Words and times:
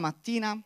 mattina 0.00 0.52
uh, 0.52 0.60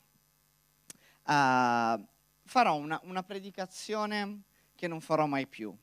farò 2.45 2.77
una, 2.77 2.99
una 3.05 3.23
predicazione 3.23 4.45
che 4.75 4.89
non 4.89 5.03
farò 5.03 5.27
mai 5.27 5.47
più. 5.47 5.77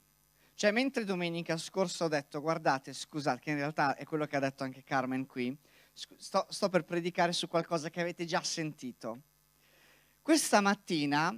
Cioè, 0.56 0.72
mentre 0.72 1.04
domenica 1.04 1.58
scorsa 1.58 2.06
ho 2.06 2.08
detto, 2.08 2.42
guardate, 2.42 2.94
scusate, 2.94 3.40
che 3.40 3.50
in 3.52 3.58
realtà 3.58 3.96
è 3.96 4.04
quello 4.04 4.26
che 4.26 4.36
ha 4.36 4.40
detto 4.40 4.64
anche 4.64 4.84
Carmen 4.84 5.26
qui, 5.26 5.56
sto, 5.94 6.46
sto 6.50 6.70
per 6.70 6.84
predicare 6.84 7.34
su 7.34 7.48
qualcosa 7.48 7.90
che 7.90 8.02
avete 8.02 8.26
già 8.26 8.44
sentito. 8.44 9.22
Questa 10.22 10.62
mattina 10.62 11.36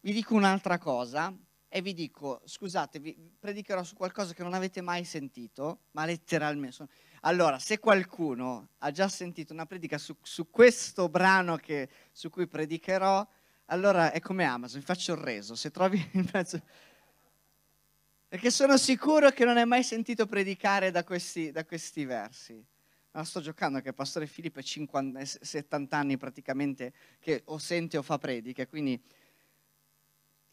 vi 0.00 0.12
dico 0.12 0.34
un'altra 0.34 0.78
cosa 0.78 1.34
e 1.68 1.80
vi 1.80 1.94
dico, 1.94 2.42
scusate, 2.44 2.98
vi 2.98 3.16
predicherò 3.38 3.82
su 3.82 3.94
qualcosa 3.94 4.34
che 4.34 4.42
non 4.42 4.52
avete 4.52 4.82
mai 4.82 5.04
sentito, 5.04 5.84
ma 5.92 6.04
letteralmente. 6.04 6.86
Allora, 7.24 7.58
se 7.58 7.78
qualcuno 7.78 8.70
ha 8.78 8.90
già 8.90 9.08
sentito 9.08 9.52
una 9.52 9.66
predica 9.66 9.96
su, 9.96 10.16
su 10.22 10.50
questo 10.50 11.08
brano 11.08 11.56
che, 11.56 11.88
su 12.10 12.30
cui 12.30 12.48
predicherò, 12.48 13.26
allora 13.66 14.10
è 14.10 14.20
come 14.20 14.44
Amazon, 14.44 14.80
vi 14.80 14.84
faccio 14.86 15.12
il 15.12 15.18
reso. 15.18 15.54
Se 15.54 15.70
trovi 15.70 16.04
il 16.14 16.28
pezzo 16.30 16.60
perché 18.32 18.50
sono 18.50 18.78
sicuro 18.78 19.30
che 19.30 19.44
non 19.44 19.58
hai 19.58 19.66
mai 19.66 19.82
sentito 19.82 20.24
predicare 20.24 20.90
da 20.90 21.04
questi, 21.04 21.50
da 21.50 21.66
questi 21.66 22.06
versi. 22.06 22.64
Ma 23.10 23.24
sto 23.24 23.42
giocando 23.42 23.78
che 23.80 23.88
il 23.88 23.94
pastore 23.94 24.26
Filippo 24.26 24.58
è 24.58 24.62
50, 24.62 25.22
70 25.22 25.96
anni 25.96 26.16
praticamente 26.16 26.94
che 27.20 27.42
o 27.44 27.58
sente 27.58 27.98
o 27.98 28.02
fa 28.02 28.18
prediche, 28.18 28.66
quindi... 28.66 29.00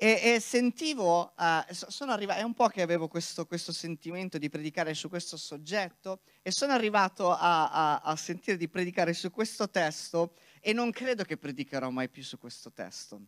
E, 0.02 0.36
e 0.36 0.40
sentivo, 0.40 1.34
uh, 1.38 1.74
sono 1.74 2.14
arrivato, 2.14 2.40
è 2.40 2.44
un 2.44 2.54
po' 2.54 2.70
che 2.70 2.82
avevo 2.82 3.10
questo, 3.10 3.46
questo, 3.46 3.74
sentimento 3.74 4.38
di 4.38 4.48
predicare 4.48 4.94
su 4.94 5.10
questo 5.10 5.36
soggetto 5.36 6.22
e 6.42 6.52
sono 6.52 6.72
arrivato 6.72 7.34
a, 7.34 7.70
a, 7.70 8.00
a 8.00 8.16
sentire 8.16 8.56
di 8.56 8.70
predicare 8.70 9.12
su 9.12 9.30
questo 9.30 9.70
testo 9.70 10.36
e 10.62 10.72
non 10.72 10.92
credo 10.92 11.26
che 11.26 11.36
predicherò 11.36 11.90
mai 11.90 12.08
più 12.08 12.24
su 12.24 12.38
questo 12.38 12.72
testo. 12.72 13.20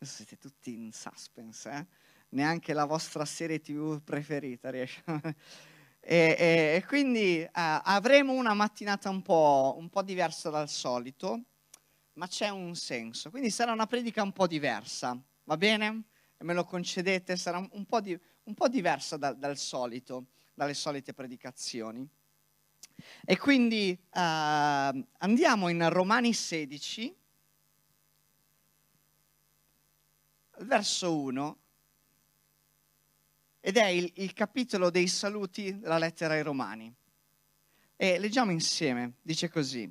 Siete 0.00 0.36
tutti 0.36 0.74
in 0.74 0.90
suspense, 0.90 1.70
eh? 1.70 1.86
neanche 2.30 2.72
la 2.72 2.86
vostra 2.86 3.24
serie 3.24 3.60
tv 3.60 4.02
preferita 4.02 4.70
riesce 4.70 5.04
e, 6.00 6.36
e, 6.36 6.74
e, 6.74 6.84
quindi 6.88 7.40
uh, 7.40 7.50
avremo 7.52 8.32
una 8.32 8.52
mattinata 8.52 9.10
un 9.10 9.22
po', 9.22 9.76
un 9.78 9.88
po' 9.88 10.02
diversa 10.02 10.50
dal 10.50 10.68
solito, 10.68 11.40
ma 12.14 12.26
c'è 12.26 12.48
un 12.48 12.74
senso. 12.74 13.30
Quindi 13.30 13.50
sarà 13.50 13.70
una 13.70 13.86
predica 13.86 14.24
un 14.24 14.32
po' 14.32 14.48
diversa, 14.48 15.16
va 15.44 15.56
bene? 15.56 16.02
E 16.36 16.44
me 16.44 16.54
lo 16.54 16.64
concedete, 16.64 17.36
sarà 17.36 17.58
un 17.70 17.86
po', 17.86 18.00
di, 18.00 18.18
un 18.44 18.54
po 18.54 18.68
diversa 18.68 19.16
da, 19.16 19.32
dal 19.32 19.56
solito, 19.56 20.26
dalle 20.52 20.74
solite 20.74 21.14
predicazioni. 21.14 22.06
E 23.24 23.38
quindi 23.38 23.96
uh, 23.98 24.18
andiamo 25.18 25.68
in 25.68 25.88
Romani 25.88 26.32
16, 26.32 27.16
verso 30.58 31.16
1 31.16 31.58
ed 33.60 33.76
è 33.78 33.86
il, 33.86 34.10
il 34.16 34.32
capitolo 34.34 34.90
dei 34.90 35.08
saluti 35.08 35.78
della 35.78 35.98
lettera 35.98 36.34
ai 36.34 36.42
Romani. 36.42 36.94
E 37.96 38.18
leggiamo 38.18 38.50
insieme, 38.50 39.14
dice 39.22 39.48
così. 39.48 39.90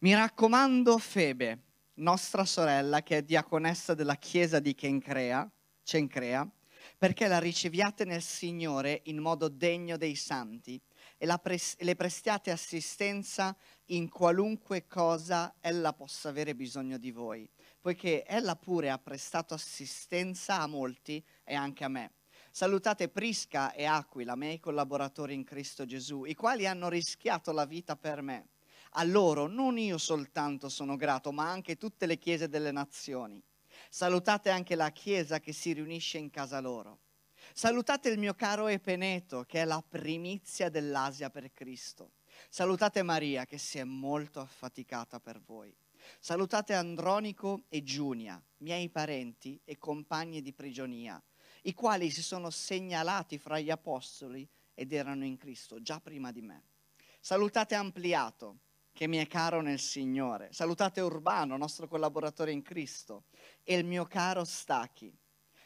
Mi 0.00 0.14
raccomando 0.14 0.98
Febe, 0.98 1.62
nostra 1.98 2.44
sorella 2.44 3.02
che 3.02 3.18
è 3.18 3.22
diaconessa 3.22 3.94
della 3.94 4.16
chiesa 4.16 4.58
di 4.58 4.76
Cencrea, 4.76 5.50
Cencrea 5.82 6.48
perché 6.96 7.26
la 7.28 7.38
riceviate 7.38 8.04
nel 8.04 8.22
Signore 8.22 9.02
in 9.04 9.18
modo 9.18 9.48
degno 9.48 9.96
dei 9.96 10.14
santi 10.14 10.80
e 11.16 11.38
pres- 11.40 11.76
le 11.78 11.94
prestiate 11.94 12.50
assistenza 12.50 13.56
in 13.86 14.08
qualunque 14.08 14.86
cosa 14.86 15.54
ella 15.60 15.92
possa 15.92 16.28
avere 16.28 16.54
bisogno 16.54 16.98
di 16.98 17.10
voi, 17.10 17.48
poiché 17.80 18.24
ella 18.24 18.56
pure 18.56 18.90
ha 18.90 18.98
prestato 18.98 19.54
assistenza 19.54 20.60
a 20.60 20.66
molti 20.66 21.24
e 21.44 21.54
anche 21.54 21.84
a 21.84 21.88
me. 21.88 22.12
Salutate 22.50 23.08
Prisca 23.08 23.72
e 23.72 23.84
Aquila, 23.84 24.34
miei 24.34 24.58
collaboratori 24.58 25.34
in 25.34 25.44
Cristo 25.44 25.84
Gesù, 25.84 26.24
i 26.24 26.34
quali 26.34 26.66
hanno 26.66 26.88
rischiato 26.88 27.52
la 27.52 27.64
vita 27.64 27.96
per 27.96 28.22
me. 28.22 28.48
A 28.92 29.04
loro 29.04 29.46
non 29.46 29.78
io 29.78 29.98
soltanto 29.98 30.68
sono 30.68 30.96
grato, 30.96 31.32
ma 31.32 31.50
anche 31.50 31.76
tutte 31.76 32.06
le 32.06 32.18
chiese 32.18 32.48
delle 32.48 32.70
nazioni. 32.70 33.42
Salutate 33.90 34.50
anche 34.50 34.74
la 34.74 34.90
chiesa 34.90 35.40
che 35.40 35.52
si 35.52 35.72
riunisce 35.72 36.18
in 36.18 36.30
casa 36.30 36.60
loro. 36.60 37.00
Salutate 37.52 38.08
il 38.08 38.18
mio 38.18 38.34
caro 38.34 38.66
Epeneto, 38.66 39.44
che 39.44 39.62
è 39.62 39.64
la 39.64 39.82
primizia 39.86 40.68
dell'Asia 40.68 41.30
per 41.30 41.52
Cristo. 41.52 42.12
Salutate 42.48 43.02
Maria, 43.02 43.46
che 43.46 43.58
si 43.58 43.78
è 43.78 43.84
molto 43.84 44.40
affaticata 44.40 45.20
per 45.20 45.40
voi. 45.40 45.74
Salutate 46.18 46.74
Andronico 46.74 47.64
e 47.68 47.82
Giunia, 47.82 48.42
miei 48.58 48.88
parenti 48.88 49.60
e 49.64 49.78
compagni 49.78 50.40
di 50.40 50.52
prigionia 50.52 51.22
i 51.62 51.74
quali 51.74 52.10
si 52.10 52.22
sono 52.22 52.50
segnalati 52.50 53.38
fra 53.38 53.58
gli 53.58 53.70
apostoli 53.70 54.48
ed 54.74 54.92
erano 54.92 55.24
in 55.24 55.36
Cristo 55.36 55.82
già 55.82 56.00
prima 56.00 56.30
di 56.30 56.40
me. 56.40 56.62
Salutate 57.20 57.74
Ampliato, 57.74 58.58
che 58.98 59.06
mi 59.06 59.18
è 59.18 59.28
caro 59.28 59.60
nel 59.60 59.78
Signore. 59.78 60.48
Salutate 60.52 61.00
Urbano, 61.00 61.56
nostro 61.56 61.86
collaboratore 61.86 62.50
in 62.50 62.62
Cristo, 62.62 63.26
e 63.62 63.76
il 63.76 63.84
mio 63.84 64.06
caro 64.06 64.42
Stachi. 64.42 65.16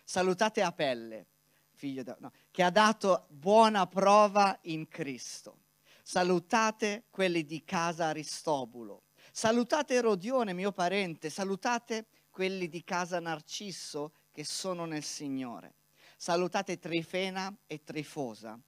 Salutate 0.04 0.60
Apelle, 0.60 1.28
figlio 1.72 2.02
da, 2.02 2.14
no, 2.20 2.30
che 2.50 2.62
ha 2.62 2.68
dato 2.68 3.24
buona 3.30 3.86
prova 3.86 4.58
in 4.64 4.86
Cristo. 4.86 5.60
Salutate 6.02 7.04
quelli 7.08 7.46
di 7.46 7.64
casa 7.64 8.08
Aristobulo. 8.08 9.04
Salutate 9.32 9.94
Erodione, 9.94 10.52
mio 10.52 10.72
parente. 10.72 11.30
Salutate 11.30 12.08
quelli 12.28 12.68
di 12.68 12.84
casa 12.84 13.18
Narcisso 13.18 14.12
che 14.30 14.44
sono 14.44 14.84
nel 14.84 15.04
Signore. 15.04 15.76
Salutate 16.18 16.78
Trifena 16.78 17.50
e 17.66 17.82
Trifosa, 17.82 18.60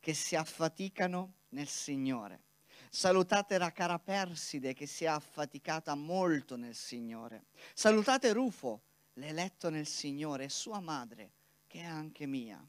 che 0.00 0.12
si 0.12 0.34
affaticano 0.34 1.34
nel 1.50 1.68
Signore. 1.68 2.46
Salutate 2.90 3.58
la 3.58 3.70
cara 3.70 3.98
Perside, 3.98 4.72
che 4.72 4.86
si 4.86 5.04
è 5.04 5.08
affaticata 5.08 5.94
molto 5.94 6.56
nel 6.56 6.74
Signore. 6.74 7.46
Salutate 7.74 8.32
Rufo, 8.32 8.80
l'eletto 9.14 9.68
nel 9.68 9.86
Signore, 9.86 10.44
e 10.44 10.48
sua 10.48 10.80
madre, 10.80 11.30
che 11.66 11.80
è 11.80 11.84
anche 11.84 12.26
mia. 12.26 12.66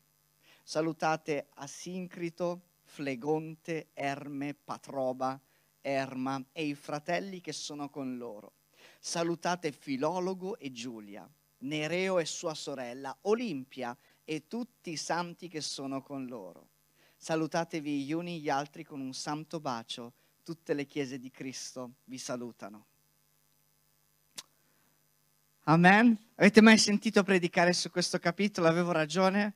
Salutate 0.63 1.47
Asincrito, 1.56 2.62
Flegonte, 2.84 3.90
Erme, 3.94 4.53
Patroba, 4.53 5.40
Erma 5.81 6.44
e 6.51 6.66
i 6.66 6.75
fratelli 6.75 7.40
che 7.40 7.53
sono 7.53 7.90
con 7.90 8.18
loro. 8.18 8.53
Salutate 9.00 9.72
Filologo 9.72 10.57
e 10.57 10.72
Giulia, 10.72 11.30
Nereo 11.59 12.19
e 12.19 12.25
sua 12.25 12.53
sorella, 12.53 13.16
Olimpia 13.22 13.97
e 14.25 14.47
tutti 14.47 14.91
i 14.91 14.97
santi 14.97 15.47
che 15.47 15.62
sono 15.62 16.01
con 16.01 16.25
loro. 16.25 16.69
Salutatevi 17.22 18.06
gli 18.06 18.13
uni 18.13 18.40
gli 18.40 18.50
altri 18.50 18.85
con 18.85 19.02
un 19.02 19.13
santo 19.13 19.59
bacio. 19.59 20.13
Tutte 20.41 20.74
le 20.74 20.85
chiese 20.85 21.19
di 21.19 21.30
Cristo 21.30 21.96
vi 22.06 22.18
salutano. 22.18 22.85
Amen. 25.63 26.18
Avete 26.35 26.62
mai 26.62 26.78
sentito 26.78 27.22
predicare 27.24 27.74
su 27.74 27.91
questo 27.91 28.19
capitolo? 28.19 28.69
Avevo 28.69 28.94
ragione? 28.94 29.53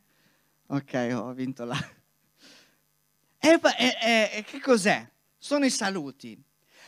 Ok, 0.68 1.10
ho 1.14 1.32
vinto 1.32 1.64
là. 1.64 1.78
E, 3.46 3.60
e, 3.62 4.30
e, 4.36 4.44
che 4.46 4.62
cos'è? 4.62 5.06
Sono 5.38 5.66
i 5.66 5.70
saluti. 5.70 6.42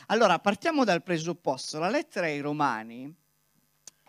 Allora, 0.06 0.38
partiamo 0.38 0.84
dal 0.84 1.02
presupposto. 1.02 1.78
La 1.78 1.90
lettera 1.90 2.24
ai 2.26 2.40
Romani 2.40 3.14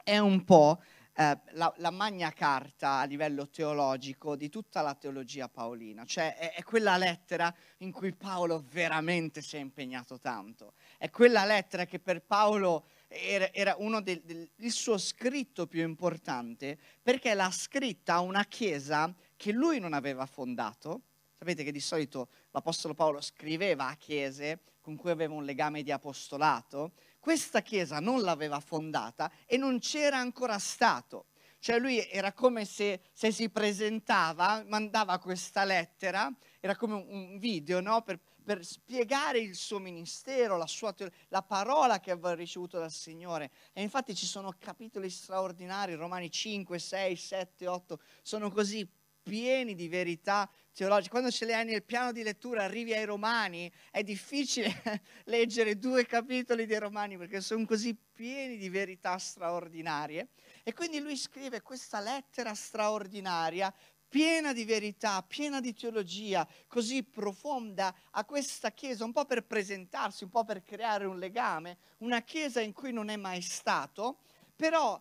è 0.01 0.17
un 0.17 0.45
po' 0.45 0.81
la, 1.17 1.73
la, 1.77 1.89
magna 1.89 2.31
carta 2.31 2.99
a 2.99 3.05
livello 3.05 3.49
teologico 3.49 4.35
di 4.35 4.49
tutta 4.49 4.81
la 4.81 4.93
teologia 4.93 5.49
paolina, 5.49 6.05
cioè 6.05 6.35
è, 6.35 6.53
è, 6.53 6.63
quella 6.63 6.95
lettera 6.95 7.51
in 7.77 7.91
cui 7.91 8.13
Paolo 8.13 8.63
veramente 8.69 9.41
si 9.41 9.55
è 9.55 9.59
impegnato 9.59 10.19
tanto, 10.19 10.73
è 10.99 11.09
quella 11.09 11.43
lettera 11.43 11.85
che 11.85 11.97
per 11.97 12.21
Paolo 12.21 12.85
era, 13.07 13.51
era 13.51 13.75
uno 13.79 13.99
del, 13.99 14.21
del, 14.21 14.47
il 14.57 14.71
suo 14.71 14.99
scritto 14.99 15.65
più 15.65 15.81
importante 15.81 16.77
perché 17.01 17.33
l'ha 17.33 17.49
scritta 17.49 18.15
a 18.15 18.19
una 18.19 18.45
chiesa 18.45 19.11
che 19.35 19.51
lui 19.51 19.79
non 19.79 19.93
aveva 19.93 20.27
fondato. 20.27 21.01
Sapete 21.35 21.63
che 21.63 21.71
di 21.71 21.79
solito 21.79 22.29
l'Apostolo 22.51 22.93
Paolo 22.93 23.21
scriveva 23.21 23.87
a 23.87 23.95
chiese 23.95 24.59
con 24.81 24.95
cui 24.95 25.09
aveva 25.09 25.33
un 25.33 25.45
legame 25.45 25.83
di 25.83 25.91
apostolato, 25.91 26.93
questa 27.27 27.61
chiesa 27.61 27.99
non 27.99 28.21
l'aveva 28.21 28.61
fondata 28.61 29.29
e 29.45 29.57
non 29.57 29.79
c'era 29.79 30.17
ancora 30.17 30.57
stato. 30.59 31.25
Cioè 31.59 31.77
lui 31.77 31.99
era 32.09 32.31
come 32.31 32.63
se, 32.63 33.01
se 33.11 33.33
si 33.33 33.49
presentava, 33.49 34.63
mandava 34.65 35.19
questa 35.19 35.65
lettera, 35.65 36.33
era 36.61 36.77
come 36.77 36.93
un 36.93 37.37
video 37.37 37.81
no? 37.81 38.01
per, 38.01 38.17
per, 38.45 38.63
spiegare 38.63 39.39
il 39.39 39.55
suo 39.55 39.77
ministero, 39.77 40.55
la, 40.55 40.67
sua, 40.67 40.95
la 41.27 41.41
parola 41.41 41.99
che 41.99 42.11
aveva 42.11 42.33
ricevuto 42.33 42.79
dal 42.79 42.93
Signore. 42.93 43.51
E 43.73 43.81
infatti 43.81 44.15
ci 44.15 44.25
sono 44.25 44.53
capitoli 44.57 45.09
straordinari, 45.09 45.95
Romani 45.95 46.31
5, 46.31 46.79
6, 46.79 47.15
7, 47.17 47.67
8, 47.67 47.99
sono 48.21 48.49
così 48.49 48.89
pieni 49.27 49.75
di 49.75 49.89
verità 49.89 50.49
teologiche. 50.73 51.09
Quando 51.09 51.29
ce 51.29 51.43
le 51.43 51.53
hai 51.53 51.65
nel 51.65 51.83
piano 51.83 52.13
di 52.13 52.23
lettura, 52.23 52.63
arrivi 52.63 52.93
ai 52.93 53.03
Romani, 53.03 53.69
è 53.91 54.01
difficile 54.01 54.71
leggere 55.25 55.77
due 55.77 56.05
capitoli 56.05 56.65
dei 56.65 56.79
Romani 56.79 57.17
perché 57.17 57.41
sono 57.41 57.65
così 57.65 57.93
pieni 58.13 58.57
di 58.57 58.69
verità 58.69 59.17
straordinarie. 59.17 60.29
E 60.63 60.73
quindi 60.73 60.99
lui 60.99 61.17
scrive 61.17 61.61
questa 61.61 61.99
lettera 61.99 62.53
straordinaria 62.53 63.73
piena 64.09 64.53
di 64.53 64.63
verità, 64.63 65.21
piena 65.23 65.59
di 65.59 65.73
teologia, 65.73 66.47
così 66.67 67.03
profonda 67.03 67.93
a 68.11 68.23
questa 68.23 68.71
chiesa, 68.71 69.03
un 69.03 69.11
po' 69.11 69.25
per 69.25 69.45
presentarsi, 69.45 70.23
un 70.23 70.29
po' 70.29 70.45
per 70.45 70.63
creare 70.63 71.03
un 71.03 71.19
legame, 71.19 71.79
una 71.97 72.21
chiesa 72.21 72.61
in 72.61 72.71
cui 72.71 72.93
non 72.93 73.09
è 73.09 73.17
mai 73.17 73.41
stato, 73.41 74.19
però 74.55 74.97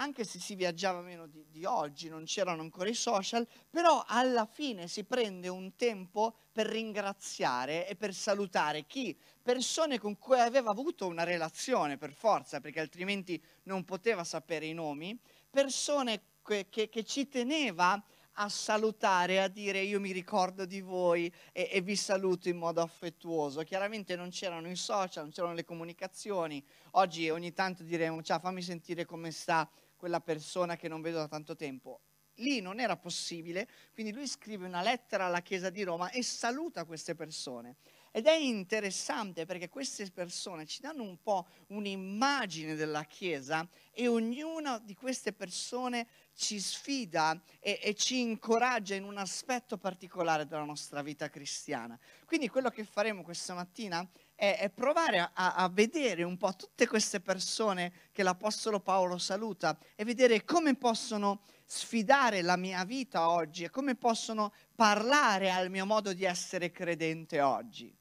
anche 0.00 0.24
se 0.24 0.40
si 0.40 0.54
viaggiava 0.54 1.02
meno 1.02 1.26
di, 1.26 1.44
di, 1.50 1.64
oggi, 1.66 2.08
non 2.08 2.24
c'erano 2.24 2.62
ancora 2.62 2.88
i 2.88 2.94
social, 2.94 3.46
però 3.68 4.02
alla 4.06 4.46
fine 4.46 4.88
si 4.88 5.04
prende 5.04 5.48
un 5.48 5.76
tempo 5.76 6.34
per 6.52 6.66
ringraziare 6.66 7.86
e 7.86 7.96
per 7.96 8.14
salutare 8.14 8.86
chi? 8.86 9.16
Persone 9.42 9.98
con 9.98 10.18
cui 10.18 10.40
aveva 10.40 10.70
avuto 10.70 11.06
una 11.06 11.22
relazione 11.22 11.98
per 11.98 12.12
forza, 12.12 12.60
perché 12.60 12.80
altrimenti 12.80 13.40
non 13.64 13.84
poteva 13.84 14.24
sapere 14.24 14.64
i 14.64 14.72
nomi, 14.72 15.18
persone 15.50 16.22
che, 16.42 16.68
che, 16.70 16.88
che 16.88 17.04
ci 17.04 17.28
teneva 17.28 18.02
a 18.34 18.48
salutare, 18.48 19.42
a 19.42 19.48
dire 19.48 19.80
io 19.80 20.00
mi 20.00 20.12
ricordo 20.12 20.64
di 20.64 20.80
voi 20.80 21.30
e, 21.52 21.68
e, 21.70 21.80
vi 21.82 21.94
saluto 21.94 22.48
in 22.48 22.56
modo 22.56 22.80
affettuoso. 22.80 23.62
Chiaramente 23.62 24.16
non 24.16 24.30
c'erano 24.30 24.70
i 24.70 24.76
social, 24.76 25.24
non 25.24 25.32
c'erano 25.32 25.52
le 25.52 25.64
comunicazioni. 25.64 26.64
Oggi 26.92 27.28
ogni 27.28 27.52
tanto 27.52 27.82
diremo, 27.82 28.22
ciao 28.22 28.38
fammi 28.38 28.62
sentire 28.62 29.04
come 29.04 29.30
sta 29.30 29.68
quella 30.00 30.20
persona 30.20 30.76
che 30.76 30.88
non 30.88 31.02
vedo 31.02 31.18
da 31.18 31.28
tanto 31.28 31.54
tempo. 31.54 32.00
Lì 32.36 32.62
non 32.62 32.80
era 32.80 32.96
possibile, 32.96 33.68
quindi 33.92 34.12
lui 34.12 34.26
scrive 34.26 34.66
una 34.66 34.80
lettera 34.80 35.26
alla 35.26 35.42
Chiesa 35.42 35.68
di 35.68 35.82
Roma 35.82 36.08
e 36.08 36.22
saluta 36.22 36.86
queste 36.86 37.14
persone. 37.14 37.76
Ed 38.10 38.26
è 38.26 38.34
interessante 38.34 39.44
perché 39.44 39.68
queste 39.68 40.10
persone 40.10 40.64
ci 40.64 40.80
danno 40.80 41.02
un 41.02 41.20
po' 41.20 41.46
un'immagine 41.68 42.74
della 42.74 43.04
Chiesa 43.04 43.68
e 43.92 44.08
ognuna 44.08 44.78
di 44.78 44.94
queste 44.94 45.34
persone 45.34 46.08
ci 46.34 46.58
sfida 46.58 47.40
e, 47.60 47.78
e, 47.82 47.94
ci 47.94 48.20
incoraggia 48.20 48.94
in 48.94 49.04
un 49.04 49.18
aspetto 49.18 49.76
particolare 49.76 50.46
della 50.46 50.64
nostra 50.64 51.02
vita 51.02 51.28
cristiana. 51.28 51.96
Quindi 52.24 52.48
quello 52.48 52.70
che 52.70 52.84
faremo 52.84 53.22
questa 53.22 53.52
mattina 53.52 54.08
è, 54.40 54.56
è 54.56 54.70
provare 54.70 55.18
a, 55.18 55.54
a, 55.54 55.68
vedere 55.68 56.22
un 56.22 56.38
po' 56.38 56.56
tutte 56.56 56.86
queste 56.86 57.20
persone 57.20 57.92
che 58.10 58.22
l'Apostolo 58.22 58.80
Paolo 58.80 59.18
saluta 59.18 59.78
e 59.94 60.02
vedere 60.02 60.46
come 60.46 60.74
possono 60.76 61.42
sfidare 61.66 62.40
la 62.40 62.56
mia 62.56 62.82
vita 62.86 63.28
oggi 63.28 63.64
e 63.64 63.70
come 63.70 63.96
possono 63.96 64.54
parlare 64.74 65.50
al 65.50 65.68
mio 65.68 65.84
modo 65.84 66.14
di 66.14 66.24
essere 66.24 66.70
credente 66.70 67.42
oggi. 67.42 67.94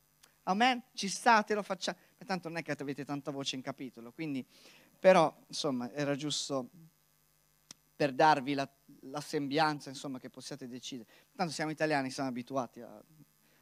Amen? 0.43 0.81
Ci 0.93 1.09
state, 1.09 1.53
lo 1.53 1.61
facciamo. 1.61 1.97
Tanto 2.25 2.47
non 2.47 2.57
è 2.57 2.63
che 2.63 2.71
avete 2.71 3.03
tanta 3.03 3.31
voce 3.31 3.57
in 3.57 3.61
capitolo, 3.61 4.13
quindi 4.13 4.45
però 4.97 5.35
insomma 5.47 5.91
era 5.91 6.15
giusto 6.15 6.69
per 7.97 8.13
darvi 8.13 8.53
la, 8.53 8.69
la 9.01 9.19
sembianza, 9.19 9.89
insomma, 9.89 10.19
che 10.19 10.29
possiate 10.29 10.69
decidere. 10.69 11.09
Tanto 11.35 11.51
siamo 11.51 11.71
italiani, 11.71 12.09
siamo 12.09 12.29
abituati 12.29 12.79
a 12.79 13.03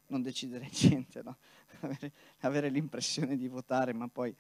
non 0.10 0.22
decidere 0.22 0.70
niente, 0.84 1.22
no? 1.24 1.38
avere, 1.82 2.12
avere 2.40 2.70
l'impressione 2.70 3.38
di 3.38 3.48
votare, 3.48 3.94
ma 3.94 4.08
poi 4.08 4.36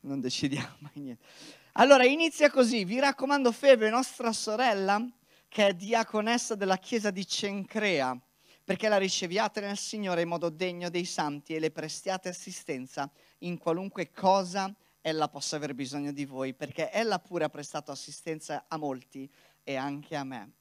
non 0.00 0.20
decidiamo 0.20 0.76
mai 0.80 0.92
niente. 0.94 1.24
Allora, 1.72 2.04
inizia 2.04 2.50
così. 2.50 2.84
Vi 2.84 2.98
raccomando 2.98 3.52
Febe, 3.52 3.90
nostra 3.90 4.32
sorella, 4.32 5.04
che 5.48 5.68
è 5.68 5.74
diaconessa 5.74 6.54
della 6.54 6.78
chiesa 6.78 7.10
di 7.10 7.26
Cencrea, 7.26 8.18
perché 8.64 8.88
la 8.88 8.98
riceviate 8.98 9.60
nel 9.60 9.78
Signore 9.78 10.22
in 10.22 10.28
modo 10.28 10.50
degno 10.50 10.90
dei 10.90 11.04
santi 11.04 11.54
e 11.54 11.58
le 11.58 11.70
prestiate 11.70 12.28
assistenza 12.28 13.10
in 13.38 13.58
qualunque 13.58 14.10
cosa 14.10 14.74
ella 15.00 15.28
possa 15.28 15.56
aver 15.56 15.74
bisogno 15.74 16.12
di 16.12 16.24
voi, 16.24 16.52
perché 16.52 16.90
ella 16.90 17.18
pure 17.18 17.44
ha 17.44 17.48
prestato 17.48 17.90
assistenza 17.90 18.64
a 18.68 18.76
molti 18.76 19.30
e 19.62 19.76
anche 19.76 20.16
a 20.16 20.24
me. 20.24 20.52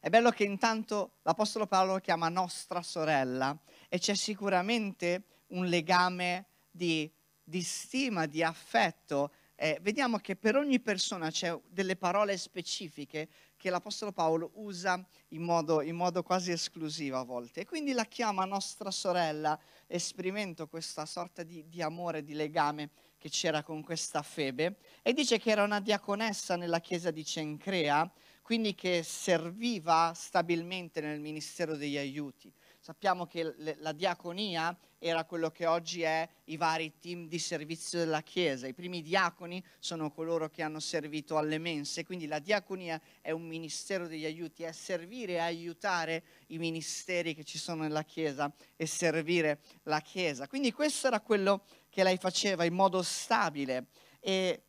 È 0.00 0.08
bello 0.08 0.30
che 0.30 0.44
intanto 0.44 1.18
l'Apostolo 1.22 1.66
Paolo 1.66 1.94
lo 1.94 1.98
chiama 1.98 2.28
nostra 2.28 2.82
sorella 2.82 3.56
e 3.88 3.98
c'è 3.98 4.14
sicuramente 4.14 5.24
un 5.48 5.66
legame 5.66 6.46
di, 6.70 7.10
di 7.42 7.62
stima, 7.62 8.26
di 8.26 8.42
affetto. 8.42 9.32
Eh, 9.56 9.78
vediamo 9.82 10.18
che 10.18 10.36
per 10.36 10.56
ogni 10.56 10.78
persona 10.78 11.30
c'è 11.30 11.58
delle 11.68 11.96
parole 11.96 12.36
specifiche 12.36 13.28
che 13.56 13.70
l'Apostolo 13.70 14.12
Paolo 14.12 14.52
usa 14.54 15.04
in 15.28 15.42
modo, 15.42 15.82
in 15.82 15.96
modo 15.96 16.22
quasi 16.22 16.52
esclusivo 16.52 17.18
a 17.18 17.24
volte. 17.24 17.62
E 17.62 17.64
quindi 17.64 17.92
la 17.92 18.04
chiama 18.04 18.44
nostra 18.44 18.90
sorella, 18.90 19.58
esprimendo 19.86 20.68
questa 20.68 21.06
sorta 21.06 21.42
di, 21.42 21.68
di 21.68 21.82
amore, 21.82 22.22
di 22.22 22.34
legame 22.34 22.90
che 23.18 23.28
c'era 23.30 23.64
con 23.64 23.82
questa 23.82 24.22
Febe 24.22 24.76
e 25.02 25.12
dice 25.12 25.38
che 25.38 25.50
era 25.50 25.64
una 25.64 25.80
diaconessa 25.80 26.54
nella 26.54 26.80
chiesa 26.80 27.10
di 27.10 27.24
Cencrea, 27.24 28.08
quindi 28.42 28.74
che 28.74 29.02
serviva 29.02 30.12
stabilmente 30.14 31.00
nel 31.00 31.20
ministero 31.20 31.76
degli 31.76 31.98
aiuti. 31.98 32.50
Sappiamo 32.88 33.26
che 33.26 33.54
la 33.80 33.92
diaconia 33.92 34.74
era 34.98 35.26
quello 35.26 35.50
che 35.50 35.66
oggi 35.66 36.00
è 36.00 36.26
i 36.44 36.56
vari 36.56 36.94
team 36.98 37.28
di 37.28 37.38
servizio 37.38 37.98
della 37.98 38.22
Chiesa. 38.22 38.66
I 38.66 38.72
primi 38.72 39.02
diaconi 39.02 39.62
sono 39.78 40.10
coloro 40.10 40.48
che 40.48 40.62
hanno 40.62 40.80
servito 40.80 41.36
alle 41.36 41.58
mense, 41.58 42.06
quindi 42.06 42.26
la 42.26 42.38
diaconia 42.38 42.98
è 43.20 43.30
un 43.30 43.42
ministero 43.42 44.06
degli 44.06 44.24
aiuti, 44.24 44.62
è 44.62 44.72
servire 44.72 45.34
e 45.34 45.38
aiutare 45.38 46.24
i 46.46 46.56
ministeri 46.56 47.34
che 47.34 47.44
ci 47.44 47.58
sono 47.58 47.82
nella 47.82 48.04
Chiesa 48.04 48.50
e 48.74 48.86
servire 48.86 49.60
la 49.82 50.00
Chiesa. 50.00 50.48
Quindi 50.48 50.72
questo 50.72 51.08
era 51.08 51.20
quello 51.20 51.66
che 51.90 52.02
lei 52.02 52.16
faceva 52.16 52.64
in 52.64 52.72
modo 52.72 53.02
stabile 53.02 53.88
e 54.18 54.62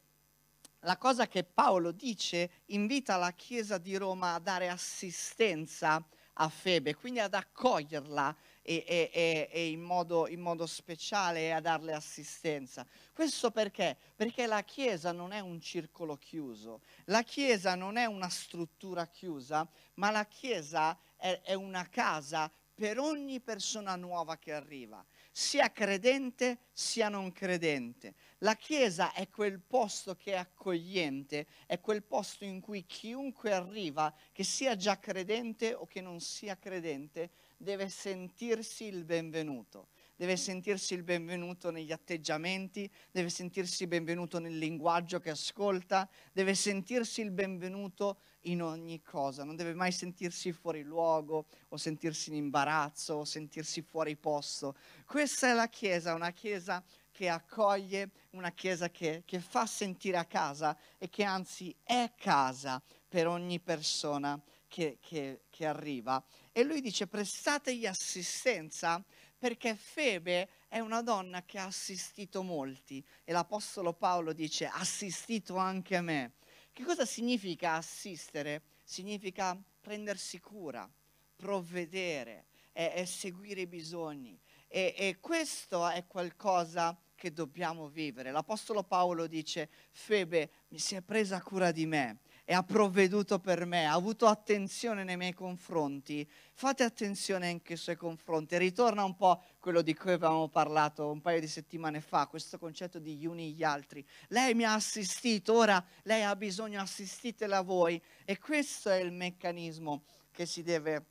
la 0.80 0.98
cosa 0.98 1.25
che 1.25 1.45
Paolo 1.45 1.94
dice 1.94 2.50
invita 2.65 3.15
la 3.15 3.31
Chiesa 3.31 3.77
di 3.77 3.95
Roma 3.95 4.33
a 4.33 4.39
dare 4.39 4.68
assistenza 4.68 6.06
a 6.41 6.50
Febe, 6.50 6.95
quindi 6.95 7.19
ad 7.19 7.33
accoglierla 7.33 8.36
e, 8.62 8.83
e, 8.88 9.12
e, 9.13 9.50
e 9.51 9.69
in, 9.69 9.81
modo, 9.81 10.27
in, 10.27 10.39
modo, 10.39 10.65
speciale 10.65 11.53
a 11.53 11.60
darle 11.60 11.93
assistenza. 11.93 12.86
Questo 13.13 13.51
perché? 13.51 13.98
Perché 14.15 14.46
la 14.46 14.63
Chiesa 14.63 15.12
non 15.12 15.31
è 15.31 15.39
un 15.39 15.60
circolo 15.60 16.15
chiuso, 16.15 16.81
la 17.05 17.24
Chiesa 17.24 17.75
non 17.75 17.98
è 17.98 18.05
una 18.05 18.29
struttura 18.29 19.08
chiusa, 19.08 19.67
ma 19.96 20.12
la 20.12 20.25
Chiesa 20.25 20.98
è, 21.17 21.41
è 21.43 21.53
una 21.53 21.88
casa 21.89 22.50
per 22.74 22.98
ogni 23.00 23.41
persona 23.41 23.98
nuova 23.98 24.38
che 24.38 24.53
arriva 24.53 25.05
sia 25.31 25.72
credente 25.72 26.60
sia 26.74 27.08
non 27.08 27.31
credente. 27.31 28.13
La 28.39 28.55
Chiesa 28.55 29.12
è 29.12 29.29
quel 29.29 29.60
posto 29.60 30.15
che 30.15 30.31
è 30.31 30.36
accogliente, 30.36 31.46
è 31.65 31.81
quel 31.81 32.03
posto 32.03 32.46
in 32.46 32.62
cui 32.62 32.86
chiunque 32.86 33.51
arriva, 33.51 34.13
che 34.31 34.46
sia 34.46 34.77
già 34.77 34.98
credente 34.98 35.74
o 35.74 35.86
che 35.86 36.00
non 36.00 36.22
sia 36.22 36.58
credente, 36.58 37.31
deve 37.58 37.89
sentirsi 37.89 38.86
il 38.86 39.03
benvenuto 39.03 39.89
deve 40.19 40.36
sentirsi 40.36 40.96
il 40.96 41.03
benvenuto 41.03 41.72
negli 41.72 41.93
atteggiamenti, 41.93 42.91
deve 43.10 43.29
sentirsi 43.29 43.88
benvenuto 43.88 44.38
nel 44.38 44.58
linguaggio 44.58 45.22
che 45.22 45.29
ascolta, 45.29 46.10
deve 46.34 46.55
sentirsi 46.55 47.22
il 47.22 47.31
benvenuto 47.31 48.19
in 48.41 48.62
ogni 48.62 49.01
cosa, 49.01 49.46
non 49.46 49.55
deve 49.55 49.74
mai 49.74 49.93
sentirsi 49.93 50.51
fuori 50.51 50.84
luogo 50.84 51.46
o 51.69 51.77
sentirsi 51.77 52.31
in 52.31 52.36
imbarazzo 52.36 53.13
o 53.13 53.24
sentirsi 53.24 53.81
fuori 53.81 54.17
posto. 54.17 54.75
Questa 55.05 55.51
è 55.51 55.53
la 55.53 55.69
Chiesa, 55.69 56.13
una 56.13 56.31
Chiesa 56.31 56.84
che 57.20 57.28
accoglie, 57.28 58.12
una 58.30 58.54
Chiesa 58.54 58.90
che, 58.90 59.24
che 59.26 59.42
fa 59.42 59.66
sentire 59.66 60.16
a 60.16 60.24
casa 60.24 60.78
e 60.98 61.10
che 61.10 61.26
anzi 61.26 61.76
è 61.84 62.14
casa 62.16 62.82
per 63.10 63.28
ogni 63.28 63.60
persona 63.60 64.42
che, 64.70 65.00
che, 65.02 65.42
che 65.50 65.66
arriva. 65.66 66.24
E 66.54 66.64
lui 66.64 66.80
dice 66.80 67.08
prestategli 67.08 67.86
assistenza 67.86 69.04
perché 69.38 69.76
Febe 69.76 70.48
è 70.70 70.80
una 70.80 71.02
donna 71.02 71.44
che 71.44 71.60
ha 71.60 71.66
assistito 71.66 72.42
molti 72.42 73.06
e 73.26 73.34
l'Apostolo 73.34 73.92
Paolo 73.92 74.32
dice 74.32 74.68
assistito 74.68 75.58
anche 75.58 75.98
a 75.98 76.02
me. 76.02 76.36
Che 76.72 76.86
cosa 76.86 77.06
significa 77.06 77.74
assistere? 77.74 78.62
Significa 78.86 79.62
prendersi 79.82 80.40
cura, 80.40 80.90
provvedere, 81.36 82.46
e, 82.72 82.94
e 82.96 83.06
seguire 83.06 83.60
i 83.60 83.68
bisogni. 83.68 84.40
E, 84.70 84.94
e 84.98 85.18
questo 85.20 85.86
è 85.86 86.06
qualcosa 86.08 86.98
che 87.20 87.34
dobbiamo 87.34 87.90
vivere. 87.90 88.32
L'Apostolo 88.32 88.82
Paolo 88.82 89.28
dice, 89.28 89.70
Febe 89.92 90.50
mi 90.70 90.80
si 90.80 90.96
è 90.96 91.02
presa 91.02 91.42
cura 91.42 91.72
di 91.72 91.86
me 91.86 92.22
e 92.46 92.54
ha 92.54 92.64
provveduto 92.64 93.40
per 93.40 93.66
me, 93.66 93.86
ha 93.86 93.94
avuto 93.94 94.26
attenzione 94.26 95.04
nei 95.04 95.18
miei 95.18 95.34
confronti, 95.34 96.28
fate 96.54 96.84
attenzione 96.84 97.50
anche 97.50 97.74
ai 97.74 97.78
suoi 97.78 97.98
confronti. 97.98 98.58
Ritorna 98.58 99.04
un 99.04 99.18
po' 99.18 99.44
quello 99.60 99.82
di 99.82 99.94
cui 99.94 100.14
avevamo 100.14 100.48
parlato 100.48 101.12
un 101.12 101.20
paio 101.20 101.42
di 101.42 101.48
settimane 101.48 102.00
fa, 102.00 102.26
questo 102.28 102.58
concetto 102.58 103.00
di 103.00 103.18
gli 103.18 103.26
uni 103.26 103.52
gli 103.52 103.64
altri. 103.64 104.04
Lei 104.30 104.56
mi 104.56 104.64
ha 104.64 104.74
assistito, 104.74 105.54
ora 105.54 105.86
lei 106.04 106.24
ha 106.24 106.36
bisogno, 106.38 106.80
assistitela 106.80 107.62
voi. 107.62 108.02
E 108.24 108.40
questo 108.40 108.90
è 108.90 108.96
il 108.96 109.12
meccanismo 109.12 110.06
che 110.32 110.46
si 110.46 110.64
deve 110.64 111.06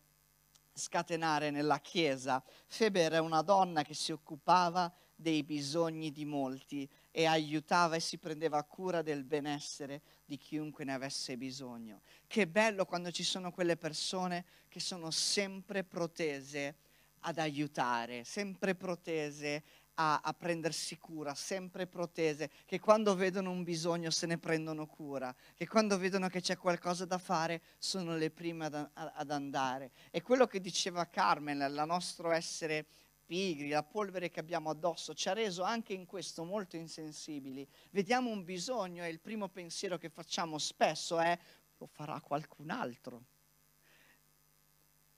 scatenare 0.72 1.50
nella 1.50 1.80
Chiesa. 1.80 2.42
Febe 2.66 3.02
era 3.02 3.20
una 3.20 3.42
donna 3.42 3.82
che 3.82 3.94
si 3.94 4.10
occupava 4.10 4.90
dei 5.20 5.42
bisogni 5.42 6.12
di 6.12 6.24
molti 6.24 6.88
e 7.10 7.26
aiutava 7.26 7.96
e 7.96 8.00
si 8.00 8.18
prendeva 8.18 8.62
cura 8.62 9.02
del 9.02 9.24
benessere 9.24 10.00
di 10.24 10.36
chiunque 10.36 10.84
ne 10.84 10.92
avesse 10.92 11.36
bisogno. 11.36 12.02
Che 12.28 12.46
bello 12.46 12.84
quando 12.84 13.10
ci 13.10 13.24
sono 13.24 13.50
quelle 13.50 13.76
persone 13.76 14.44
che 14.68 14.78
sono 14.78 15.10
sempre 15.10 15.82
protese 15.82 16.76
ad 17.22 17.38
aiutare, 17.38 18.22
sempre 18.22 18.76
protese 18.76 19.64
a, 19.94 20.20
a, 20.22 20.32
prendersi 20.34 20.96
cura, 20.98 21.34
sempre 21.34 21.88
protese, 21.88 22.48
che 22.64 22.78
quando 22.78 23.16
vedono 23.16 23.50
un 23.50 23.64
bisogno 23.64 24.10
se 24.10 24.26
ne 24.26 24.38
prendono 24.38 24.86
cura, 24.86 25.34
che 25.54 25.66
quando 25.66 25.98
vedono 25.98 26.28
che 26.28 26.40
c'è 26.40 26.56
qualcosa 26.56 27.04
da 27.06 27.18
fare 27.18 27.60
sono 27.78 28.16
le 28.16 28.30
prime 28.30 28.66
ad, 28.66 28.90
ad 28.92 29.30
andare. 29.32 29.90
E 30.12 30.22
quello 30.22 30.46
che 30.46 30.60
diceva 30.60 31.06
Carmen, 31.06 31.60
il 31.60 31.84
nostro 31.84 32.30
essere 32.30 32.86
pigri, 33.28 33.68
la 33.68 33.82
polvere 33.82 34.30
che 34.30 34.40
abbiamo 34.40 34.70
addosso, 34.70 35.12
ci 35.12 35.28
ha 35.28 35.34
reso 35.34 35.62
anche 35.62 35.92
in 35.92 36.06
questo 36.06 36.44
molto 36.44 36.76
insensibili. 36.76 37.68
Vediamo 37.90 38.30
un 38.30 38.42
bisogno 38.42 39.04
e 39.04 39.10
il 39.10 39.20
primo 39.20 39.48
pensiero 39.48 39.98
che 39.98 40.08
facciamo 40.08 40.56
spesso 40.56 41.18
è 41.18 41.38
lo 41.76 41.86
farà 41.86 42.18
qualcun 42.22 42.70
altro. 42.70 43.22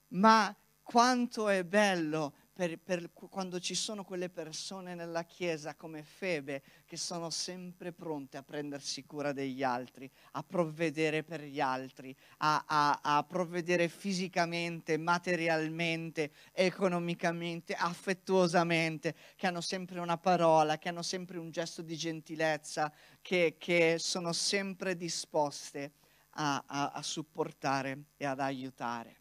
Ma 0.09 0.53
quanto 0.83 1.47
è 1.47 1.63
bello 1.63 2.33
per, 2.53 2.77
per, 2.79 3.11
quando 3.13 3.59
ci 3.59 3.75
sono 3.75 4.03
quelle 4.03 4.29
persone 4.29 4.93
nella 4.93 5.23
Chiesa 5.23 5.75
come 5.75 6.03
Febe 6.03 6.61
che 6.85 6.97
sono 6.97 7.29
sempre 7.29 7.93
pronte 7.93 8.37
a 8.37 8.43
prendersi 8.43 9.05
cura 9.05 9.31
degli 9.31 9.63
altri, 9.63 10.09
a 10.31 10.43
provvedere 10.43 11.23
per 11.23 11.43
gli 11.43 11.61
altri, 11.61 12.15
a, 12.37 12.63
a, 12.67 12.99
a 13.01 13.23
provvedere 13.23 13.87
fisicamente, 13.87 14.97
materialmente, 14.97 16.31
economicamente, 16.51 17.73
affettuosamente, 17.73 19.15
che 19.35 19.47
hanno 19.47 19.61
sempre 19.61 19.99
una 19.99 20.17
parola, 20.17 20.77
che 20.77 20.89
hanno 20.89 21.03
sempre 21.03 21.39
un 21.39 21.51
gesto 21.51 21.81
di 21.81 21.95
gentilezza, 21.95 22.91
che, 23.21 23.55
che 23.57 23.95
sono 23.97 24.33
sempre 24.33 24.97
disposte 24.97 25.93
a, 26.31 26.63
a 26.67 27.01
supportare 27.01 28.03
e 28.17 28.25
ad 28.25 28.39
aiutare. 28.39 29.20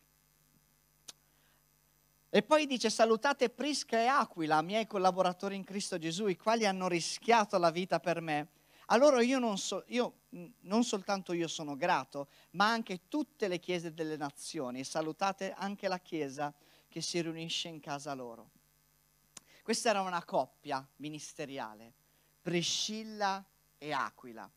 E 2.32 2.42
poi 2.42 2.66
dice 2.66 2.90
salutate 2.90 3.50
Prisca 3.50 3.98
e 3.98 4.06
Aquila, 4.06 4.62
miei 4.62 4.86
collaboratori 4.86 5.56
in 5.56 5.64
Cristo 5.64 5.98
Gesù, 5.98 6.28
i 6.28 6.36
quali 6.36 6.64
hanno 6.64 6.86
rischiato 6.86 7.58
la 7.58 7.72
vita 7.72 7.98
per 7.98 8.20
me. 8.20 8.48
Allora 8.86 9.20
io 9.20 9.40
non, 9.40 9.58
so, 9.58 9.82
io, 9.88 10.20
non 10.60 10.84
soltanto 10.84 11.32
io 11.32 11.48
sono 11.48 11.76
grato, 11.76 12.28
ma 12.52 12.70
anche 12.70 13.08
tutte 13.08 13.48
le 13.48 13.58
chiese 13.58 13.92
delle 13.92 14.16
nazioni. 14.16 14.84
Salutate 14.84 15.52
anche 15.52 15.88
la 15.88 15.98
chiesa 15.98 16.54
che 16.88 17.00
si 17.00 17.20
riunisce 17.20 17.66
in 17.66 17.80
casa 17.80 18.14
loro. 18.14 18.50
Questa 19.64 19.90
era 19.90 20.00
una 20.00 20.24
coppia 20.24 20.86
ministeriale, 20.96 21.92
Priscilla 22.40 23.44
e 23.76 23.90
Aquila. 23.90 24.48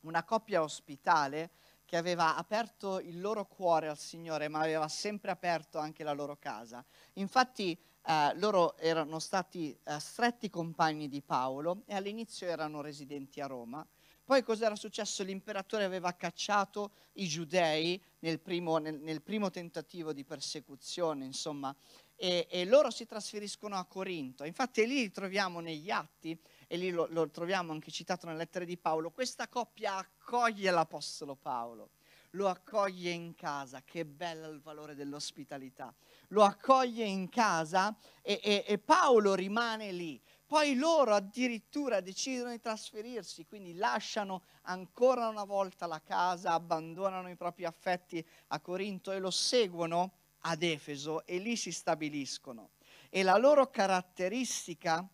Una 0.00 0.24
coppia 0.24 0.62
ospitale 0.62 1.50
che 1.88 1.96
aveva 1.96 2.36
aperto 2.36 3.00
il 3.00 3.18
loro 3.18 3.46
cuore 3.46 3.88
al 3.88 3.96
Signore, 3.96 4.48
ma 4.48 4.60
aveva 4.60 4.88
sempre 4.88 5.30
aperto 5.30 5.78
anche 5.78 6.04
la 6.04 6.12
loro 6.12 6.36
casa. 6.36 6.84
Infatti 7.14 7.74
eh, 8.02 8.32
loro 8.34 8.76
erano 8.76 9.18
stati 9.18 9.74
eh, 9.84 9.98
stretti 9.98 10.50
compagni 10.50 11.08
di 11.08 11.22
Paolo 11.22 11.84
e 11.86 11.94
all'inizio 11.94 12.46
erano 12.46 12.82
residenti 12.82 13.40
a 13.40 13.46
Roma. 13.46 13.86
Poi 14.22 14.42
cos'era 14.42 14.76
successo? 14.76 15.22
L'imperatore 15.22 15.84
aveva 15.84 16.12
cacciato 16.12 16.90
i 17.14 17.26
giudei 17.26 17.98
nel 18.18 18.38
primo, 18.38 18.76
nel, 18.76 19.00
nel 19.00 19.22
primo 19.22 19.48
tentativo 19.48 20.12
di 20.12 20.24
persecuzione, 20.24 21.24
insomma, 21.24 21.74
e, 22.14 22.46
e, 22.50 22.66
loro 22.66 22.90
si 22.90 23.06
trasferiscono 23.06 23.76
a 23.76 23.86
Corinto. 23.86 24.44
Infatti 24.44 24.86
lì 24.86 24.96
li 24.96 25.10
troviamo 25.10 25.60
negli 25.60 25.88
atti 25.88 26.38
e 26.68 26.76
lì 26.76 26.90
lo, 26.90 27.08
lo 27.10 27.28
troviamo 27.30 27.72
anche 27.72 27.90
citato 27.90 28.26
nelle 28.26 28.38
lettere 28.38 28.64
di 28.64 28.76
Paolo, 28.76 29.10
questa 29.10 29.48
coppia 29.48 29.96
accoglie 29.96 30.70
l'Apostolo 30.70 31.34
Paolo 31.34 31.90
lo 32.32 32.48
accoglie 32.48 33.10
in 33.10 33.34
casa, 33.34 33.82
che 33.82 34.04
bello 34.04 34.48
il 34.48 34.60
valore 34.60 34.94
dell'ospitalità, 34.94 35.94
lo 36.28 36.44
accoglie 36.44 37.04
in 37.04 37.28
casa 37.28 37.96
e, 38.20 38.38
e, 38.42 38.64
e, 38.66 38.78
Paolo 38.78 39.34
rimane 39.34 39.92
lì. 39.92 40.20
Poi 40.46 40.74
loro 40.76 41.14
addirittura 41.14 42.00
decidono 42.00 42.50
di 42.50 42.60
trasferirsi, 42.60 43.46
quindi 43.46 43.74
lasciano 43.74 44.42
ancora 44.62 45.28
una 45.28 45.44
volta 45.44 45.86
la 45.86 46.02
casa, 46.02 46.52
abbandonano 46.52 47.30
i 47.30 47.36
propri 47.36 47.64
affetti 47.64 48.24
a 48.48 48.60
Corinto 48.60 49.12
e 49.12 49.18
lo 49.18 49.30
seguono 49.30 50.12
ad 50.40 50.62
Efeso 50.62 51.26
e 51.26 51.38
lì 51.38 51.56
si 51.56 51.70
stabiliscono. 51.70 52.70
E 53.10 53.22
la 53.22 53.36
loro 53.36 53.68
caratteristica 53.68 55.06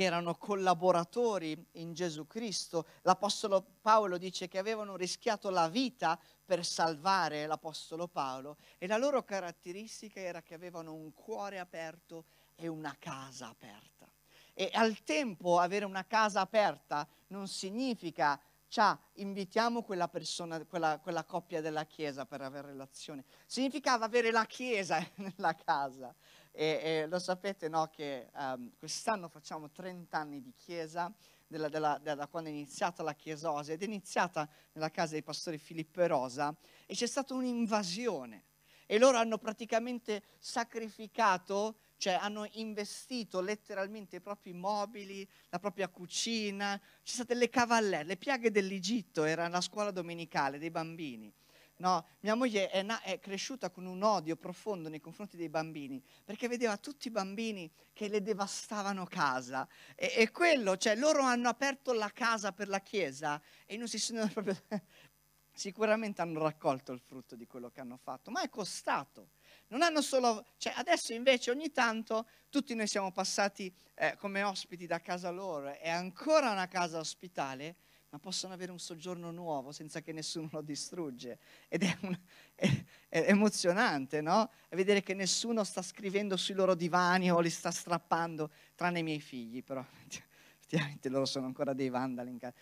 che 0.00 0.06
erano 0.06 0.34
collaboratori 0.34 1.62
in 1.72 1.92
Gesù 1.92 2.26
Cristo. 2.26 2.86
L'Apostolo 3.02 3.62
Paolo 3.82 4.16
dice 4.16 4.48
che 4.48 4.56
avevano 4.56 4.96
rischiato 4.96 5.50
la 5.50 5.68
vita 5.68 6.18
per 6.42 6.64
salvare 6.64 7.46
l'Apostolo 7.46 8.08
Paolo 8.08 8.56
e 8.78 8.86
la 8.86 8.96
loro 8.96 9.22
caratteristica 9.24 10.18
era 10.18 10.40
che 10.40 10.54
avevano 10.54 10.94
un 10.94 11.12
cuore 11.12 11.58
aperto 11.58 12.24
e 12.54 12.66
una 12.66 12.96
casa 12.98 13.48
aperta. 13.48 14.10
E 14.54 14.70
al 14.72 15.02
tempo 15.02 15.58
avere 15.58 15.84
una 15.84 16.06
casa 16.06 16.40
aperta 16.40 17.06
non 17.26 17.46
significa 17.46 18.40
ciao, 18.70 18.98
invitiamo 19.14 19.82
quella 19.82 20.08
persona, 20.08 20.64
quella, 20.64 20.98
quella, 21.00 21.24
coppia 21.24 21.60
della 21.60 21.84
chiesa 21.84 22.24
per 22.24 22.40
avere 22.40 22.68
relazioni. 22.68 23.22
Significava 23.44 24.04
avere 24.06 24.30
la 24.30 24.46
chiesa 24.46 25.04
nella 25.16 25.54
casa. 25.54 26.14
E, 26.52 26.80
e 26.82 27.06
lo 27.06 27.18
sapete 27.18 27.68
no, 27.68 27.88
che 27.88 28.28
um, 28.34 28.72
quest'anno 28.78 29.28
facciamo 29.28 29.70
30 29.70 30.16
anni 30.18 30.40
di 30.40 30.52
chiesa, 30.56 31.12
della, 31.46 31.68
della, 31.68 31.98
da 32.02 32.26
quando 32.26 32.48
è 32.48 32.52
iniziata 32.52 33.02
la 33.02 33.14
chiesosa, 33.14 33.72
ed 33.72 33.82
è 33.82 33.84
iniziata 33.84 34.48
nella 34.72 34.90
casa 34.90 35.12
dei 35.12 35.22
pastori 35.22 35.58
Filippo 35.58 36.00
e 36.00 36.06
Rosa, 36.06 36.54
e 36.86 36.94
c'è 36.94 37.06
stata 37.06 37.34
un'invasione. 37.34 38.44
E 38.86 38.98
loro 38.98 39.18
hanno 39.18 39.38
praticamente 39.38 40.22
sacrificato 40.38 41.76
cioè 42.00 42.14
hanno 42.14 42.48
investito 42.52 43.42
letteralmente 43.42 44.16
i 44.16 44.20
propri 44.22 44.54
mobili, 44.54 45.28
la 45.50 45.58
propria 45.58 45.86
cucina, 45.88 46.80
ci 47.02 47.12
sono 47.12 47.24
state 47.24 47.34
le 47.34 47.50
cavallere, 47.50 48.04
le 48.04 48.16
piaghe 48.16 48.50
dell'Egitto, 48.50 49.24
era 49.24 49.46
la 49.48 49.60
scuola 49.60 49.90
domenicale 49.90 50.58
dei 50.58 50.70
bambini. 50.70 51.30
No, 51.80 52.06
mia 52.20 52.34
moglie 52.34 52.68
è, 52.68 52.82
na- 52.82 53.00
è, 53.00 53.18
cresciuta 53.18 53.70
con 53.70 53.86
un 53.86 54.02
odio 54.02 54.36
profondo 54.36 54.90
nei 54.90 55.00
confronti 55.00 55.38
dei 55.38 55.48
bambini, 55.48 56.02
perché 56.24 56.46
vedeva 56.46 56.76
tutti 56.76 57.08
i 57.08 57.10
bambini 57.10 57.70
che 57.94 58.08
le 58.08 58.20
devastavano 58.20 59.06
casa. 59.06 59.66
E, 59.94 60.12
e 60.14 60.30
quello, 60.30 60.76
cioè 60.76 60.94
loro 60.94 61.22
hanno 61.22 61.48
aperto 61.48 61.94
la 61.94 62.10
casa 62.10 62.52
per 62.52 62.68
la 62.68 62.80
chiesa 62.80 63.40
e 63.64 63.76
non 63.76 63.88
si 63.88 63.98
sono 63.98 64.28
proprio... 64.32 64.56
Sicuramente 65.52 66.22
hanno 66.22 66.42
raccolto 66.42 66.92
il 66.92 67.00
frutto 67.00 67.34
di 67.34 67.46
quello 67.46 67.70
che 67.70 67.80
hanno 67.80 67.96
fatto, 67.96 68.30
ma 68.30 68.42
è 68.42 68.50
costato. 68.50 69.30
Non 69.68 69.80
hanno 69.80 70.02
solo... 70.02 70.46
Cioè 70.58 70.74
adesso 70.76 71.14
invece 71.14 71.50
ogni 71.50 71.72
tanto 71.72 72.26
tutti 72.50 72.74
noi 72.74 72.88
siamo 72.88 73.10
passati 73.10 73.74
eh, 73.94 74.16
come 74.18 74.42
ospiti 74.42 74.86
da 74.86 75.00
casa 75.00 75.30
loro, 75.30 75.74
è 75.78 75.88
ancora 75.88 76.50
una 76.50 76.68
casa 76.68 76.98
ospitale, 76.98 77.76
ma 78.10 78.18
possono 78.18 78.52
avere 78.52 78.72
un 78.72 78.78
soggiorno 78.78 79.30
nuovo 79.30 79.70
senza 79.70 80.00
che 80.00 80.12
nessuno 80.12 80.48
lo 80.50 80.62
distrugge. 80.62 81.38
Ed 81.68 81.84
è, 81.84 81.98
un, 82.02 82.18
è, 82.54 82.84
è 83.08 83.24
emozionante, 83.28 84.20
no? 84.20 84.50
vedere 84.70 85.02
che 85.02 85.14
nessuno 85.14 85.62
sta 85.62 85.80
scrivendo 85.80 86.36
sui 86.36 86.54
loro 86.54 86.74
divani 86.74 87.30
o 87.30 87.38
li 87.40 87.50
sta 87.50 87.70
strappando, 87.70 88.50
tranne 88.74 88.98
i 88.98 89.04
miei 89.04 89.20
figli, 89.20 89.62
però 89.62 89.84
effettivamente 90.58 91.08
loro 91.08 91.24
sono 91.24 91.46
ancora 91.46 91.72
dei 91.72 91.88
vandali 91.88 92.30
in 92.30 92.38
casa. 92.38 92.54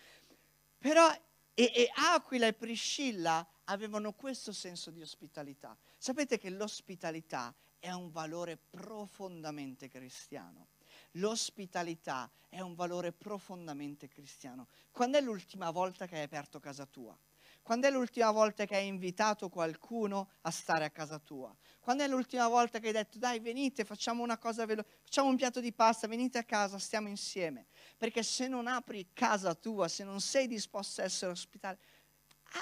Però, 0.77 1.11
e, 1.53 1.71
e 1.75 1.89
Aquila 1.95 2.45
e 2.45 2.53
Priscilla 2.53 3.45
avevano 3.65 4.13
questo 4.13 4.51
senso 4.51 4.91
di 4.91 5.01
ospitalità. 5.01 5.75
Sapete 5.97 6.37
che 6.37 6.51
l'ospitalità 6.51 7.53
è 7.79 7.91
un 7.91 8.11
valore 8.11 8.57
profondamente 8.57 9.87
cristiano. 9.87 10.67
L'ospitalità 11.13 12.29
è 12.49 12.59
un 12.59 12.75
valore 12.75 13.11
profondamente 13.11 14.07
cristiano. 14.07 14.67
Quando 14.91 15.17
è 15.17 15.21
l'ultima 15.21 15.71
volta 15.71 16.05
che 16.05 16.17
hai 16.17 16.23
aperto 16.23 16.59
casa 16.59 16.85
tua? 16.85 17.17
Quando 17.61 17.87
è 17.87 17.91
l'ultima 17.91 18.31
volta 18.31 18.65
che 18.65 18.75
hai 18.75 18.87
invitato 18.87 19.49
qualcuno 19.49 20.31
a 20.41 20.51
stare 20.51 20.85
a 20.85 20.89
casa 20.89 21.19
tua? 21.19 21.55
Quando 21.79 22.03
è 22.03 22.07
l'ultima 22.07 22.47
volta 22.47 22.79
che 22.79 22.87
hai 22.87 22.93
detto 22.93 23.17
dai 23.17 23.39
venite, 23.39 23.85
facciamo 23.85 24.23
una 24.23 24.37
cosa 24.37 24.65
veloce, 24.65 24.89
facciamo 25.03 25.29
un 25.29 25.35
piatto 25.35 25.59
di 25.59 25.71
pasta, 25.71 26.07
venite 26.07 26.37
a 26.37 26.43
casa, 26.43 26.79
stiamo 26.79 27.09
insieme? 27.09 27.67
Perché 27.97 28.23
se 28.23 28.47
non 28.47 28.67
apri 28.67 29.09
casa 29.13 29.53
tua, 29.53 29.87
se 29.87 30.03
non 30.03 30.19
sei 30.19 30.47
disposto 30.47 31.01
a 31.01 31.03
essere 31.03 31.31
ospitale, 31.31 31.77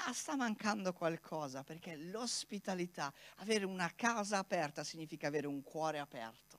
ah, 0.06 0.12
sta 0.12 0.36
mancando 0.36 0.92
qualcosa, 0.92 1.64
perché 1.64 1.96
l'ospitalità, 1.96 3.12
avere 3.36 3.64
una 3.64 3.90
casa 3.94 4.38
aperta 4.38 4.84
significa 4.84 5.26
avere 5.26 5.46
un 5.46 5.62
cuore 5.62 5.98
aperto. 5.98 6.58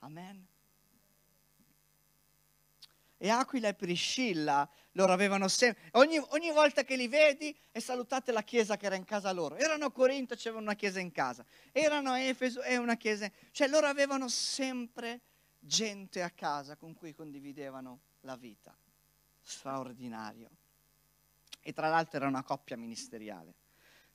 Amen. 0.00 0.46
E 3.22 3.28
Aquila 3.28 3.68
e 3.68 3.74
Priscilla, 3.74 4.66
loro 4.92 5.12
avevano 5.12 5.46
sempre, 5.46 5.90
ogni, 5.92 6.16
ogni, 6.30 6.50
volta 6.52 6.84
che 6.84 6.96
li 6.96 7.06
vedi 7.06 7.54
e 7.70 7.78
salutate 7.78 8.32
la 8.32 8.42
chiesa 8.42 8.78
che 8.78 8.86
era 8.86 8.94
in 8.94 9.04
casa 9.04 9.30
loro. 9.30 9.56
Erano 9.56 9.84
a 9.84 9.92
Corinto, 9.92 10.34
c'era 10.36 10.56
una 10.56 10.74
chiesa 10.74 11.00
in 11.00 11.12
casa, 11.12 11.44
erano 11.70 12.12
a 12.12 12.18
Efeso 12.18 12.62
e 12.62 12.78
una 12.78 12.96
chiesa, 12.96 13.30
cioè 13.50 13.68
loro 13.68 13.86
avevano 13.86 14.26
sempre 14.28 15.20
gente 15.58 16.22
a 16.22 16.30
casa 16.30 16.76
con 16.76 16.94
cui 16.94 17.12
condividevano 17.12 18.00
la 18.22 18.36
vita. 18.36 18.74
Straordinario. 19.42 20.48
E 21.60 21.74
tra 21.74 21.90
l'altro 21.90 22.16
era 22.16 22.26
una 22.26 22.42
coppia 22.42 22.78
ministeriale. 22.78 23.52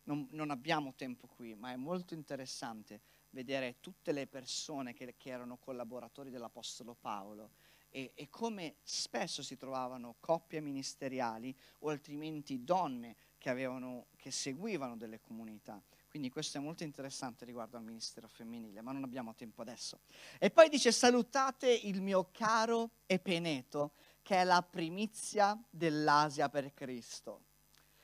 Non, 0.06 0.28
non 0.32 0.50
abbiamo 0.50 0.96
tempo 0.96 1.28
qui, 1.28 1.54
ma 1.54 1.72
è 1.72 1.76
molto 1.76 2.16
interessante 2.16 3.02
vedere 3.30 3.76
tutte 3.82 4.12
le 4.12 4.26
persone 4.26 4.96
che, 4.96 5.14
che 5.16 5.30
erano 5.30 5.58
collaboratori 5.58 6.32
dell'Apostolo 6.32 6.96
Paolo 7.00 7.52
e, 7.96 8.12
e, 8.14 8.30
come 8.30 8.76
spesso 8.84 9.42
si 9.42 9.56
trovavano 9.56 10.18
coppie 10.20 10.60
ministeriali 10.60 11.56
o 11.80 11.90
altrimenti 11.90 12.62
donne 12.66 13.16
che, 13.38 13.50
avevano, 13.50 14.08
che 14.18 14.32
seguivano 14.32 14.98
delle 14.98 15.22
comunità. 15.22 15.82
Quindi 16.10 16.30
questo 16.30 16.58
è 16.58 16.62
molto 16.62 16.84
interessante 16.84 17.46
riguardo 17.46 17.78
al 17.78 17.86
ministero 17.86 18.28
femminile, 18.28 18.82
ma 18.82 18.92
non 18.92 19.06
abbiamo 19.06 19.34
tempo 19.34 19.62
adesso. 19.62 20.02
E 20.40 20.52
poi 20.52 20.68
dice 20.68 20.92
salutate 20.92 21.72
il 21.72 22.02
mio 22.02 22.32
caro 22.34 22.92
Epeneto, 23.06 23.94
che 24.22 24.42
è 24.42 24.44
la 24.44 24.62
primizia 24.62 25.58
dell'Asia 25.70 26.50
per 26.50 26.74
Cristo. 26.74 27.44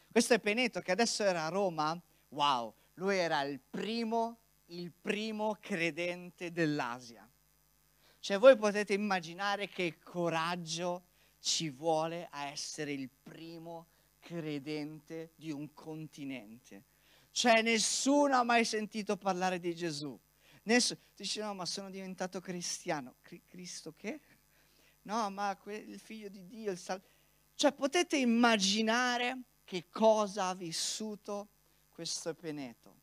Questo 0.09 0.33
Epeneto 0.33 0.79
che 0.79 0.91
adesso 0.93 1.23
era 1.23 1.47
a 1.47 1.49
Roma, 1.49 2.01
wow, 2.29 2.73
lui 2.93 3.17
era 3.17 3.41
il 3.41 3.59
primo, 3.59 4.39
il 4.67 4.93
primo 4.93 5.57
credente 5.59 6.53
dell'Asia. 6.53 7.29
Cioè 8.21 8.37
voi 8.37 8.55
potete 8.55 8.93
immaginare 8.93 9.67
che 9.67 9.97
coraggio 10.03 11.05
ci 11.39 11.71
vuole 11.71 12.27
a 12.29 12.45
essere 12.45 12.91
il 12.91 13.09
primo 13.09 13.87
credente 14.19 15.31
di 15.35 15.51
un 15.51 15.73
continente. 15.73 16.83
Cioè 17.31 17.63
nessuno 17.63 18.35
ha 18.35 18.43
mai 18.43 18.63
sentito 18.63 19.17
parlare 19.17 19.59
di 19.59 19.73
Gesù. 19.73 20.15
Nessuno 20.63 20.99
dice 21.15 21.41
no, 21.41 21.55
ma 21.55 21.65
sono 21.65 21.89
diventato 21.89 22.39
cristiano. 22.39 23.15
Cristo 23.47 23.95
che? 23.97 24.19
No, 25.01 25.31
ma 25.31 25.57
il 25.65 25.99
figlio 25.99 26.29
di 26.29 26.45
Dio, 26.45 26.69
il 26.69 26.77
sal... 26.77 27.01
Cioè 27.55 27.71
potete 27.71 28.17
immaginare 28.17 29.35
che 29.63 29.85
cosa 29.89 30.49
ha 30.49 30.53
vissuto 30.53 31.47
questo 31.89 32.35
Peneto. 32.35 32.99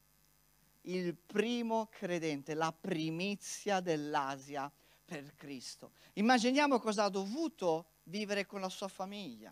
Il 0.83 1.17
primo 1.17 1.89
credente, 1.91 2.55
la 2.55 2.73
primizia 2.73 3.81
dell'Asia 3.81 4.71
per 5.09 5.35
Cristo. 5.37 5.93
Immaginiamo 6.15 6.79
cosa 6.79 7.05
ha 7.05 7.09
dovuto 7.09 7.87
vivere 8.05 8.45
con 8.45 8.61
la 8.61 8.69
sua 8.69 8.89
famiglia. 8.89 9.51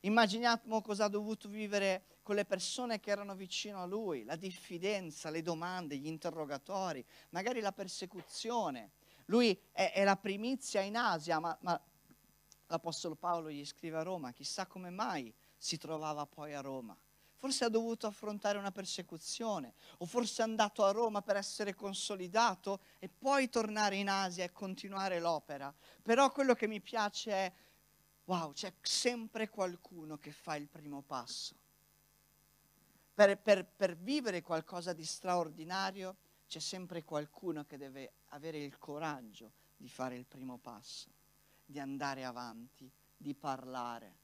Immaginiamo 0.00 0.82
cosa 0.82 1.06
ha 1.06 1.08
dovuto 1.08 1.48
vivere 1.48 2.18
con 2.22 2.34
le 2.34 2.44
persone 2.44 3.00
che 3.00 3.10
erano 3.10 3.34
vicino 3.34 3.80
a 3.80 3.86
lui, 3.86 4.24
la 4.24 4.36
diffidenza, 4.36 5.30
le 5.30 5.40
domande, 5.40 5.96
gli 5.96 6.06
interrogatori, 6.06 7.02
magari 7.30 7.60
la 7.60 7.72
persecuzione. 7.72 8.90
Lui 9.24 9.58
è, 9.72 9.90
è 9.92 10.04
la 10.04 10.16
primizia 10.16 10.82
in 10.82 10.98
Asia, 10.98 11.38
ma, 11.38 11.56
ma 11.62 11.80
l'Apostolo 12.66 13.14
Paolo 13.14 13.50
gli 13.50 13.64
scrive 13.64 13.96
a 13.96 14.02
Roma, 14.02 14.32
chissà 14.32 14.66
come 14.66 14.90
mai 14.90 15.32
si 15.56 15.78
trovava 15.78 16.26
poi 16.26 16.52
a 16.52 16.60
Roma. 16.60 16.94
Forse 17.38 17.64
ha 17.64 17.68
dovuto 17.68 18.06
affrontare 18.06 18.58
una 18.58 18.72
persecuzione, 18.72 19.74
o 19.98 20.06
forse 20.06 20.42
è 20.42 20.44
andato 20.44 20.84
a 20.84 20.90
Roma 20.90 21.22
per 21.22 21.36
essere 21.36 21.74
consolidato 21.74 22.80
e 22.98 23.08
poi 23.08 23.48
tornare 23.48 23.96
in 23.96 24.08
Asia 24.08 24.44
e 24.44 24.52
continuare 24.52 25.20
l'opera. 25.20 25.72
Però 26.02 26.30
quello 26.30 26.54
che 26.54 26.66
mi 26.66 26.80
piace 26.80 27.30
è, 27.30 27.52
wow, 28.24 28.52
c'è 28.52 28.72
sempre 28.82 29.48
qualcuno 29.48 30.18
che 30.18 30.32
fa 30.32 30.56
il 30.56 30.68
primo 30.68 31.02
passo 31.02 31.54
per, 33.18 33.36
per, 33.36 33.66
per 33.66 33.96
vivere 33.96 34.42
qualcosa 34.42 34.92
di 34.92 35.04
straordinario 35.04 36.18
c'è 36.46 36.60
sempre 36.60 37.02
qualcuno 37.02 37.64
che 37.64 37.76
deve 37.76 38.12
avere 38.26 38.58
il 38.58 38.78
coraggio 38.78 39.50
di 39.76 39.88
fare 39.88 40.14
il 40.14 40.24
primo 40.24 40.56
passo, 40.56 41.10
di 41.64 41.80
andare 41.80 42.24
avanti, 42.24 42.88
di 43.16 43.34
parlare, 43.34 44.18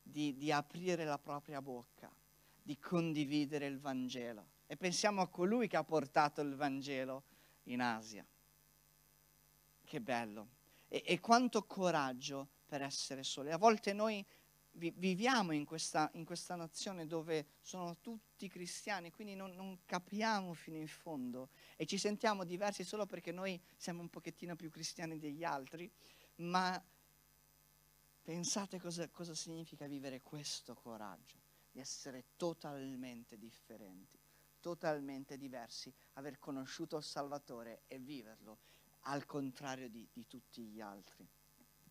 di, 0.00 0.36
di, 0.36 0.52
aprire 0.52 1.04
la 1.04 1.18
propria 1.18 1.60
bocca, 1.60 2.08
di 2.68 2.78
condividere 2.78 3.64
il 3.64 3.80
Vangelo. 3.80 4.44
E 4.66 4.76
pensiamo 4.76 5.22
a 5.22 5.28
colui 5.28 5.68
che 5.68 5.78
ha 5.78 5.84
portato 5.84 6.42
il 6.42 6.54
Vangelo 6.54 7.22
in 7.64 7.80
Asia. 7.80 8.22
Che 9.86 10.00
bello. 10.02 10.48
E, 10.86 11.02
e 11.06 11.18
quanto 11.18 11.64
coraggio 11.64 12.46
per 12.66 12.82
essere 12.82 13.22
soli. 13.22 13.52
A 13.52 13.56
volte 13.56 13.94
noi 13.94 14.22
viviamo 14.72 15.52
in 15.52 15.64
questa, 15.64 16.10
in 16.12 16.26
questa, 16.26 16.56
nazione 16.56 17.06
dove 17.06 17.46
sono 17.62 17.96
tutti 18.02 18.48
cristiani, 18.48 19.10
quindi 19.12 19.34
non, 19.34 19.52
non, 19.54 19.78
capiamo 19.86 20.52
fino 20.52 20.76
in 20.76 20.88
fondo 20.88 21.48
e 21.74 21.86
ci 21.86 21.96
sentiamo 21.96 22.44
diversi 22.44 22.84
solo 22.84 23.06
perché 23.06 23.32
noi 23.32 23.58
siamo 23.78 24.02
un 24.02 24.10
pochettino 24.10 24.56
più 24.56 24.68
cristiani 24.68 25.18
degli 25.18 25.42
altri, 25.42 25.90
ma 26.36 26.80
pensate 28.22 28.78
cosa, 28.78 29.08
cosa 29.08 29.34
significa 29.34 29.86
vivere 29.86 30.20
questo 30.20 30.74
coraggio, 30.74 31.47
di 31.70 31.80
essere 31.80 32.24
totalmente 32.36 33.38
differenti, 33.38 34.18
totalmente 34.60 35.36
diversi, 35.36 35.92
aver 36.14 36.38
conosciuto 36.38 36.96
il 36.96 37.04
Salvatore 37.04 37.82
e 37.86 37.98
viverlo 37.98 38.58
al 39.02 39.24
contrario 39.26 39.88
di, 39.88 40.06
di 40.12 40.26
tutti 40.26 40.62
gli 40.62 40.80
altri. 40.80 41.26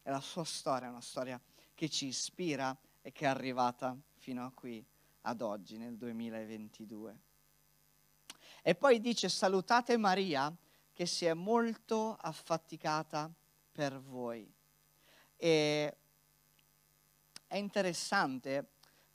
E 0.03 0.09
la 0.09 0.21
sua 0.21 0.43
storia 0.43 0.87
è 0.87 0.91
una 0.91 1.01
storia 1.01 1.39
che 1.73 1.89
ci 1.89 2.07
ispira 2.07 2.75
e 3.01 3.11
che 3.11 3.25
è 3.25 3.27
arrivata 3.27 3.97
fino 4.15 4.45
a 4.45 4.51
qui, 4.51 4.83
ad 5.21 5.41
oggi, 5.41 5.77
nel 5.77 5.97
2022. 5.97 7.19
E 8.61 8.75
poi 8.75 8.99
dice 8.99 9.29
salutate 9.29 9.95
Maria 9.97 10.53
che 10.91 11.05
si 11.05 11.25
è 11.25 11.33
molto 11.33 12.17
affaticata 12.19 13.31
per 13.71 13.99
voi. 14.01 14.51
E 15.35 15.97
è 17.45 17.55
interessante 17.55 18.67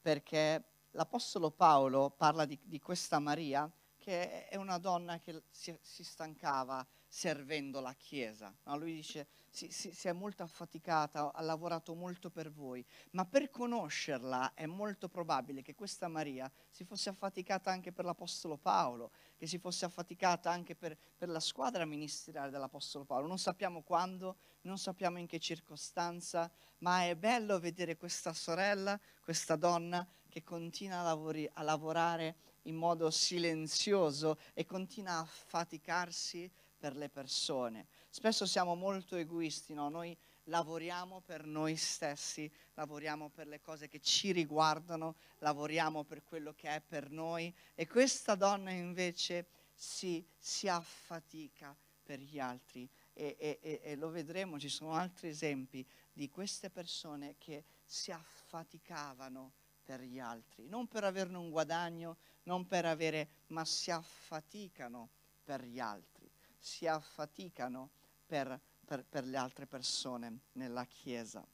perché 0.03 0.63
l'Apostolo 0.91 1.51
Paolo 1.51 2.11
parla 2.11 2.45
di, 2.45 2.59
di 2.63 2.79
questa 2.81 3.19
Maria 3.19 3.71
che 4.03 4.49
è 4.49 4.57
una 4.57 4.79
donna 4.79 5.21
che 5.21 5.45
si, 5.49 5.79
si 5.81 6.03
stancava 6.03 6.85
servendo 7.07 7.81
la 7.81 7.93
Chiesa. 7.93 8.53
No? 8.65 8.77
Lui 8.77 8.95
dice 8.95 9.29
si, 9.49 9.71
si, 9.71 9.93
si, 9.93 10.09
è 10.09 10.13
molto 10.13 10.43
affaticata, 10.43 11.33
ha 11.33 11.43
lavorato 11.43 11.95
molto 11.95 12.29
per 12.29 12.51
voi, 12.51 12.85
ma 13.13 13.25
per 13.25 13.49
conoscerla 13.49 14.55
è 14.55 14.67
molto 14.67 15.09
probabile 15.09 15.63
che 15.63 15.77
questa 15.77 16.09
Maria 16.09 16.51
si 16.69 16.85
fosse 16.85 17.11
affaticata 17.11 17.71
anche 17.71 17.93
per 17.93 18.05
l'Apostolo 18.05 18.57
Paolo, 18.57 19.13
che 19.37 19.47
si 19.47 19.59
fosse 19.59 19.85
affaticata 19.85 20.51
anche 20.51 20.75
per, 20.75 20.99
per 21.17 21.29
la 21.29 21.39
squadra 21.39 21.85
ministeriale 21.85 22.51
dell'Apostolo 22.51 23.05
Paolo. 23.05 23.29
Non 23.29 23.39
sappiamo 23.39 23.83
quando, 23.83 24.39
non 24.63 24.79
sappiamo 24.79 25.19
in 25.19 25.27
che 25.27 25.39
circostanza, 25.39 26.51
ma 26.79 27.05
è 27.05 27.17
bello 27.17 27.59
vedere 27.59 27.97
questa 27.97 28.33
sorella, 28.33 28.99
questa 29.21 29.57
donna 29.57 30.07
che 30.29 30.43
continua 30.43 31.01
a, 31.01 31.03
lavori, 31.03 31.49
a 31.55 31.63
lavorare 31.63 32.37
in 32.63 32.77
modo 32.77 33.11
silenzioso 33.11 34.39
e 34.55 34.65
continua 34.65 35.19
a 35.19 35.25
faticarsi 35.25 36.51
per 36.77 36.97
le 36.97 37.09
persone. 37.09 37.87
Spesso 38.09 38.47
siamo 38.47 38.75
molto 38.75 39.17
egoisti, 39.17 39.75
no? 39.75 39.89
noi 39.89 40.17
lavoriamo 40.45 41.21
per 41.21 41.45
noi 41.45 41.77
stessi, 41.77 42.51
lavoriamo 42.75 43.29
per 43.29 43.47
le 43.47 43.61
cose 43.61 43.89
che 43.89 44.01
ci 44.01 44.33
riguardano, 44.33 45.17
lavoriamo 45.39 46.03
per 46.03 46.25
quello 46.25 46.53
che 46.55 46.69
è 46.69 46.81
per 46.81 47.11
noi 47.11 47.55
e 47.75 47.87
questa 47.87 48.35
donna 48.35 48.71
invece 48.71 49.47
si, 49.75 50.27
si 50.37 50.69
affatica 50.69 51.77
per 52.03 52.19
gli 52.19 52.39
altri 52.39 52.89
e, 53.13 53.37
e, 53.39 53.81
e, 53.83 53.97
lo 53.97 54.11
vedremo, 54.11 54.59
ci 54.59 54.69
sono 54.69 54.93
altri 54.93 55.29
esempi 55.29 55.87
di 56.13 56.29
queste 56.29 56.71
persone 56.71 57.37
che 57.39 57.65
si 57.85 58.11
affaticavano 58.11 59.53
per 59.83 60.01
gli 60.03 60.19
altri, 60.19 60.67
non 60.69 60.87
per 60.87 61.05
averne 61.05 61.37
un 61.37 61.51
guadagno, 61.51 62.17
non 62.45 62.67
per 62.67 62.87
avere, 62.87 63.29
ma 63.49 63.65
si 63.65 63.91
affaticano 63.91 65.11
per 65.43 65.65
gli 65.65 65.81
altri 65.81 66.31
si 66.63 66.87
affaticano 66.87 67.91
per, 68.25 68.59
per, 68.85 69.05
per 69.05 69.25
le 69.25 69.37
altre 69.37 69.67
persone 69.67 70.43
nella 70.53 70.85
Chiesa. 70.85 71.45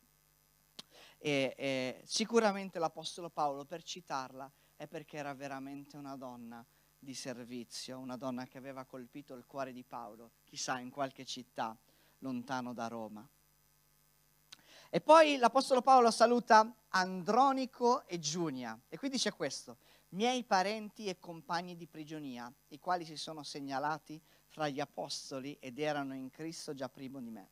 E, 1.16 1.54
e 1.56 2.02
sicuramente 2.04 2.78
l'Apostolo 2.78 3.30
Paolo, 3.30 3.64
per 3.64 3.82
citarla, 3.82 4.50
è 4.76 4.86
perché 4.86 5.16
era 5.16 5.32
veramente 5.34 5.96
una 5.96 6.14
donna 6.16 6.64
di 6.98 7.14
servizio, 7.14 7.98
una 7.98 8.16
donna 8.16 8.46
che 8.46 8.58
aveva 8.58 8.84
colpito 8.84 9.34
il 9.34 9.46
cuore 9.46 9.72
di 9.72 9.84
Paolo, 9.84 10.32
chissà 10.44 10.78
in 10.78 10.90
qualche 10.90 11.24
città 11.24 11.76
lontano 12.18 12.72
da 12.72 12.88
Roma. 12.88 13.26
E 14.90 15.00
poi 15.00 15.36
l'Apostolo 15.36 15.82
Paolo 15.82 16.10
saluta 16.10 16.74
Andronico 16.88 18.06
e 18.06 18.18
Giunia 18.18 18.78
e 18.88 18.96
qui 18.96 19.10
dice 19.10 19.32
questo, 19.32 19.76
miei 20.10 20.44
parenti 20.44 21.06
e 21.06 21.18
compagni 21.18 21.76
di 21.76 21.86
prigionia, 21.86 22.50
i 22.68 22.78
quali 22.78 23.04
si 23.04 23.16
sono 23.16 23.42
segnalati 23.42 24.20
fra 24.46 24.68
gli 24.68 24.80
apostoli 24.80 25.56
ed 25.60 25.78
erano 25.78 26.14
in 26.14 26.30
Cristo 26.30 26.72
già 26.72 26.88
prima 26.88 27.20
di 27.20 27.30
me. 27.30 27.48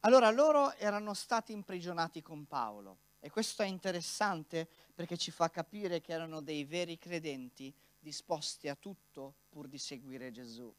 Allora 0.00 0.30
loro 0.30 0.74
erano 0.74 1.14
stati 1.14 1.52
imprigionati 1.52 2.20
con 2.20 2.46
Paolo 2.46 2.98
e 3.20 3.30
questo 3.30 3.62
è 3.62 3.66
interessante 3.66 4.68
perché 4.94 5.16
ci 5.16 5.30
fa 5.30 5.50
capire 5.50 6.00
che 6.00 6.12
erano 6.12 6.40
dei 6.40 6.64
veri 6.64 6.98
credenti 6.98 7.72
disposti 8.06 8.68
a 8.68 8.76
tutto 8.76 9.34
pur 9.48 9.66
di 9.66 9.78
seguire 9.78 10.30
Gesù. 10.30 10.72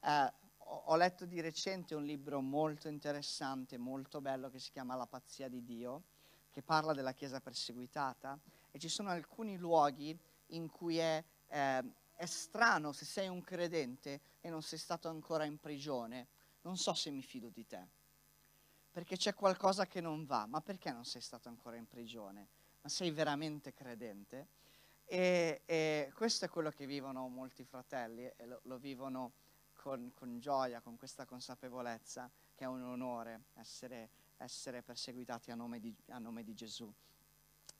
Eh, 0.00 0.32
ho 0.56 0.96
letto 0.96 1.26
di 1.26 1.42
recente 1.42 1.94
un 1.94 2.02
libro 2.06 2.40
molto 2.40 2.88
interessante, 2.88 3.76
molto 3.76 4.22
bello, 4.22 4.48
che 4.48 4.58
si 4.58 4.70
chiama 4.70 4.94
La 4.94 5.06
pazzia 5.06 5.48
di 5.48 5.62
Dio, 5.62 6.04
che 6.50 6.62
parla 6.62 6.94
della 6.94 7.12
Chiesa 7.12 7.40
perseguitata 7.40 8.38
e 8.70 8.78
ci 8.78 8.88
sono 8.88 9.10
alcuni 9.10 9.58
luoghi 9.58 10.18
in 10.46 10.70
cui 10.70 10.96
è, 10.96 11.22
eh, 11.48 11.84
è 12.14 12.24
strano 12.24 12.92
se 12.92 13.04
sei 13.04 13.28
un 13.28 13.42
credente 13.42 14.20
e 14.40 14.48
non 14.48 14.62
sei 14.62 14.78
stato 14.78 15.10
ancora 15.10 15.44
in 15.44 15.58
prigione, 15.58 16.26
non 16.62 16.78
so 16.78 16.94
se 16.94 17.10
mi 17.10 17.20
fido 17.20 17.50
di 17.50 17.66
te 17.66 17.86
perché 18.92 19.16
c'è 19.16 19.34
qualcosa 19.34 19.86
che 19.86 20.02
non 20.02 20.26
va. 20.26 20.44
Ma 20.46 20.60
perché 20.60 20.92
non 20.92 21.06
sei 21.06 21.22
stato 21.22 21.48
ancora 21.48 21.76
in 21.76 21.86
prigione? 21.86 22.48
Ma 22.82 22.90
sei 22.90 23.10
veramente 23.10 23.72
credente? 23.72 24.60
E, 25.04 25.62
e 25.64 26.12
questo 26.14 26.46
è 26.46 26.48
quello 26.48 26.70
che 26.70 26.86
vivono 26.86 27.28
molti 27.28 27.64
fratelli 27.64 28.24
e 28.36 28.46
lo, 28.46 28.60
lo 28.64 28.78
vivono 28.78 29.32
con, 29.74 30.12
con, 30.14 30.38
gioia, 30.38 30.80
con 30.80 30.96
questa 30.96 31.26
consapevolezza 31.26 32.30
che 32.54 32.64
è 32.64 32.68
un 32.68 32.82
onore 32.82 33.44
essere, 33.54 34.10
essere 34.38 34.82
perseguitati 34.82 35.50
a 35.50 35.54
nome, 35.54 35.80
di, 35.80 35.94
a 36.08 36.18
nome 36.18 36.44
di 36.44 36.54
Gesù. 36.54 36.90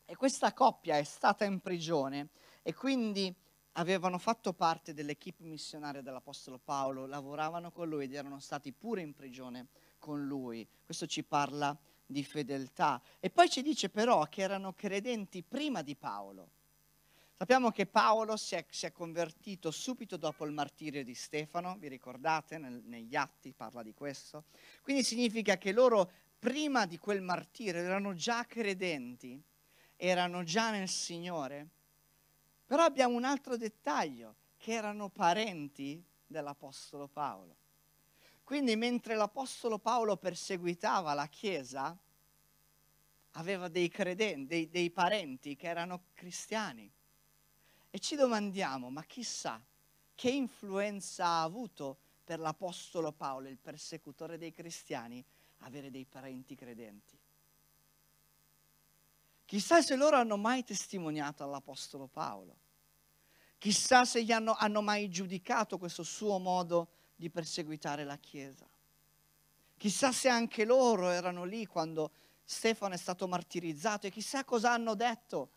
E 0.05 0.17
questa 0.17 0.53
coppia 0.53 0.99
è 0.99 1.05
stata 1.05 1.45
in 1.45 1.61
prigione 1.61 2.29
e 2.63 2.75
quindi 2.75 3.35
avevano 3.77 4.19
fatto 4.19 4.53
parte 4.53 4.93
dell'equipe 4.93 5.45
missionaria 5.45 6.03
dell'Apostolo 6.03 6.59
Paolo, 6.59 7.07
lavoravano 7.07 7.71
con 7.71 7.89
lui 7.89 8.05
ed 8.05 8.15
erano 8.15 8.39
stati 8.39 8.73
pure 8.73 9.01
in 9.01 9.15
prigione 9.15 9.69
con 9.99 10.27
lui. 10.27 10.69
Questo 10.85 11.07
ci 11.07 11.23
parla 11.23 11.77
di 12.05 12.25
fedeltà. 12.25 13.01
E 13.21 13.31
poi 13.31 13.49
ci 13.49 13.63
dice 13.63 13.89
però 13.89 14.29
che 14.29 14.43
erano 14.43 14.75
credenti 14.75 15.43
prima 15.43 15.83
di 15.83 15.97
Paolo. 15.97 16.51
Sappiamo 17.43 17.73
che 17.73 17.87
Paolo 17.87 18.37
si 18.37 18.55
è, 18.55 18.65
si 18.71 18.87
è 18.87 18.93
convertito 18.93 19.73
subito 19.73 20.17
dopo 20.17 20.45
il 20.45 20.53
martirio 20.53 21.03
di 21.03 21.17
Stefano, 21.17 21.75
vi 21.77 21.89
ricordate, 21.89 22.57
nel, 22.57 22.81
negli 22.85 23.17
atti 23.17 23.53
parla 23.53 23.83
di 23.83 23.93
questo. 23.93 24.45
Quindi 24.81 25.03
significa 25.03 25.59
che 25.59 25.73
loro 25.73 26.09
prima 26.39 26.87
di 26.87 26.99
quel 26.99 27.21
martirio 27.21 27.81
erano 27.81 28.15
già 28.15 28.45
credenti, 28.47 29.43
erano 29.97 30.45
già 30.45 30.71
nel 30.71 30.89
Signore. 30.89 31.67
Però 32.65 32.85
abbiamo 32.85 33.17
un 33.17 33.25
altro 33.25 33.57
dettaglio, 33.57 34.37
che 34.57 34.75
erano 34.75 35.09
parenti 35.09 36.01
dell'Apostolo 36.25 37.09
Paolo. 37.09 37.57
Quindi 38.45 38.77
mentre 38.77 39.17
l'Apostolo 39.17 39.81
Paolo 39.81 40.17
perseguitava 40.17 41.13
la 41.13 41.27
Chiesa, 41.27 41.99
aveva 43.33 43.67
dei 43.67 43.89
credenti, 43.89 44.47
dei, 44.47 44.69
dei 44.71 44.91
parenti 44.93 45.57
che 45.57 45.67
erano 45.67 46.05
cristiani. 46.15 46.89
E 47.95 47.99
ci 47.99 48.17
domandiamo, 48.17 48.89
ma 48.89 49.05
chissà 49.05 49.63
che 50.15 50.31
influenza 50.31 51.27
ha 51.27 51.43
avuto 51.43 51.99
per 52.25 52.39
l'Apostolo 52.39 53.13
Paolo, 53.13 53.49
il 53.49 53.59
persecutore 53.59 54.39
dei 54.39 54.51
cristiani, 54.51 55.23
avere 55.59 55.91
dei 55.91 56.07
parenti 56.07 56.55
credenti. 56.55 57.19
Chissà 59.45 59.83
se 59.83 59.95
loro 59.95 60.17
hanno 60.17 60.39
mai 60.39 60.65
testimoniato 60.65 61.45
all'Apostolo 61.45 62.07
Paolo. 62.07 62.57
Chissà 63.59 64.07
se 64.07 64.25
gli 64.25 64.33
hanno, 64.33 64.55
hanno 64.55 64.81
mai 64.81 65.11
giudicato 65.11 65.77
questo 65.77 66.03
suo 66.03 66.39
modo 66.39 66.89
di 67.15 67.29
perseguitare 67.29 68.05
la 68.05 68.17
Chiesa. 68.17 68.67
Chissà 69.77 70.13
se 70.13 70.31
anche 70.31 70.65
loro 70.65 71.11
erano 71.11 71.45
lì 71.45 71.67
quando 71.67 72.11
Stefano 72.43 72.95
è 72.95 72.97
stato 72.97 73.29
martirizzato 73.29 74.07
e 74.07 74.11
chissà 74.11 74.45
cosa 74.45 74.73
hanno 74.73 74.95
detto 74.95 75.51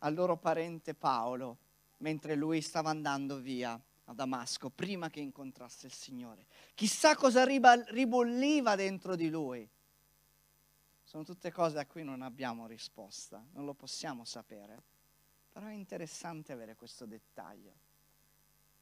al 0.00 0.14
loro 0.14 0.36
parente 0.36 0.94
Paolo 0.94 1.58
mentre 1.98 2.34
lui 2.34 2.60
stava 2.60 2.90
andando 2.90 3.38
via 3.38 3.80
a 4.04 4.12
Damasco 4.12 4.70
prima 4.70 5.08
che 5.08 5.20
incontrasse 5.20 5.86
il 5.86 5.92
Signore. 5.92 6.46
Chissà 6.74 7.14
cosa 7.14 7.44
ribolliva 7.44 8.74
dentro 8.74 9.14
di 9.14 9.28
lui. 9.28 9.68
Sono 11.02 11.24
tutte 11.24 11.50
cose 11.50 11.78
a 11.78 11.86
cui 11.86 12.04
non 12.04 12.22
abbiamo 12.22 12.66
risposta, 12.66 13.44
non 13.52 13.64
lo 13.64 13.74
possiamo 13.74 14.24
sapere, 14.24 14.82
però 15.52 15.66
è 15.66 15.72
interessante 15.72 16.52
avere 16.52 16.76
questo 16.76 17.04
dettaglio. 17.04 17.88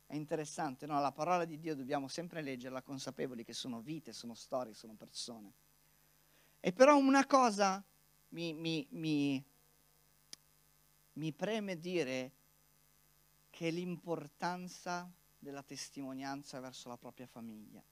È 0.07 0.15
interessante, 0.15 0.87
no? 0.87 1.01
La 1.01 1.13
parola 1.13 1.45
di 1.45 1.59
Dio 1.59 1.75
dobbiamo 1.75 2.09
sempre 2.09 2.41
leggerla 2.41 2.83
consapevoli 2.83 3.45
che 3.45 3.53
sono 3.53 3.81
vite, 3.81 4.13
sono 4.13 4.35
storie, 4.35 4.75
sono 4.75 4.95
persone. 4.95 5.53
E 6.61 6.73
però 6.73 6.97
una 6.97 7.27
cosa 7.27 7.83
mi, 8.31 8.53
mi, 8.53 8.87
mi, 8.91 9.43
mi 11.19 11.33
preme 11.33 11.79
dire 11.79 12.33
che 13.51 13.71
l'importanza 13.71 15.11
della 15.37 15.63
testimonianza 15.63 16.61
verso 16.61 16.89
la 16.89 16.97
propria 16.97 17.27
famiglia. 17.27 17.83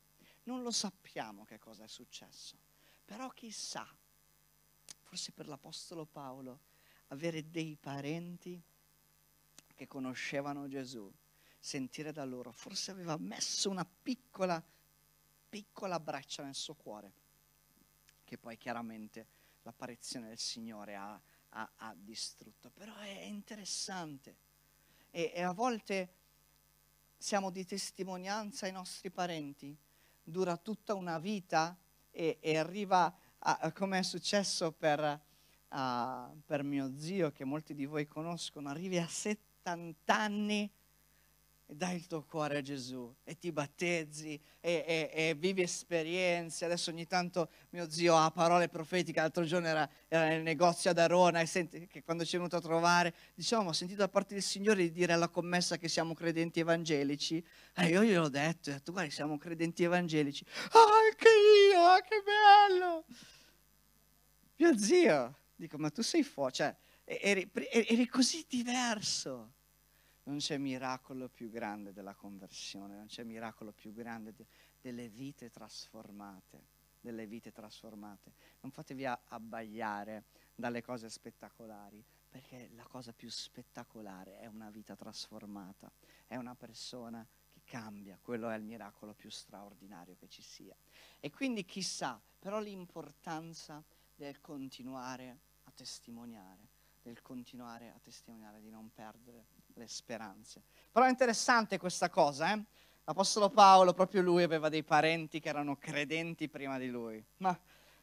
Non 0.44 0.62
lo 0.62 0.70
sappiamo 0.70 1.44
che 1.44 1.58
cosa 1.58 1.84
è 1.84 1.88
successo, 1.88 2.56
però 3.04 3.28
chissà, 3.30 3.86
forse 5.02 5.32
per 5.32 5.48
l'Apostolo 5.48 6.06
Paolo, 6.06 6.60
avere 7.08 7.50
dei 7.50 7.76
parenti 7.76 8.62
che 9.74 9.86
conoscevano 9.86 10.68
Gesù 10.68 11.12
sentire 11.58 12.12
da 12.12 12.24
loro. 12.24 12.52
Forse 12.52 12.92
aveva 12.92 13.16
messo 13.16 13.68
una 13.68 13.84
piccola, 13.84 14.62
piccola 15.48 15.98
breccia 15.98 16.44
nel 16.44 16.54
suo 16.54 16.74
cuore, 16.74 17.12
che 18.24 18.38
poi 18.38 18.56
chiaramente 18.56 19.26
l'apparizione 19.62 20.28
del 20.28 20.38
Signore 20.38 20.94
ha, 20.94 21.20
ha, 21.50 21.70
ha 21.76 21.94
distrutto. 21.96 22.70
Però 22.70 22.94
è 22.96 23.22
interessante. 23.24 24.36
E, 25.10 25.32
e, 25.34 25.42
a 25.42 25.52
volte 25.52 26.10
siamo 27.16 27.50
di 27.50 27.64
testimonianza 27.64 28.66
ai 28.66 28.72
nostri 28.72 29.10
parenti, 29.10 29.76
dura 30.22 30.56
tutta 30.56 30.94
una 30.94 31.18
vita 31.18 31.76
e, 32.10 32.38
e 32.40 32.56
arriva, 32.56 33.14
come 33.74 33.98
è 33.98 34.02
successo 34.02 34.72
per, 34.72 35.20
a, 35.68 36.32
per 36.44 36.62
mio 36.62 36.92
zio, 36.98 37.32
che 37.32 37.44
molti 37.44 37.74
di 37.74 37.86
voi 37.86 38.06
conoscono, 38.06 38.68
arrivi 38.68 38.98
a 38.98 39.06
70 39.06 40.14
anni 40.14 40.70
dai 41.68 41.96
il 41.96 42.06
tuo 42.06 42.22
cuore 42.22 42.58
a 42.58 42.60
Gesù 42.62 43.12
e 43.24 43.36
ti 43.38 43.50
battezzi 43.50 44.40
e, 44.60 44.84
e, 44.86 45.10
e, 45.12 45.34
vivi 45.34 45.62
esperienze. 45.62 46.64
Adesso 46.64 46.90
ogni 46.90 47.06
tanto 47.06 47.50
mio 47.70 47.90
zio 47.90 48.16
ha 48.16 48.30
parole 48.30 48.68
profetiche, 48.68 49.18
l'altro 49.18 49.44
giorno 49.44 49.66
era, 49.66 49.88
era 50.06 50.28
nel 50.28 50.42
negozio 50.42 50.90
ad 50.90 50.98
Arona 50.98 51.40
e 51.40 51.46
senti, 51.46 51.86
che 51.88 52.02
quando 52.04 52.24
ci 52.24 52.36
è 52.36 52.38
venuto 52.38 52.56
a 52.56 52.60
trovare, 52.60 53.14
diciamo, 53.34 53.70
ho 53.70 53.72
sentito 53.72 54.00
da 54.00 54.08
parte 54.08 54.34
del 54.34 54.42
Signore 54.42 54.82
di 54.82 54.92
dire 54.92 55.12
alla 55.12 55.28
commessa 55.28 55.76
che 55.76 55.88
siamo 55.88 56.14
credenti 56.14 56.60
evangelici. 56.60 57.44
E 57.74 57.88
io 57.88 58.04
gliel'ho 58.04 58.28
detto, 58.28 58.70
ho 58.70 58.72
detto, 58.72 58.92
guarda, 58.92 59.10
siamo 59.10 59.36
credenti 59.36 59.82
evangelici. 59.82 60.44
Ah, 60.70 61.08
anche 61.08 61.28
io, 61.72 61.80
ah, 61.80 62.00
che 62.00 62.22
bello! 62.22 63.04
Mio 64.58 64.78
zio, 64.78 65.38
dico, 65.56 65.76
ma 65.78 65.90
tu 65.90 66.02
sei 66.02 66.22
fuori, 66.22 66.52
cioè, 66.54 66.74
eri, 67.04 67.50
eri 67.52 68.06
così 68.06 68.46
diverso 68.48 69.55
non 70.26 70.38
c'è 70.38 70.58
miracolo 70.58 71.28
più 71.28 71.50
grande 71.50 71.92
della 71.92 72.14
conversione, 72.14 72.96
non 72.96 73.06
c'è 73.06 73.22
miracolo 73.22 73.72
più 73.72 73.92
grande 73.92 74.32
de- 74.34 74.46
delle 74.80 75.08
vite 75.08 75.50
trasformate, 75.50 76.66
delle 77.00 77.26
vite 77.26 77.52
trasformate. 77.52 78.32
Non 78.60 78.72
fatevi 78.72 79.04
abbagliare 79.06 80.24
dalle 80.54 80.82
cose 80.82 81.08
spettacolari, 81.10 82.04
perché 82.28 82.70
la 82.74 82.84
cosa 82.84 83.12
più 83.12 83.30
spettacolare 83.30 84.38
è 84.40 84.46
una 84.46 84.70
vita 84.70 84.96
trasformata, 84.96 85.90
è 86.26 86.36
una 86.36 86.56
persona 86.56 87.26
che 87.48 87.60
cambia, 87.64 88.18
quello 88.20 88.48
è 88.48 88.56
il 88.56 88.64
miracolo 88.64 89.14
più 89.14 89.30
straordinario 89.30 90.16
che 90.16 90.28
ci 90.28 90.42
sia. 90.42 90.76
E 91.20 91.30
quindi 91.30 91.64
chissà, 91.64 92.20
però 92.38 92.58
l'importanza 92.58 93.82
del 94.14 94.40
continuare 94.40 95.38
a 95.64 95.70
testimoniare, 95.70 96.68
del 97.00 97.22
continuare 97.22 97.90
a 97.90 97.98
testimoniare, 98.00 98.60
di 98.60 98.70
non 98.70 98.90
perdere 98.92 99.55
le 99.76 99.88
speranze. 99.88 100.62
Però 100.90 101.04
è 101.04 101.08
interessante 101.08 101.78
questa 101.78 102.08
cosa, 102.08 102.52
eh? 102.52 102.64
L'Apostolo 103.04 103.50
Paolo, 103.50 103.92
proprio 103.92 104.20
lui, 104.20 104.42
aveva 104.42 104.68
dei 104.68 104.82
parenti 104.82 105.38
che 105.38 105.48
erano 105.48 105.76
credenti 105.76 106.48
prima 106.48 106.76
di 106.76 106.88
lui, 106.88 107.24
ma 107.36 107.56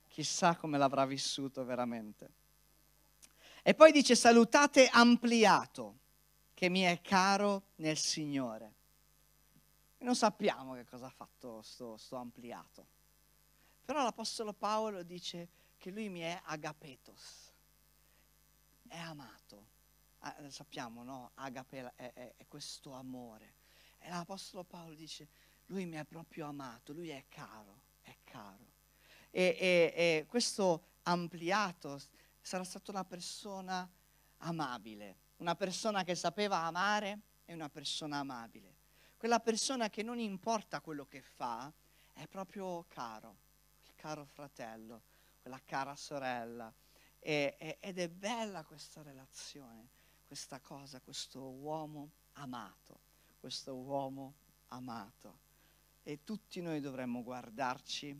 chissà 0.08 0.56
come 0.56 0.78
l'avrà 0.78 1.06
vissuto 1.06 1.66
veramente. 1.66 2.32
E 3.64 3.74
poi 3.74 3.92
dice 3.92 4.16
salutate 4.16 4.88
ampliato, 4.88 6.00
che 6.54 6.70
mi 6.70 6.82
è 6.82 7.02
caro 7.02 7.64
nel 7.78 7.98
Signore. 7.98 8.74
E 9.98 10.06
non 10.06 10.16
sappiamo 10.16 10.74
che 10.76 10.86
cosa 10.86 11.08
ha 11.08 11.14
fatto 11.14 11.62
sto, 11.62 11.98
sto 11.98 12.16
ampliato. 12.16 12.88
Però 13.84 14.04
l'Apostolo 14.04 14.54
Paolo 14.54 15.04
dice 15.04 15.50
che 15.78 15.92
lui 15.92 16.08
mi 16.08 16.22
è 16.22 16.40
agapetos, 16.46 17.52
è 18.88 18.98
amato 18.98 19.73
ah, 20.24 20.50
sappiamo, 20.50 21.04
no? 21.04 21.32
Agape 21.36 21.94
è, 21.96 22.14
è, 22.14 22.34
è 22.38 22.48
questo 22.48 22.94
amore. 22.94 23.56
E 24.00 24.10
l'Apostolo 24.10 24.64
Paolo 24.64 24.94
dice, 24.94 25.28
lui 25.68 25.86
mi 25.86 25.98
ha 25.98 26.06
proprio 26.06 26.48
amato, 26.48 26.94
lui 26.94 27.10
è 27.10 27.26
caro, 27.30 27.82
è 28.02 28.16
caro. 28.24 28.72
E, 29.32 29.58
e, 29.60 29.94
e 29.96 30.26
questo 30.28 30.98
ampliato 31.04 32.00
sarà 32.42 32.64
stata 32.64 32.92
una 32.92 33.06
persona 33.06 33.90
amabile, 34.38 35.18
una 35.38 35.56
persona 35.56 36.04
che 36.04 36.16
sapeva 36.16 36.58
amare 36.64 37.20
e 37.46 37.54
una 37.54 37.70
persona 37.70 38.20
amabile. 38.20 38.76
Quella 39.18 39.40
persona 39.40 39.90
che 39.90 40.04
non 40.04 40.20
importa 40.20 40.82
quello 40.82 41.06
che 41.06 41.22
fa, 41.22 41.72
è 42.12 42.28
proprio 42.28 42.86
caro, 42.88 43.38
il 43.84 43.96
caro 43.96 44.26
fratello, 44.26 45.04
quella 45.42 45.62
cara 45.64 45.96
sorella. 45.96 46.72
E, 47.20 47.78
ed 47.80 48.00
è 48.00 48.10
bella 48.10 48.66
questa 48.66 49.02
relazione, 49.02 49.88
questa 50.34 50.60
cosa, 50.60 51.00
questo 51.00 51.42
uomo 51.42 52.10
amato, 52.34 53.02
questo 53.40 53.76
uomo 53.76 54.34
amato. 54.70 55.38
E 56.02 56.24
tutti 56.24 56.60
noi 56.60 56.80
dovremmo 56.80 57.22
guardarci 57.22 58.20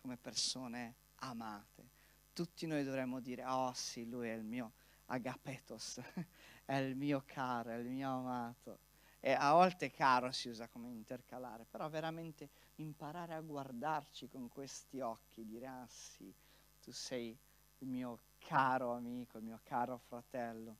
come 0.00 0.16
persone 0.16 0.96
amate. 1.20 1.90
Tutti 2.32 2.66
noi 2.66 2.82
dovremmo 2.82 3.20
dire, 3.20 3.44
oh 3.44 3.72
sì, 3.72 4.04
lui 4.08 4.30
è 4.30 4.32
il 4.32 4.42
mio 4.42 4.72
agapetos, 5.06 6.00
è 6.66 6.74
il 6.74 6.96
mio 6.96 7.22
caro, 7.24 7.70
è 7.70 7.76
il 7.76 7.88
mio 7.88 8.10
amato. 8.10 8.80
E 9.20 9.30
a 9.30 9.52
volte 9.52 9.92
caro 9.92 10.32
si 10.32 10.48
usa 10.48 10.66
come 10.66 10.90
intercalare, 10.90 11.66
però 11.70 11.88
veramente 11.88 12.48
imparare 12.78 13.32
a 13.32 13.40
guardarci 13.40 14.28
con 14.28 14.48
questi 14.48 14.98
occhi, 14.98 15.46
dire, 15.46 15.68
ah 15.68 15.86
sì, 15.86 16.34
tu 16.82 16.90
sei 16.90 17.38
il 17.78 17.86
mio 17.86 18.18
caro 18.38 18.92
amico, 18.92 19.38
il 19.38 19.44
mio 19.44 19.60
caro 19.62 19.98
fratello, 19.98 20.78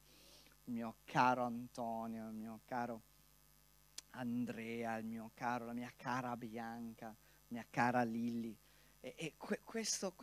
mio 0.72 0.96
caro 1.04 1.44
Antonio, 1.44 2.28
il 2.28 2.34
mio 2.34 2.60
caro 2.64 3.02
Andrea, 4.10 4.96
il 4.96 5.06
mio 5.06 5.30
caro, 5.34 5.66
la 5.66 5.72
mia 5.72 5.92
cara 5.96 6.36
Bianca, 6.36 7.06
la 7.06 7.14
mia 7.48 7.66
cara 7.68 8.02
Lilli. 8.02 8.56
E, 9.00 9.14
e 9.16 9.34
que, 9.36 9.60
questo 9.62 10.14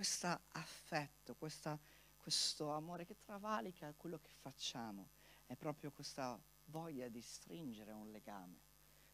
affetto, 0.51 1.35
questa, 1.35 1.77
questo 2.17 2.71
amore 2.71 3.05
che 3.05 3.15
travalica 3.17 3.93
quello 3.95 4.19
che 4.19 4.31
facciamo, 4.39 5.09
è 5.45 5.55
proprio 5.55 5.91
questa 5.91 6.39
voglia 6.65 7.07
di 7.09 7.21
stringere 7.21 7.91
un 7.91 8.09
legame. 8.11 8.69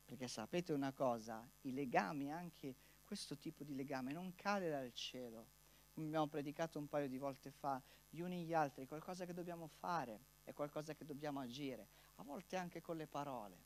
Perché 0.05 0.27
sapete 0.27 0.71
una 0.71 0.93
cosa, 0.93 1.45
i 1.61 1.73
legami, 1.73 2.31
anche 2.31 2.75
questo 3.03 3.35
tipo 3.35 3.63
di 3.63 3.75
legame, 3.75 4.13
non 4.13 4.33
cade 4.35 4.69
dal 4.69 4.93
cielo. 4.93 5.55
Come 5.93 6.07
abbiamo 6.07 6.27
predicato 6.27 6.79
un 6.79 6.87
paio 6.87 7.09
di 7.09 7.17
volte 7.17 7.51
fa, 7.51 7.81
gli 8.09 8.21
uni 8.21 8.45
gli 8.45 8.53
altri, 8.53 8.87
qualcosa 8.87 9.25
che 9.25 9.33
dobbiamo 9.33 9.67
fare, 9.67 10.19
è 10.47 10.53
qualcosa 10.53 10.95
che 10.95 11.03
dobbiamo 11.03 11.41
agire, 11.41 11.89
a 12.15 12.23
volte 12.23 12.55
anche 12.55 12.81
con 12.81 12.95
le 12.95 13.05
parole, 13.05 13.57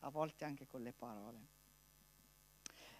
a 0.00 0.08
volte 0.08 0.44
anche 0.44 0.68
con 0.68 0.82
le 0.82 0.92
parole. 0.92 1.38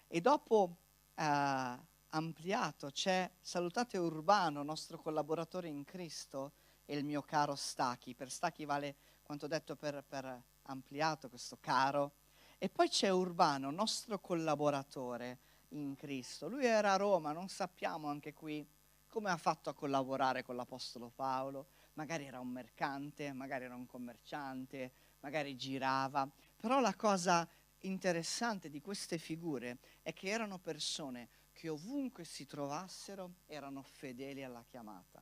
E 0.07 0.19
dopo 0.19 0.75
eh, 1.15 1.77
ampliato 2.09 2.91
c'è 2.91 3.31
salutate 3.39 3.97
Urbano, 3.97 4.61
nostro 4.61 4.97
collaboratore 4.97 5.69
in 5.69 5.85
Cristo, 5.85 6.51
e 6.85 6.97
il 6.97 7.05
mio 7.05 7.21
caro 7.21 7.55
Stachi. 7.55 8.13
Per 8.13 8.29
Stachi 8.29 8.65
vale 8.65 8.95
quanto 9.23 9.47
detto 9.47 9.77
per, 9.77 10.03
per 10.03 10.43
ampliato, 10.63 11.29
questo 11.29 11.57
caro. 11.61 12.11
E 12.57 12.67
poi 12.67 12.89
c'è 12.89 13.07
Urbano, 13.07 13.71
nostro 13.71 14.19
collaboratore 14.19 15.37
in 15.69 15.95
Cristo. 15.95 16.49
Lui 16.49 16.65
era 16.65 16.91
a 16.91 16.97
Roma, 16.97 17.31
non 17.31 17.47
sappiamo 17.47 18.09
anche 18.09 18.33
qui 18.33 18.67
come 19.07 19.29
ha 19.29 19.37
fatto 19.37 19.69
a 19.69 19.73
collaborare 19.73 20.43
con 20.43 20.57
l'Apostolo 20.57 21.09
Paolo. 21.15 21.67
Magari 21.99 22.23
era 22.23 22.39
un 22.39 22.47
mercante, 22.47 23.33
magari 23.33 23.65
era 23.65 23.75
un 23.75 23.85
commerciante, 23.85 24.93
magari 25.19 25.57
girava. 25.57 26.25
Però 26.55 26.79
la 26.79 26.95
cosa 26.95 27.45
interessante 27.79 28.69
di 28.69 28.79
queste 28.79 29.17
figure 29.17 29.79
è 30.01 30.13
che 30.13 30.29
erano 30.29 30.59
persone 30.59 31.27
che 31.51 31.67
ovunque 31.67 32.23
si 32.23 32.45
trovassero 32.45 33.39
erano 33.47 33.81
fedeli 33.81 34.45
alla 34.45 34.63
chiamata, 34.63 35.21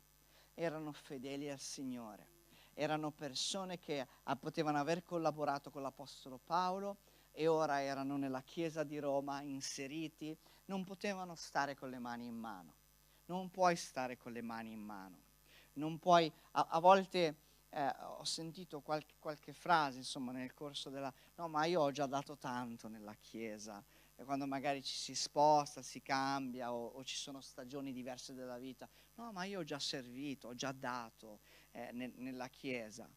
erano 0.54 0.92
fedeli 0.92 1.50
al 1.50 1.60
Signore 1.60 2.36
erano 2.80 3.10
persone 3.10 3.80
che 3.80 4.08
ah, 4.26 4.36
potevano 4.36 4.78
aver 4.78 5.04
collaborato 5.04 5.72
con 5.72 5.82
l'Apostolo 5.82 6.38
Paolo 6.38 6.98
e 7.32 7.48
ora 7.48 7.82
erano 7.82 8.18
nella 8.18 8.44
Chiesa 8.44 8.84
di 8.84 9.00
Roma 9.00 9.42
inseriti, 9.42 10.38
non 10.66 10.84
potevano 10.84 11.34
stare 11.34 11.76
con 11.76 11.90
le 11.90 11.98
mani 11.98 12.28
in 12.28 12.36
mano. 12.36 12.76
Non 13.26 13.50
puoi 13.50 13.76
stare 13.76 14.16
con 14.16 14.32
le 14.32 14.44
mani 14.44 14.74
in 14.74 14.80
mano. 14.80 15.27
Non 15.78 16.00
puoi, 16.00 16.32
a, 16.52 16.68
a 16.70 16.80
volte 16.80 17.36
eh, 17.70 17.94
ho 18.18 18.24
sentito 18.24 18.82
qualche, 18.82 19.16
qualche, 19.20 19.54
frase, 19.54 19.98
insomma, 19.98 20.32
nel 20.32 20.54
corso 20.54 20.90
della... 20.90 21.14
No, 21.36 21.48
ma 21.48 21.66
io 21.66 21.82
ho 21.82 21.92
già 21.92 22.06
dato 22.06 22.38
tanto 22.38 22.88
nella 22.88 23.14
Chiesa. 23.16 23.84
E 24.16 24.24
quando 24.24 24.48
magari 24.48 24.82
ci 24.82 24.96
si 24.96 25.14
sposta, 25.14 25.82
si 25.82 26.02
cambia 26.02 26.74
o, 26.74 26.88
o 26.88 27.04
ci 27.04 27.16
sono 27.16 27.40
stagioni 27.42 27.94
diverse 27.94 28.34
della 28.34 28.58
vita. 28.58 28.90
No, 29.16 29.32
ma 29.32 29.44
io 29.44 29.60
ho 29.60 29.64
già 29.64 29.80
servito, 29.80 30.50
ho 30.50 30.56
già 30.56 30.72
dato 30.72 31.42
eh, 31.72 31.92
ne, 31.92 32.12
nella 32.16 32.48
Chiesa. 32.48 33.08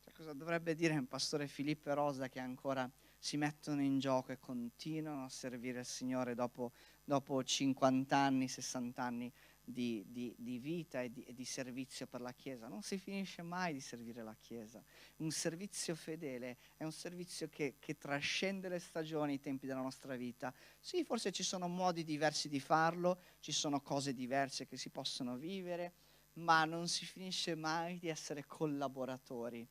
Cioè, 0.00 0.12
cosa 0.12 0.34
dovrebbe 0.34 0.74
dire 0.74 0.94
un 0.94 1.06
pastore 1.06 1.48
Filippo 1.48 1.88
e 1.88 1.94
Rosa 1.94 2.28
che 2.28 2.38
ancora 2.38 2.90
si 3.18 3.36
mettono 3.38 3.80
in 3.80 3.98
gioco 3.98 4.32
e 4.32 4.38
continuano 4.38 5.24
a 5.24 5.28
servire 5.28 5.80
il 5.80 5.86
Signore 5.86 6.34
dopo, 6.34 6.72
dopo 7.02 7.42
50 7.42 8.16
anni, 8.16 8.46
60 8.46 9.02
anni 9.02 9.32
di, 9.68 10.04
di, 10.08 10.32
di 10.38 10.58
vita 10.58 11.02
e 11.02 11.10
di, 11.10 11.24
e 11.24 11.34
di, 11.34 11.44
servizio 11.44 12.06
per 12.06 12.20
la 12.20 12.32
Chiesa. 12.32 12.68
Non 12.68 12.82
si 12.82 12.98
finisce 12.98 13.42
mai 13.42 13.72
di 13.72 13.80
servire 13.80 14.22
la 14.22 14.36
Chiesa. 14.38 14.82
Un 15.16 15.32
servizio 15.32 15.96
fedele 15.96 16.58
è 16.76 16.84
un 16.84 16.92
servizio 16.92 17.48
che, 17.48 17.74
che 17.80 17.98
trascende 17.98 18.68
le 18.68 18.78
stagioni, 18.78 19.34
i 19.34 19.40
tempi 19.40 19.66
della 19.66 19.80
nostra 19.80 20.14
vita. 20.14 20.54
Sì, 20.78 21.02
forse 21.04 21.32
ci 21.32 21.42
sono 21.42 21.66
modi 21.66 22.04
diversi 22.04 22.48
di 22.48 22.60
farlo, 22.60 23.20
ci 23.40 23.52
sono 23.52 23.80
cose 23.80 24.14
diverse 24.14 24.66
che 24.66 24.76
si 24.76 24.90
possono 24.90 25.36
vivere, 25.36 25.92
ma 26.34 26.64
non 26.64 26.86
si 26.86 27.04
finisce 27.04 27.56
mai 27.56 27.98
di 27.98 28.08
essere 28.08 28.46
collaboratori 28.46 29.66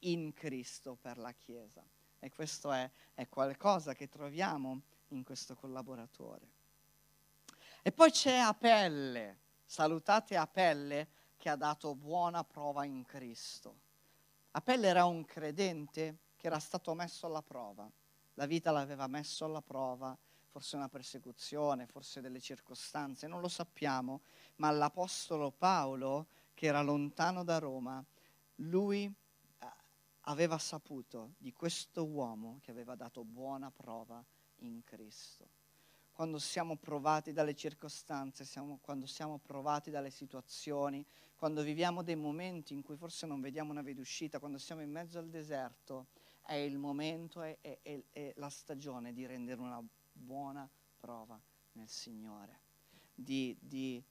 in 0.00 0.32
Cristo 0.32 0.94
per 0.94 1.18
la 1.18 1.32
Chiesa. 1.32 1.84
E 2.20 2.30
questo 2.30 2.70
è, 2.70 2.88
è 3.14 3.28
qualcosa 3.28 3.94
che 3.94 4.08
troviamo 4.08 4.82
in 5.08 5.24
questo 5.24 5.56
collaboratore. 5.56 6.57
E 7.88 7.92
poi 7.92 8.10
c'è 8.10 8.36
Apelle, 8.36 9.38
salutate 9.64 10.36
Apelle 10.36 11.08
che 11.38 11.48
ha 11.48 11.56
dato 11.56 11.94
buona 11.94 12.44
prova 12.44 12.84
in 12.84 13.06
Cristo. 13.06 13.76
Apelle 14.50 14.88
era 14.88 15.06
un 15.06 15.24
credente 15.24 16.18
che 16.36 16.48
era 16.48 16.58
stato 16.58 16.92
messo 16.92 17.24
alla 17.24 17.40
prova, 17.40 17.90
la 18.34 18.44
vita 18.44 18.72
l'aveva 18.72 19.06
messo 19.06 19.46
alla 19.46 19.62
prova, 19.62 20.14
forse 20.50 20.76
una 20.76 20.90
persecuzione, 20.90 21.86
forse 21.86 22.20
delle 22.20 22.42
circostanze, 22.42 23.26
non 23.26 23.40
lo 23.40 23.48
sappiamo, 23.48 24.20
ma 24.56 24.70
l'Apostolo 24.70 25.50
Paolo, 25.50 26.26
che 26.52 26.66
era 26.66 26.82
lontano 26.82 27.42
da 27.42 27.58
Roma, 27.58 28.04
lui 28.56 29.04
eh, 29.06 29.66
aveva 30.24 30.58
saputo 30.58 31.36
di 31.38 31.54
questo 31.54 32.04
uomo 32.04 32.58
che 32.60 32.70
aveva 32.70 32.94
dato 32.94 33.24
buona 33.24 33.70
prova 33.70 34.22
in 34.56 34.84
Cristo. 34.84 35.57
Quando 36.18 36.40
siamo 36.40 36.74
provati 36.74 37.32
dalle 37.32 37.54
circostanze, 37.54 38.44
siamo, 38.44 38.80
quando 38.82 39.06
siamo 39.06 39.38
provati 39.38 39.88
dalle 39.88 40.10
situazioni, 40.10 41.06
quando 41.36 41.62
viviamo 41.62 42.02
dei 42.02 42.16
momenti 42.16 42.74
in 42.74 42.82
cui 42.82 42.96
forse 42.96 43.24
non 43.24 43.40
vediamo 43.40 43.70
una 43.70 43.82
via 43.82 43.94
d'uscita, 43.94 44.40
quando 44.40 44.58
siamo 44.58 44.82
in 44.82 44.90
mezzo 44.90 45.20
al 45.20 45.28
deserto, 45.28 46.08
è 46.42 46.54
il 46.54 46.76
momento 46.76 47.40
e 47.44 48.32
la 48.34 48.50
stagione 48.50 49.12
di 49.12 49.26
rendere 49.26 49.60
una 49.60 49.80
buona 50.12 50.68
prova 50.98 51.40
nel 51.74 51.88
Signore, 51.88 52.58
di, 53.14 53.56
di 53.60 54.02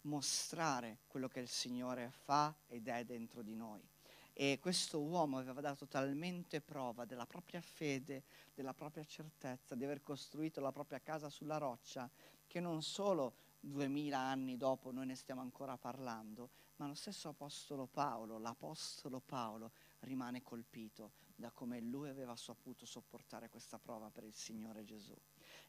mostrare 0.00 1.02
quello 1.06 1.28
che 1.28 1.38
il 1.38 1.48
Signore 1.48 2.10
fa 2.10 2.52
ed 2.66 2.88
è 2.88 3.04
dentro 3.04 3.42
di 3.42 3.54
noi. 3.54 3.93
E 4.36 4.58
questo 4.60 5.00
uomo 5.00 5.38
aveva 5.38 5.60
dato 5.60 5.86
talmente 5.86 6.60
prova 6.60 7.04
della 7.04 7.24
propria 7.24 7.60
fede, 7.60 8.24
della 8.52 8.74
propria 8.74 9.04
certezza, 9.04 9.76
di 9.76 9.84
aver 9.84 10.02
costruito 10.02 10.60
la 10.60 10.72
propria 10.72 11.00
casa 11.00 11.30
sulla 11.30 11.56
roccia, 11.56 12.10
che 12.48 12.58
non 12.58 12.82
solo 12.82 13.36
duemila 13.60 14.18
anni 14.18 14.56
dopo 14.56 14.90
noi 14.90 15.06
ne 15.06 15.14
stiamo 15.14 15.40
ancora 15.40 15.76
parlando, 15.76 16.50
ma 16.76 16.88
lo 16.88 16.94
stesso 16.94 17.28
Apostolo 17.28 17.86
Paolo, 17.86 18.38
l'Apostolo 18.38 19.20
Paolo, 19.20 19.70
rimane 20.00 20.42
colpito 20.42 21.12
da 21.36 21.52
come 21.52 21.80
lui 21.80 22.08
aveva 22.08 22.34
saputo 22.34 22.86
sopportare 22.86 23.48
questa 23.48 23.78
prova 23.78 24.10
per 24.10 24.24
il 24.24 24.34
Signore 24.34 24.84
Gesù. 24.84 25.16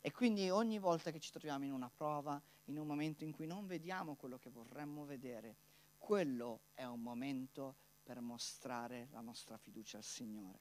E 0.01 0.11
quindi 0.11 0.49
ogni 0.49 0.79
volta 0.79 1.11
che 1.11 1.19
ci 1.19 1.31
troviamo 1.31 1.65
in 1.65 1.71
una 1.71 1.89
prova, 1.89 2.41
in 2.65 2.79
un 2.79 2.87
momento 2.87 3.23
in 3.23 3.31
cui 3.31 3.45
non 3.45 3.67
vediamo 3.67 4.15
quello 4.15 4.39
che 4.39 4.49
vorremmo 4.49 5.05
vedere, 5.05 5.55
quello 5.97 6.61
è 6.73 6.83
un 6.83 7.01
momento 7.01 7.75
per 8.05 8.21
mostrare 8.21 9.07
la 9.11 9.21
nostra 9.21 9.57
fiducia 9.57 9.97
al 9.97 10.03
Signore. 10.03 10.59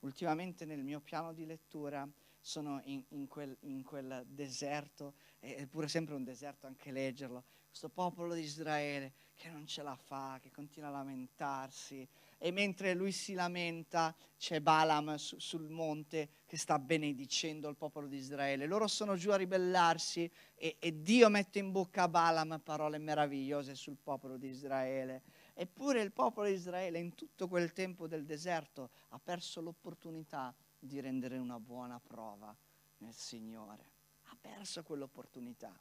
Ultimamente 0.00 0.66
nel 0.66 0.82
mio 0.82 1.00
piano 1.00 1.32
di 1.32 1.46
lettura 1.46 2.06
sono 2.38 2.80
in, 2.84 3.02
in, 3.10 3.26
quel, 3.28 3.56
in 3.60 3.82
quel, 3.82 4.24
deserto, 4.26 5.14
è 5.38 5.64
pure 5.66 5.88
sempre 5.88 6.14
un 6.14 6.24
deserto 6.24 6.66
anche 6.66 6.90
leggerlo, 6.90 7.44
questo 7.68 7.88
popolo 7.88 8.34
di 8.34 8.42
Israele 8.42 9.12
che 9.34 9.48
non 9.48 9.66
ce 9.66 9.82
la 9.82 9.96
fa, 9.96 10.38
che 10.42 10.50
continua 10.50 10.88
a 10.88 10.92
lamentarsi. 10.92 12.06
E 12.36 12.50
mentre 12.50 12.92
lui 12.94 13.12
si 13.12 13.32
lamenta, 13.32 14.14
c'è 14.36 14.60
Balaam 14.60 15.14
su, 15.14 15.38
sul 15.38 15.68
monte 15.70 16.28
che 16.44 16.56
sta 16.56 16.78
benedicendo 16.78 17.68
il 17.68 17.76
popolo 17.76 18.08
di 18.08 18.16
Israele. 18.16 18.66
Loro 18.66 18.88
sono 18.88 19.16
giù 19.16 19.30
a 19.30 19.36
ribellarsi 19.36 20.30
e, 20.54 20.76
e 20.78 21.00
Dio 21.00 21.28
mette 21.28 21.60
in 21.60 21.72
bocca 21.72 22.02
a 22.02 22.08
Balaam 22.08 22.60
parole 22.62 22.98
meravigliose 22.98 23.74
sul 23.74 23.96
popolo 23.96 24.36
di 24.36 24.48
Israele. 24.48 25.22
Eppure 25.62 26.02
il 26.02 26.10
popolo 26.10 26.48
di 26.48 26.54
Israele 26.54 26.98
in 26.98 27.14
tutto 27.14 27.46
quel 27.46 27.72
tempo 27.72 28.08
del 28.08 28.24
deserto 28.24 28.90
ha 29.10 29.20
perso 29.20 29.60
l'opportunità 29.60 30.52
di 30.76 30.98
rendere 30.98 31.38
una 31.38 31.60
buona 31.60 32.00
prova 32.00 32.52
nel 32.98 33.14
Signore. 33.14 33.90
Ha 34.24 34.36
perso 34.40 34.82
quell'opportunità. 34.82 35.72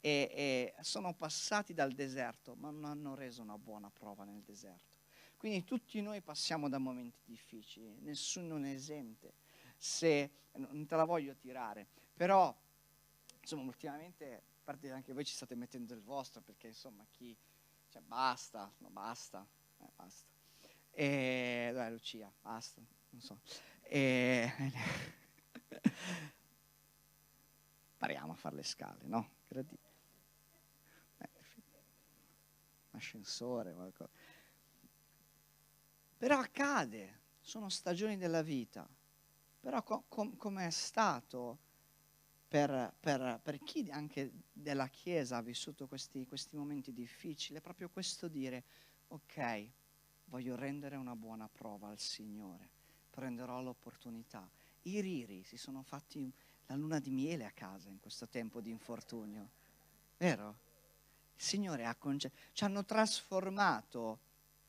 E, 0.00 0.72
e, 0.74 0.82
sono 0.82 1.12
passati 1.12 1.74
dal 1.74 1.92
deserto, 1.92 2.54
ma 2.54 2.70
non 2.70 2.86
hanno 2.86 3.14
reso 3.14 3.42
una 3.42 3.58
buona 3.58 3.90
prova 3.90 4.24
nel 4.24 4.40
deserto. 4.40 4.96
Quindi 5.36 5.64
tutti 5.64 6.00
noi 6.00 6.22
passiamo 6.22 6.70
da 6.70 6.78
momenti 6.78 7.20
difficili, 7.26 7.98
nessuno 8.00 8.56
ne 8.56 8.72
esente. 8.72 9.34
Se, 9.76 10.30
non 10.52 10.86
te 10.86 10.96
la 10.96 11.04
voglio 11.04 11.34
tirare, 11.34 11.86
però 12.14 12.58
insomma 13.38 13.64
ultimamente, 13.64 14.34
a 14.34 14.40
parte 14.64 14.90
anche 14.90 15.12
voi 15.12 15.26
ci 15.26 15.34
state 15.34 15.54
mettendo 15.54 15.92
il 15.92 16.00
vostro, 16.00 16.40
perché 16.40 16.68
insomma 16.68 17.04
chi, 17.10 17.36
cioè 17.90 18.02
basta, 18.02 18.72
no 18.78 18.88
basta, 18.90 19.46
eh, 19.78 19.90
basta. 19.96 20.28
E, 20.92 21.70
dai 21.74 21.90
Lucia, 21.90 22.32
basta, 22.40 22.80
non 23.10 23.20
so. 23.20 23.40
E, 23.82 24.50
Pariamo 28.00 28.32
a 28.32 28.34
fare 28.34 28.56
le 28.56 28.62
scale, 28.62 29.04
no? 29.04 29.28
Gradi. 29.46 29.78
Eh, 31.18 31.28
ascensore, 32.92 33.74
qualcosa. 33.74 34.10
Però 36.16 36.38
accade, 36.38 37.20
sono 37.40 37.68
stagioni 37.68 38.16
della 38.16 38.40
vita. 38.40 38.88
Però 39.60 39.82
com- 39.82 40.04
com- 40.08 40.36
come 40.36 40.66
è 40.66 40.70
stato 40.70 41.58
per, 42.50 42.92
per, 42.98 43.38
per, 43.40 43.62
chi 43.62 43.88
anche 43.92 44.32
della 44.52 44.88
Chiesa 44.88 45.36
ha 45.36 45.40
vissuto 45.40 45.86
questi, 45.86 46.26
questi 46.26 46.56
momenti 46.56 46.92
difficili, 46.92 47.58
è 47.58 47.60
proprio 47.60 47.88
questo 47.88 48.26
dire, 48.26 48.64
ok, 49.06 49.68
voglio 50.24 50.56
rendere 50.56 50.96
una 50.96 51.14
buona 51.14 51.48
prova 51.48 51.90
al 51.90 52.00
Signore, 52.00 52.68
prenderò 53.08 53.62
l'opportunità. 53.62 54.50
I 54.82 55.00
riri 55.00 55.44
si 55.44 55.56
sono 55.56 55.84
fatti 55.84 56.28
la 56.66 56.74
luna 56.74 56.98
di 56.98 57.12
miele 57.12 57.44
a 57.44 57.52
casa 57.52 57.88
in 57.88 58.00
questo 58.00 58.26
tempo 58.26 58.60
di 58.60 58.70
infortunio. 58.70 59.48
Vero? 60.16 60.56
Il 61.36 61.42
Signore 61.44 61.86
ha 61.86 61.94
concesso, 61.94 62.34
ci 62.52 62.64
hanno 62.64 62.84
trasformato 62.84 64.18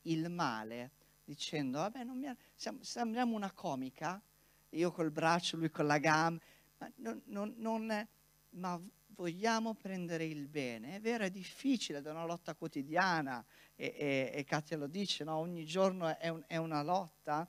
il 0.02 0.30
male 0.30 0.90
dicendo, 1.24 1.78
vabbè, 1.78 2.04
mi, 2.04 2.32
siamo, 2.54 2.78
sembriamo 2.84 3.34
una 3.34 3.50
comica, 3.50 4.22
io 4.70 4.92
col 4.92 5.10
braccio, 5.10 5.56
lui 5.56 5.70
con 5.70 5.86
la 5.86 5.98
gamba, 5.98 6.40
ma, 6.82 6.92
non, 6.96 7.22
non, 7.26 7.54
non, 7.58 8.08
ma 8.50 8.82
vogliamo 9.14 9.74
prendere 9.74 10.24
il 10.24 10.48
bene. 10.48 10.96
È 10.96 11.00
vero, 11.00 11.24
è 11.24 11.30
difficile, 11.30 12.02
è 12.02 12.10
una 12.10 12.24
lotta 12.24 12.54
quotidiana 12.54 13.44
e, 13.76 13.94
e, 13.96 14.32
e 14.34 14.44
Katia 14.44 14.76
lo 14.76 14.88
dice, 14.88 15.22
no? 15.22 15.36
ogni 15.36 15.64
giorno 15.64 16.16
è, 16.18 16.28
un, 16.28 16.42
è 16.48 16.56
una 16.56 16.82
lotta 16.82 17.48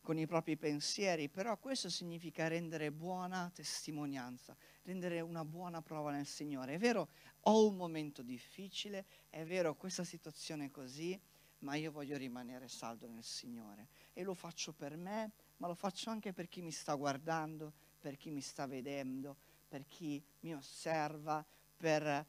con 0.00 0.16
i 0.18 0.26
propri 0.26 0.56
pensieri, 0.56 1.28
però 1.28 1.58
questo 1.58 1.90
significa 1.90 2.46
rendere 2.46 2.92
buona 2.92 3.50
testimonianza, 3.52 4.56
rendere 4.84 5.20
una 5.20 5.44
buona 5.44 5.82
prova 5.82 6.12
nel 6.12 6.26
Signore. 6.26 6.74
È 6.74 6.78
vero, 6.78 7.08
ho 7.40 7.66
un 7.66 7.76
momento 7.76 8.22
difficile, 8.22 9.04
è 9.28 9.44
vero, 9.44 9.74
questa 9.74 10.04
situazione 10.04 10.66
è 10.66 10.70
così, 10.70 11.20
ma 11.58 11.74
io 11.74 11.90
voglio 11.90 12.16
rimanere 12.16 12.68
saldo 12.68 13.08
nel 13.08 13.24
Signore. 13.24 13.88
E 14.12 14.22
lo 14.22 14.34
faccio 14.34 14.72
per 14.72 14.96
me, 14.96 15.32
ma 15.56 15.66
lo 15.66 15.74
faccio 15.74 16.10
anche 16.10 16.32
per 16.32 16.48
chi 16.48 16.62
mi 16.62 16.70
sta 16.70 16.94
guardando, 16.94 17.72
per 18.06 18.16
chi 18.16 18.30
mi 18.30 18.40
sta 18.40 18.66
vedendo, 18.66 19.34
per 19.66 19.84
chi 19.84 20.22
mi 20.42 20.54
osserva, 20.54 21.44
per 21.76 22.24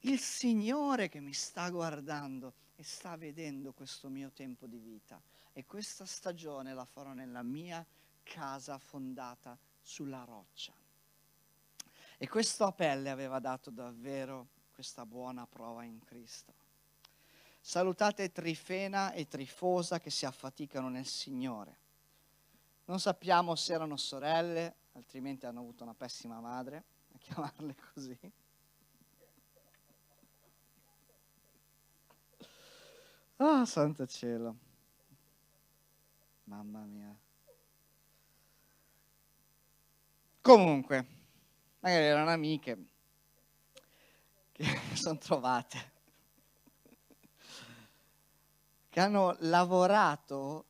il 0.00 0.18
Signore 0.18 1.10
che 1.10 1.20
mi 1.20 1.34
sta 1.34 1.68
guardando 1.68 2.54
e 2.74 2.82
sta 2.84 3.14
vedendo 3.18 3.74
questo 3.74 4.08
mio 4.08 4.30
tempo 4.30 4.66
di 4.66 4.78
vita 4.78 5.20
e 5.52 5.66
questa 5.66 6.06
stagione 6.06 6.72
la 6.72 6.86
farò 6.86 7.12
nella 7.12 7.42
mia 7.42 7.84
casa 8.22 8.78
fondata 8.78 9.58
sulla 9.78 10.24
roccia. 10.24 10.72
E 12.16 12.26
questo 12.26 12.64
a 12.64 12.72
aveva 13.10 13.40
dato 13.40 13.68
davvero 13.68 14.46
questa 14.72 15.04
buona 15.04 15.46
prova 15.46 15.84
in 15.84 16.02
Cristo. 16.02 16.54
Salutate 17.60 18.32
Trifena 18.32 19.12
e 19.12 19.28
Trifosa 19.28 20.00
che 20.00 20.08
si 20.08 20.24
affaticano 20.24 20.88
nel 20.88 21.04
Signore. 21.04 21.87
Non 22.88 23.00
sappiamo 23.00 23.54
se 23.54 23.74
erano 23.74 23.98
sorelle, 23.98 24.76
altrimenti 24.92 25.44
hanno 25.44 25.60
avuto 25.60 25.82
una 25.82 25.92
pessima 25.92 26.40
madre, 26.40 26.84
a 27.12 27.18
chiamarle 27.18 27.76
così. 27.92 28.18
Ah, 33.36 33.60
oh, 33.60 33.64
santo 33.66 34.06
cielo. 34.06 34.56
Mamma 36.44 36.80
mia. 36.84 37.14
Comunque, 40.40 41.06
magari 41.80 42.04
erano 42.04 42.30
amiche 42.30 42.84
che 44.52 44.64
sono 44.96 45.18
trovate, 45.18 45.92
che 48.88 48.98
hanno 48.98 49.36
lavorato 49.40 50.64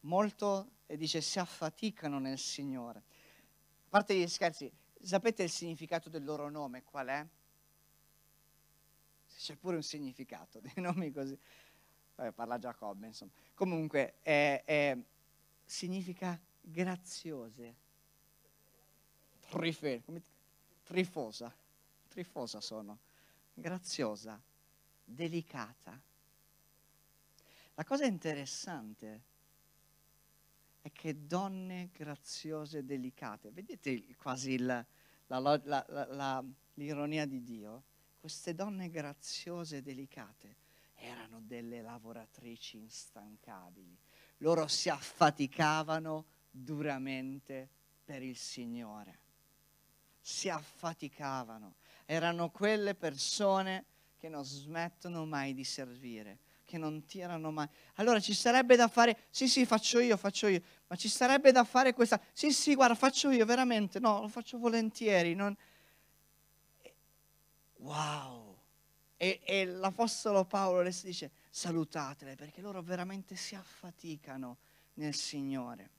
molto 0.00 0.74
e 0.86 0.96
dice 0.96 1.20
si 1.20 1.38
affaticano 1.38 2.18
nel 2.18 2.38
Signore. 2.38 2.98
A 2.98 3.88
parte 3.88 4.14
gli 4.14 4.26
scherzi, 4.26 4.70
sapete 5.00 5.42
il 5.42 5.50
significato 5.50 6.08
del 6.08 6.24
loro 6.24 6.48
nome 6.48 6.82
qual 6.84 7.08
è? 7.08 7.26
C'è 9.36 9.56
pure 9.56 9.76
un 9.76 9.82
significato 9.82 10.60
dei 10.60 10.72
nomi 10.76 11.10
così. 11.12 11.38
Vabbè, 12.14 12.32
parla 12.32 12.58
Giacobbe, 12.58 13.06
insomma. 13.06 13.30
Comunque, 13.54 14.14
è, 14.22 14.62
è, 14.64 14.96
significa 15.64 16.40
graziose. 16.60 17.74
Trife, 19.48 20.02
trifosa. 20.82 21.54
Trifosa 22.08 22.60
sono. 22.60 22.98
Graziosa, 23.52 24.40
delicata. 25.04 26.00
La 27.74 27.84
cosa 27.84 28.06
interessante 28.06 29.34
è 30.86 30.92
che 30.92 31.26
donne 31.26 31.90
graziose 31.92 32.78
e 32.78 32.84
delicate, 32.84 33.50
vedete 33.50 34.14
quasi 34.14 34.56
l'ironia 36.74 37.26
di 37.26 37.42
Dio? 37.42 37.82
Queste 38.20 38.54
donne 38.54 38.88
graziose 38.88 39.78
e 39.78 39.82
delicate 39.82 40.56
erano 40.94 41.40
delle 41.40 41.82
lavoratrici 41.82 42.76
instancabili. 42.78 43.98
Loro 44.38 44.68
si 44.68 44.88
affaticavano 44.88 46.24
duramente 46.48 47.68
per 48.04 48.22
il 48.22 48.36
Signore. 48.36 49.18
Si 50.20 50.48
affaticavano. 50.48 51.74
Erano 52.04 52.50
quelle 52.50 52.94
persone 52.94 53.86
che 54.16 54.28
non 54.28 54.44
smettono 54.44 55.26
mai 55.26 55.52
di 55.52 55.64
servire, 55.64 56.38
che 56.66 56.76
non 56.76 57.06
tirano 57.06 57.50
mai. 57.50 57.66
Allora 57.94 58.20
ci 58.20 58.34
sarebbe 58.34 58.76
da 58.76 58.88
fare, 58.88 59.16
sì 59.30 59.48
sì 59.48 59.64
faccio 59.64 59.98
io, 60.00 60.18
faccio 60.18 60.48
io, 60.48 60.60
ma 60.88 60.96
ci 60.96 61.08
sarebbe 61.08 61.52
da 61.52 61.64
fare 61.64 61.94
questa, 61.94 62.20
sì 62.34 62.52
sì 62.52 62.74
guarda 62.74 62.94
faccio 62.94 63.30
io 63.30 63.46
veramente, 63.46 63.98
no 63.98 64.20
lo 64.20 64.28
faccio 64.28 64.58
volentieri. 64.58 65.34
Non... 65.34 65.56
Wow! 67.76 68.58
E, 69.16 69.40
e 69.44 69.64
l'Apostolo 69.64 70.44
Paolo 70.44 70.82
le 70.82 70.94
dice 71.02 71.30
salutatele 71.48 72.34
perché 72.34 72.60
loro 72.60 72.82
veramente 72.82 73.34
si 73.36 73.54
affaticano 73.54 74.58
nel 74.94 75.14
Signore. 75.14 75.90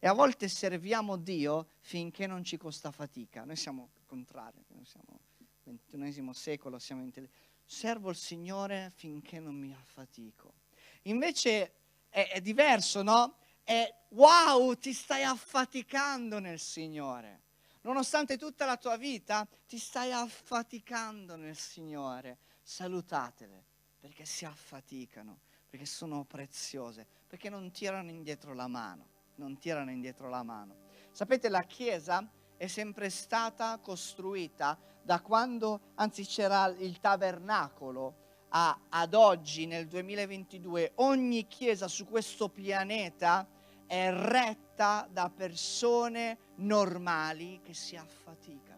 E 0.00 0.08
a 0.08 0.12
volte 0.12 0.48
serviamo 0.48 1.16
Dio 1.16 1.68
finché 1.78 2.26
non 2.26 2.42
ci 2.44 2.56
costa 2.56 2.90
fatica. 2.90 3.44
Noi 3.44 3.56
siamo 3.56 3.90
il 3.96 4.04
contrario, 4.06 4.64
noi 4.68 4.84
siamo 4.84 5.20
ventunesimo 5.62 6.32
secolo, 6.32 6.78
siamo 6.78 7.02
intelligenti. 7.02 7.42
Servo 7.64 8.10
il 8.10 8.16
Signore 8.16 8.92
finché 8.94 9.40
non 9.40 9.54
mi 9.54 9.72
affatico. 9.72 10.54
Invece 11.02 11.74
è, 12.08 12.28
è 12.30 12.40
diverso, 12.40 13.02
no? 13.02 13.36
È 13.62 13.92
wow, 14.10 14.74
ti 14.74 14.92
stai 14.92 15.22
affaticando 15.22 16.38
nel 16.38 16.58
Signore. 16.58 17.42
Nonostante 17.82 18.38
tutta 18.38 18.64
la 18.64 18.76
tua 18.76 18.96
vita, 18.96 19.46
ti 19.66 19.78
stai 19.78 20.12
affaticando 20.12 21.36
nel 21.36 21.56
Signore 21.56 22.38
salutatele 22.62 23.72
perché 24.04 24.26
si 24.26 24.44
affaticano, 24.44 25.40
perché 25.68 25.86
sono 25.86 26.24
preziose, 26.24 27.06
perché 27.26 27.48
non 27.48 27.70
tirano 27.70 28.10
indietro 28.10 28.52
la 28.52 28.68
mano, 28.68 29.06
non 29.36 29.58
tirano 29.58 29.90
indietro 29.90 30.28
la 30.28 30.42
mano. 30.42 30.76
Sapete, 31.10 31.48
la 31.48 31.62
Chiesa 31.62 32.28
è 32.64 32.66
sempre 32.66 33.10
stata 33.10 33.78
costruita 33.78 34.78
da 35.02 35.20
quando, 35.20 35.92
anzi 35.96 36.24
c'era 36.24 36.66
il 36.78 36.98
tabernacolo, 36.98 38.22
a, 38.48 38.78
ad 38.88 39.12
oggi, 39.12 39.66
nel 39.66 39.86
2022, 39.86 40.92
ogni 40.96 41.46
chiesa 41.46 41.88
su 41.88 42.06
questo 42.06 42.48
pianeta 42.48 43.46
è 43.86 44.10
retta 44.10 45.06
da 45.10 45.30
persone 45.34 46.38
normali 46.56 47.60
che 47.62 47.74
si 47.74 47.96
affaticano. 47.96 48.72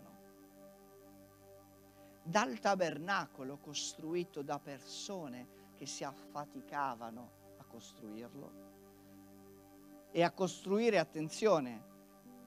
Dal 2.24 2.58
tabernacolo 2.58 3.58
costruito 3.58 4.42
da 4.42 4.58
persone 4.58 5.46
che 5.76 5.86
si 5.86 6.02
affaticavano 6.02 7.30
a 7.58 7.64
costruirlo 7.64 8.64
e 10.10 10.22
a 10.24 10.32
costruire, 10.32 10.98
attenzione, 10.98 11.94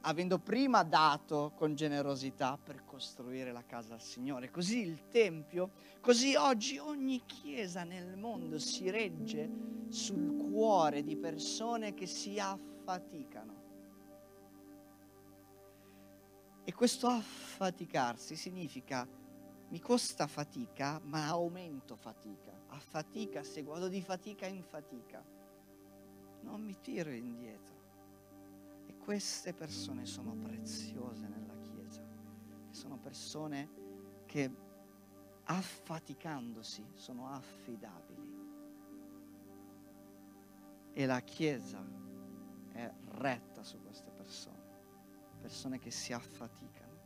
avendo 0.02 0.40
prima 0.40 0.84
dato 0.84 1.52
con 1.56 1.76
generosità 1.76 2.58
per 2.62 2.86
costruire 2.86 3.52
la 3.52 3.66
casa 3.66 3.96
al 3.96 4.02
Signore. 4.02 4.50
Così 4.50 4.80
il 4.80 5.08
Tempio, 5.10 5.72
così 6.00 6.36
oggi 6.36 6.78
ogni 6.78 7.24
chiesa 7.26 7.84
nel 7.84 8.16
mondo 8.16 8.60
si 8.60 8.90
regge 8.90 9.50
sul 9.90 10.38
cuore 10.52 11.04
di 11.04 11.18
persone 11.18 11.94
che 11.94 12.06
si 12.06 12.40
affaticano. 12.40 13.58
E 16.64 16.74
questo 16.74 17.08
affaticarsi 17.08 18.36
significa 18.36 19.08
mi 19.70 19.80
costa 19.80 20.28
fatica, 20.28 21.00
ma 21.04 21.28
aumento 21.28 21.96
fatica. 21.96 22.58
A 22.68 22.80
fatica 22.80 23.44
seguo, 23.44 23.74
vado 23.74 23.88
di 23.88 24.02
fatica 24.02 24.46
in 24.46 24.64
fatica. 24.64 25.24
Non 26.42 26.62
mi 26.62 26.80
tiro 26.80 27.12
indietro 27.12 27.79
queste 29.10 29.56
persone 29.56 30.06
sono 30.06 30.36
preziose 30.36 31.28
nella 31.28 31.58
Chiesa, 31.58 32.04
sono 32.70 33.00
persone 33.00 33.68
che 34.28 34.52
affaticandosi 35.46 36.92
sono 36.94 37.28
affidabili. 37.28 38.38
E 40.94 41.06
la 41.08 41.22
Chiesa 41.22 41.84
è 42.72 42.94
retta 43.14 43.64
su 43.64 43.82
queste 43.82 44.12
persone, 44.12 44.62
persone 45.42 45.80
che 45.80 45.90
si 45.90 46.14
affaticano. 46.14 46.98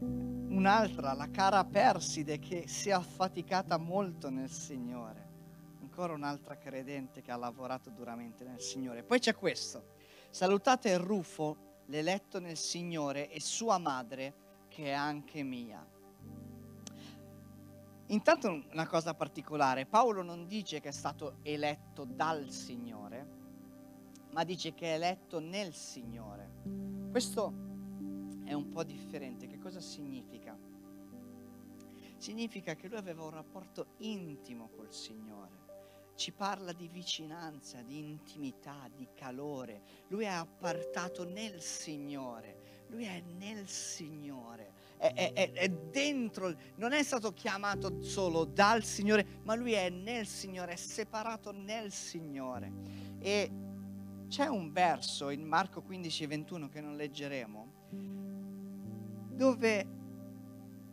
Un'altra, 0.00 1.12
la 1.12 1.30
cara 1.30 1.64
Perside, 1.64 2.40
che 2.40 2.66
si 2.66 2.88
è 2.88 2.92
affaticata 2.94 3.76
molto 3.76 4.28
nel 4.28 4.50
Signore 4.50 5.27
ancora 5.98 6.14
un'altra 6.14 6.56
credente 6.56 7.22
che 7.22 7.32
ha 7.32 7.36
lavorato 7.36 7.90
duramente 7.90 8.44
nel 8.44 8.60
Signore. 8.60 9.02
Poi 9.02 9.18
c'è 9.18 9.34
questo. 9.34 9.96
Salutate 10.30 10.96
Rufo, 10.96 11.80
l'eletto 11.86 12.38
nel 12.38 12.56
Signore, 12.56 13.28
e 13.28 13.40
sua 13.40 13.78
madre, 13.78 14.66
che 14.68 14.84
è 14.84 14.92
anche 14.92 15.42
mia. 15.42 15.84
Intanto 18.06 18.62
una 18.70 18.86
cosa 18.86 19.14
particolare, 19.14 19.86
Paolo 19.86 20.22
non 20.22 20.46
dice 20.46 20.78
che 20.78 20.90
è 20.90 20.92
stato 20.92 21.38
eletto 21.42 22.04
dal 22.04 22.48
Signore, 22.50 23.26
ma 24.30 24.44
dice 24.44 24.74
che 24.74 24.92
è 24.92 24.94
eletto 24.94 25.40
nel 25.40 25.74
Signore. 25.74 26.62
Questo 27.10 27.52
è 28.44 28.52
un 28.52 28.68
po' 28.68 28.84
differente. 28.84 29.48
Che 29.48 29.58
cosa 29.58 29.80
significa? 29.80 30.56
Significa 32.18 32.76
che 32.76 32.86
lui 32.86 32.98
aveva 32.98 33.24
un 33.24 33.30
rapporto 33.30 33.94
intimo 33.98 34.68
col 34.68 34.92
Signore 34.92 35.67
ci 36.18 36.32
parla 36.32 36.72
di 36.72 36.88
vicinanza, 36.88 37.80
di 37.82 38.00
intimità, 38.00 38.90
di 38.92 39.06
calore. 39.14 39.82
Lui 40.08 40.24
è 40.24 40.26
appartato 40.26 41.22
nel 41.24 41.62
Signore, 41.62 42.86
lui 42.88 43.04
è 43.04 43.22
nel 43.38 43.68
Signore, 43.68 44.72
è, 44.96 45.12
è, 45.14 45.52
è, 45.52 45.68
dentro, 45.68 46.52
non 46.74 46.92
è 46.92 47.04
stato 47.04 47.32
chiamato 47.32 48.02
solo 48.02 48.44
dal 48.44 48.82
Signore, 48.82 49.24
ma 49.44 49.54
lui 49.54 49.74
è 49.74 49.90
nel 49.90 50.26
Signore, 50.26 50.72
è 50.72 50.76
separato 50.76 51.52
nel 51.52 51.92
Signore. 51.92 52.72
E 53.20 53.50
c'è 54.26 54.48
un 54.48 54.72
verso 54.72 55.30
in 55.30 55.44
Marco 55.44 55.82
15, 55.82 56.26
21 56.26 56.68
che 56.68 56.80
non 56.80 56.96
leggeremo, 56.96 57.72
dove 59.36 59.86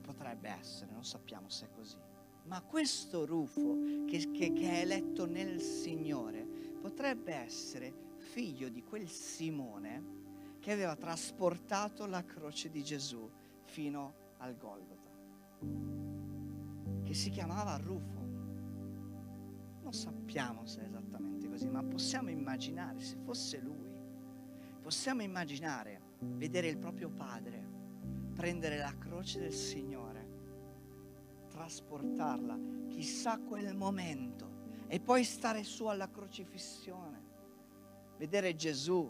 potrebbe 0.01 0.49
essere, 0.49 0.91
non 0.91 1.03
sappiamo 1.03 1.49
se 1.49 1.65
è 1.65 1.69
così 1.71 2.04
ma 2.45 2.61
questo 2.61 3.25
Rufo 3.25 4.05
che, 4.05 4.31
che, 4.31 4.53
che 4.53 4.69
è 4.69 4.81
eletto 4.81 5.25
nel 5.25 5.59
Signore 5.59 6.45
potrebbe 6.79 7.33
essere 7.33 7.93
figlio 8.17 8.69
di 8.69 8.83
quel 8.83 9.07
Simone 9.07 10.13
che 10.59 10.71
aveva 10.71 10.95
trasportato 10.95 12.05
la 12.05 12.23
croce 12.23 12.69
di 12.69 12.83
Gesù 12.83 13.29
fino 13.63 14.33
al 14.37 14.55
Golgota, 14.57 15.11
che 17.03 17.13
si 17.13 17.29
chiamava 17.29 17.77
Rufo. 17.77 18.23
Non 19.81 19.93
sappiamo 19.93 20.65
se 20.65 20.81
è 20.81 20.85
esattamente 20.85 21.47
così, 21.47 21.67
ma 21.67 21.83
possiamo 21.83 22.29
immaginare 22.29 22.99
se 23.01 23.15
fosse 23.23 23.59
lui. 23.59 23.93
Possiamo 24.81 25.21
immaginare 25.21 26.01
vedere 26.19 26.67
il 26.67 26.77
proprio 26.77 27.09
padre 27.09 27.73
prendere 28.35 28.77
la 28.77 28.95
croce 28.97 29.39
del 29.39 29.53
Signore 29.53 30.04
trasportarla, 31.55 32.59
chissà 32.89 33.39
quel 33.39 33.75
momento, 33.75 34.83
e 34.87 34.99
poi 34.99 35.23
stare 35.23 35.63
su 35.63 35.85
alla 35.85 36.09
crocifissione, 36.09 37.23
vedere 38.17 38.55
Gesù, 38.55 39.09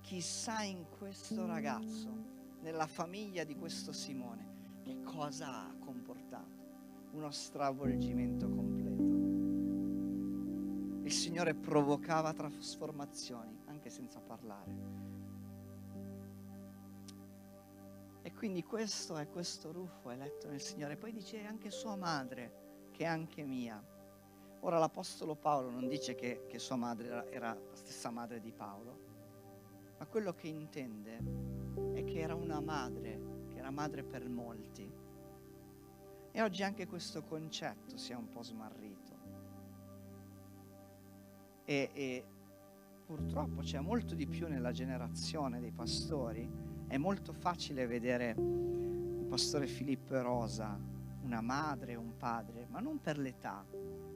chissà 0.00 0.62
in 0.62 0.84
questo 0.98 1.46
ragazzo, 1.46 2.24
nella 2.60 2.88
famiglia 2.88 3.44
di 3.44 3.54
questo 3.54 3.92
Simone, 3.92 4.80
che 4.82 5.02
cosa 5.02 5.66
ha 5.66 5.74
comportato? 5.78 6.64
Uno 7.12 7.30
stravolgimento 7.30 8.48
completo. 8.48 9.14
Il 11.04 11.12
Signore 11.12 11.54
provocava 11.54 12.32
trasformazioni 12.32 13.60
anche 13.66 13.90
senza 13.90 14.20
parlare. 14.20 15.05
E 18.26 18.32
quindi 18.32 18.64
questo 18.64 19.16
è 19.18 19.28
questo 19.28 19.70
Ruffo 19.70 20.10
eletto 20.10 20.48
nel 20.48 20.60
Signore. 20.60 20.96
Poi 20.96 21.12
dice 21.12 21.44
anche 21.44 21.70
sua 21.70 21.94
madre, 21.94 22.88
che 22.90 23.04
è 23.04 23.06
anche 23.06 23.44
mia. 23.44 23.80
Ora 24.62 24.80
l'Apostolo 24.80 25.36
Paolo 25.36 25.70
non 25.70 25.86
dice 25.86 26.16
che, 26.16 26.44
che 26.48 26.58
sua 26.58 26.74
madre 26.74 27.06
era, 27.06 27.30
era 27.30 27.54
la 27.54 27.76
stessa 27.76 28.10
madre 28.10 28.40
di 28.40 28.50
Paolo, 28.50 28.98
ma 29.96 30.06
quello 30.06 30.34
che 30.34 30.48
intende 30.48 31.22
è 31.92 32.02
che 32.02 32.18
era 32.18 32.34
una 32.34 32.58
madre, 32.58 33.46
che 33.46 33.58
era 33.58 33.70
madre 33.70 34.02
per 34.02 34.28
molti. 34.28 34.92
E 36.32 36.42
oggi 36.42 36.64
anche 36.64 36.88
questo 36.88 37.22
concetto 37.22 37.96
si 37.96 38.10
è 38.10 38.16
un 38.16 38.28
po' 38.28 38.42
smarrito. 38.42 39.18
E, 41.64 41.90
e 41.92 42.24
purtroppo 43.04 43.60
c'è 43.60 43.78
molto 43.78 44.16
di 44.16 44.26
più 44.26 44.48
nella 44.48 44.72
generazione 44.72 45.60
dei 45.60 45.70
pastori 45.70 46.65
è 46.86 46.96
molto 46.96 47.32
facile 47.32 47.86
vedere 47.86 48.34
il 48.36 49.26
pastore 49.28 49.66
Filippo 49.66 50.14
e 50.14 50.22
Rosa, 50.22 50.78
una 51.22 51.40
madre 51.40 51.92
e 51.92 51.96
un 51.96 52.16
padre, 52.16 52.66
ma 52.68 52.80
non 52.80 53.00
per 53.00 53.18
l'età, 53.18 53.66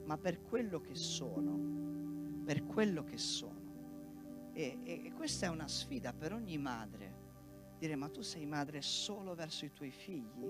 ma 0.05 0.17
per 0.17 0.41
quello 0.41 0.79
che 0.79 0.95
sono, 0.95 2.43
per 2.43 2.65
quello 2.65 3.03
che 3.03 3.17
sono. 3.17 3.59
E, 4.53 4.79
e, 4.83 5.05
e 5.05 5.11
questa 5.13 5.47
è 5.47 5.49
una 5.49 5.67
sfida 5.67 6.13
per 6.13 6.33
ogni 6.33 6.57
madre, 6.57 7.19
dire 7.77 7.95
ma 7.95 8.09
tu 8.09 8.21
sei 8.21 8.45
madre 8.45 8.81
solo 8.81 9.35
verso 9.35 9.65
i 9.65 9.73
tuoi 9.73 9.91
figli? 9.91 10.45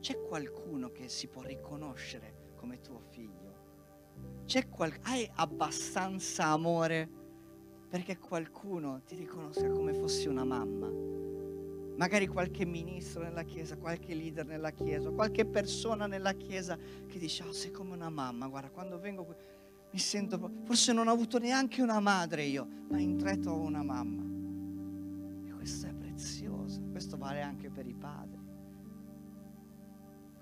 C'è 0.00 0.20
qualcuno 0.22 0.90
che 0.90 1.08
si 1.08 1.28
può 1.28 1.42
riconoscere 1.42 2.52
come 2.56 2.80
tuo 2.80 2.98
figlio? 2.98 4.42
C'è 4.44 4.68
qual- 4.68 4.98
hai 5.02 5.28
abbastanza 5.34 6.46
amore? 6.46 7.23
Perché 7.94 8.18
qualcuno 8.18 9.02
ti 9.06 9.14
riconosca 9.14 9.70
come 9.70 9.94
fossi 9.94 10.26
una 10.26 10.42
mamma. 10.42 10.90
Magari 11.96 12.26
qualche 12.26 12.64
ministro 12.66 13.22
nella 13.22 13.44
chiesa, 13.44 13.76
qualche 13.76 14.14
leader 14.14 14.44
nella 14.44 14.72
chiesa, 14.72 15.10
qualche 15.10 15.44
persona 15.44 16.08
nella 16.08 16.32
chiesa 16.32 16.76
che 16.76 17.18
dice, 17.20 17.44
oh 17.44 17.52
sei 17.52 17.70
come 17.70 17.92
una 17.92 18.10
mamma, 18.10 18.48
guarda, 18.48 18.70
quando 18.70 18.98
vengo 18.98 19.24
qui 19.24 19.36
mi 19.92 19.98
sento, 20.00 20.50
forse 20.64 20.92
non 20.92 21.06
ho 21.06 21.12
avuto 21.12 21.38
neanche 21.38 21.82
una 21.82 22.00
madre 22.00 22.42
io, 22.42 22.66
ma 22.88 22.98
in 22.98 23.16
tre 23.16 23.38
ho 23.46 23.60
una 23.60 23.84
mamma. 23.84 25.46
E 25.46 25.52
questo 25.52 25.86
è 25.86 25.94
prezioso, 25.94 26.82
questo 26.90 27.16
vale 27.16 27.42
anche 27.42 27.70
per 27.70 27.86
i 27.86 27.94
padri. 27.94 28.40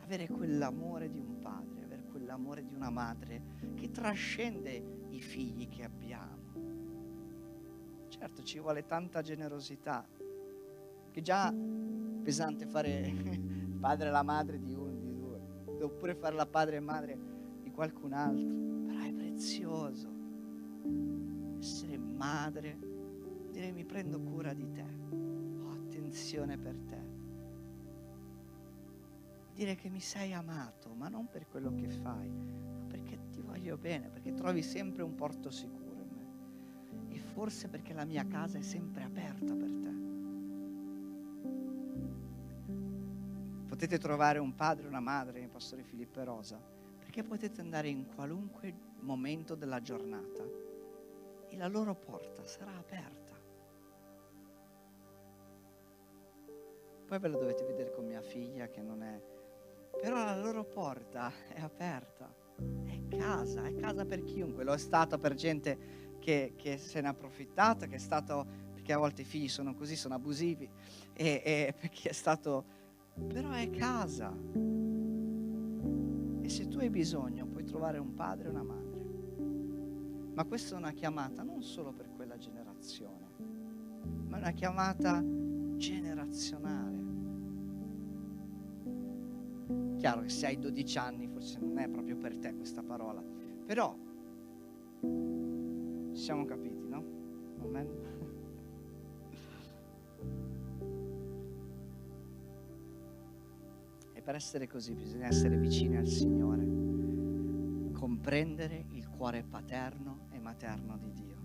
Avere 0.04 0.26
quell'amore 0.26 1.10
di 1.10 1.18
un 1.18 1.38
padre, 1.38 1.84
avere 1.84 2.04
quell'amore 2.04 2.64
di 2.64 2.72
una 2.72 2.88
madre 2.88 3.42
che 3.74 3.90
trascende 3.90 5.06
i 5.10 5.20
figli 5.20 5.68
che 5.68 5.84
abbiamo 5.84 6.41
Certo, 8.22 8.44
ci 8.44 8.60
vuole 8.60 8.86
tanta 8.86 9.20
generosità, 9.20 10.06
che 11.10 11.22
già 11.22 11.52
pesante 12.22 12.66
fare 12.66 13.00
il 13.00 13.74
padre 13.80 14.06
e 14.06 14.10
la 14.12 14.22
madre 14.22 14.60
di 14.60 14.72
uno, 14.72 14.94
di 14.94 15.12
due, 15.12 15.40
oppure 15.82 16.14
fare 16.14 16.36
la 16.36 16.46
padre 16.46 16.76
e 16.76 16.80
madre 16.80 17.18
di 17.60 17.72
qualcun 17.72 18.12
altro, 18.12 18.54
però 18.86 19.00
è 19.00 19.12
prezioso 19.12 20.08
essere 21.58 21.98
madre, 21.98 22.78
dire 23.50 23.72
mi 23.72 23.84
prendo 23.84 24.20
cura 24.20 24.54
di 24.54 24.70
te, 24.70 24.86
ho 25.60 25.70
attenzione 25.72 26.56
per 26.56 26.78
te. 26.78 27.10
dire 29.52 29.74
che 29.74 29.88
mi 29.88 30.00
sei 30.00 30.32
amato, 30.32 30.94
ma 30.94 31.08
non 31.08 31.28
per 31.28 31.48
quello 31.48 31.74
che 31.74 31.88
fai, 31.88 32.30
ma 32.30 32.44
perché 32.86 33.18
ti 33.32 33.40
voglio 33.40 33.76
bene, 33.76 34.10
perché 34.10 34.32
trovi 34.32 34.62
sempre 34.62 35.02
un 35.02 35.16
porto 35.16 35.50
sicuro. 35.50 35.81
E 37.08 37.18
forse 37.18 37.68
perché 37.68 37.92
la 37.92 38.04
mia 38.04 38.26
casa 38.26 38.58
è 38.58 38.62
sempre 38.62 39.04
aperta 39.04 39.54
per 39.54 39.70
te. 39.70 39.90
Potete 43.68 43.98
trovare 43.98 44.38
un 44.38 44.54
padre 44.54 44.84
e 44.84 44.88
una 44.88 45.00
madre 45.00 45.40
nel 45.40 45.48
pastore 45.48 45.82
Filippo 45.82 46.20
e 46.20 46.24
Rosa, 46.24 46.60
perché 46.98 47.22
potete 47.22 47.60
andare 47.60 47.88
in 47.88 48.06
qualunque 48.14 48.72
momento 49.00 49.54
della 49.54 49.80
giornata 49.80 50.44
e 51.48 51.56
la 51.56 51.68
loro 51.68 51.94
porta 51.94 52.44
sarà 52.46 52.74
aperta. 52.76 53.20
Poi 57.06 57.18
ve 57.18 57.28
lo 57.28 57.38
dovete 57.38 57.64
vedere 57.64 57.92
con 57.92 58.06
mia 58.06 58.22
figlia 58.22 58.68
che 58.68 58.80
non 58.80 59.02
è... 59.02 59.20
Però 60.00 60.16
la 60.16 60.38
loro 60.38 60.64
porta 60.64 61.30
è 61.48 61.60
aperta, 61.60 62.34
è 62.86 63.16
casa, 63.16 63.64
è 63.64 63.74
casa 63.74 64.06
per 64.06 64.24
chiunque. 64.24 64.64
Lo 64.64 64.72
è 64.72 64.78
stata 64.78 65.18
per 65.18 65.34
gente 65.34 66.01
che, 66.22 66.54
che 66.56 66.78
se 66.78 67.00
ne 67.00 67.08
è 67.08 67.10
approfittata, 67.10 67.86
che 67.86 67.96
è 67.96 67.98
stato... 67.98 68.46
perché 68.72 68.92
a 68.92 68.98
volte 68.98 69.22
i 69.22 69.24
figli 69.24 69.48
sono 69.48 69.74
così, 69.74 69.96
sono 69.96 70.14
abusivi, 70.14 70.68
e, 71.12 71.42
e 71.44 71.74
perché 71.78 72.10
è 72.10 72.12
stato... 72.12 72.80
Però 73.26 73.50
è 73.50 73.68
casa. 73.70 74.32
E 76.40 76.48
se 76.48 76.68
tu 76.68 76.78
hai 76.78 76.88
bisogno 76.88 77.46
puoi 77.46 77.64
trovare 77.64 77.98
un 77.98 78.14
padre 78.14 78.46
e 78.46 78.50
una 78.50 78.62
madre. 78.62 79.00
Ma 80.34 80.44
questa 80.44 80.76
è 80.76 80.78
una 80.78 80.92
chiamata 80.92 81.42
non 81.42 81.62
solo 81.62 81.92
per 81.92 82.08
quella 82.14 82.38
generazione, 82.38 83.26
ma 84.28 84.36
è 84.36 84.40
una 84.40 84.52
chiamata 84.52 85.22
generazionale. 85.76 87.00
Chiaro 89.98 90.22
che 90.22 90.30
se 90.30 90.46
hai 90.46 90.58
12 90.58 90.98
anni 90.98 91.28
forse 91.28 91.58
non 91.58 91.76
è 91.78 91.88
proprio 91.88 92.16
per 92.16 92.38
te 92.38 92.54
questa 92.54 92.82
parola, 92.82 93.22
però 93.66 93.94
siamo 96.22 96.44
capiti, 96.44 96.86
no? 96.86 97.04
Amen. 97.62 97.88
E 104.12 104.22
per 104.22 104.36
essere 104.36 104.68
così 104.68 104.94
bisogna 104.94 105.26
essere 105.26 105.56
vicini 105.56 105.96
al 105.96 106.06
Signore, 106.06 107.90
comprendere 107.92 108.86
il 108.90 109.08
cuore 109.08 109.42
paterno 109.42 110.28
e 110.30 110.38
materno 110.38 110.96
di 110.96 111.12
Dio. 111.12 111.40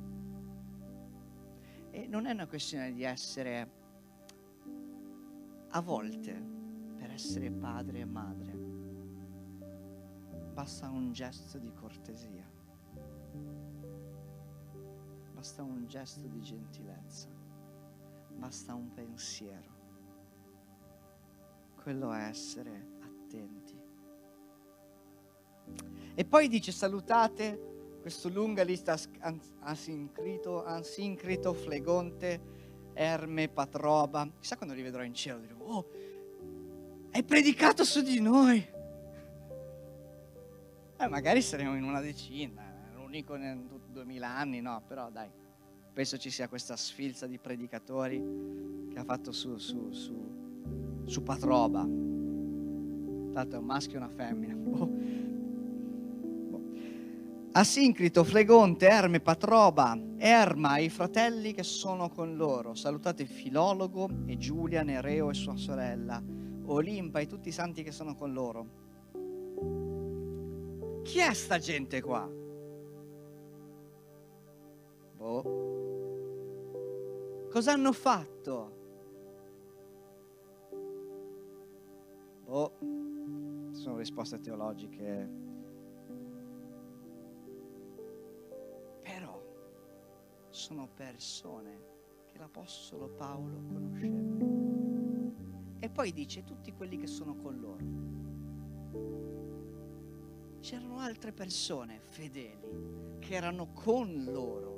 E 1.90 2.06
non 2.06 2.28
è 2.28 2.32
una 2.32 2.46
questione 2.46 2.94
di 2.94 3.02
essere 3.02 3.72
a 5.70 5.82
volte 5.82 6.40
per 6.98 7.10
essere 7.10 7.50
padre 7.50 8.00
e 8.02 8.06
madre 8.06 8.58
basta 10.58 10.90
un 10.90 11.12
gesto 11.12 11.60
di 11.60 11.72
cortesia, 11.72 12.44
basta 15.48 15.64
un 15.64 15.88
gesto 15.88 16.28
di 16.28 16.42
gentilezza, 16.42 17.30
basta 18.36 18.74
un 18.74 18.92
pensiero. 18.92 19.76
Quello 21.82 22.12
è 22.12 22.24
essere 22.24 22.98
attenti. 23.00 23.82
E 26.16 26.26
poi 26.26 26.50
dice 26.50 26.74
salutate 26.74 27.96
questo 28.02 28.28
lunga 28.28 28.64
lista 28.64 28.98
asincrito, 29.60 30.66
ansincrito, 30.66 31.54
flegonte, 31.54 32.92
Erme, 32.94 33.48
Patroba. 33.48 34.30
Chissà 34.42 34.58
quando 34.58 34.76
li 34.76 34.82
vedrò 34.82 35.02
in 35.02 35.14
cielo, 35.14 35.40
dirò, 35.40 35.56
oh, 35.60 35.90
hai 37.12 37.24
predicato 37.24 37.86
su 37.86 38.02
di 38.02 38.20
noi. 38.20 38.58
Eh, 40.98 41.08
magari 41.08 41.42
saremo 41.42 41.74
in 41.78 41.84
una 41.84 42.02
decina, 42.02 42.67
l'unico 43.08 43.36
in 43.36 43.68
tutti 43.70 43.90
2000 43.94 44.28
anni, 44.28 44.60
no, 44.60 44.82
però 44.86 45.10
dai, 45.10 45.30
penso 45.94 46.18
ci 46.18 46.30
sia 46.30 46.50
questa 46.50 46.76
sfilza 46.76 47.26
di 47.26 47.38
predicatori 47.38 48.22
che 48.92 49.00
ha 49.00 49.06
fatto 49.06 49.32
su, 49.32 49.58
su, 49.58 49.92
su, 49.92 51.04
su 51.06 51.24
Patroba. 51.24 51.84
Tanto 53.34 53.56
è 53.56 53.58
un 53.58 53.66
maschio 53.66 53.94
e 53.94 53.98
una 54.04 54.10
femmina. 54.10 54.56
Boh. 54.60 54.90
Boh. 56.50 56.62
Asincrito, 57.54 58.26
Flegonte, 58.26 58.88
Erme, 58.88 59.22
Patroba, 59.22 59.98
Erma 60.18 60.76
e 60.76 60.84
i 60.84 60.90
fratelli 60.90 61.54
che 61.54 61.64
sono 61.64 62.10
con 62.10 62.36
loro. 62.36 62.76
Salutate 62.76 63.26
Filologo 63.26 64.10
e 64.26 64.38
Giulia, 64.38 64.84
Nereo 64.84 65.30
e 65.30 65.34
sua 65.34 65.56
sorella 65.56 66.22
Olimpa 66.70 67.20
e 67.20 67.28
tutti 67.28 67.48
i 67.48 67.54
santi 67.54 67.82
che 67.82 67.94
sono 67.94 68.14
con 68.14 68.34
loro. 68.34 68.86
Chi 71.04 71.20
è 71.20 71.34
sta 71.34 71.58
gente 71.58 72.02
qua? 72.02 72.30
Boh. 75.18 75.42
Cosa 77.50 77.74
hanno 77.74 77.92
fatto? 77.92 78.76
Boh. 82.46 82.72
Sono 83.72 83.98
risposte 83.98 84.40
teologiche. 84.40 85.30
Però 89.02 89.42
sono 90.50 90.88
persone 90.94 91.96
che 92.28 92.38
l'Apostolo 92.38 93.10
Paolo 93.10 93.62
conosceva. 93.68 94.46
E 95.80 95.90
poi 95.90 96.12
dice 96.14 96.44
tutti 96.44 96.72
quelli 96.74 96.98
che 96.98 97.08
sono 97.08 97.36
con 97.36 97.60
loro. 97.60 98.06
C'erano 100.60 101.00
altre 101.00 101.32
persone 101.32 102.00
fedeli 102.00 103.18
che 103.20 103.34
erano 103.34 103.72
con 103.74 104.26
loro. 104.26 104.77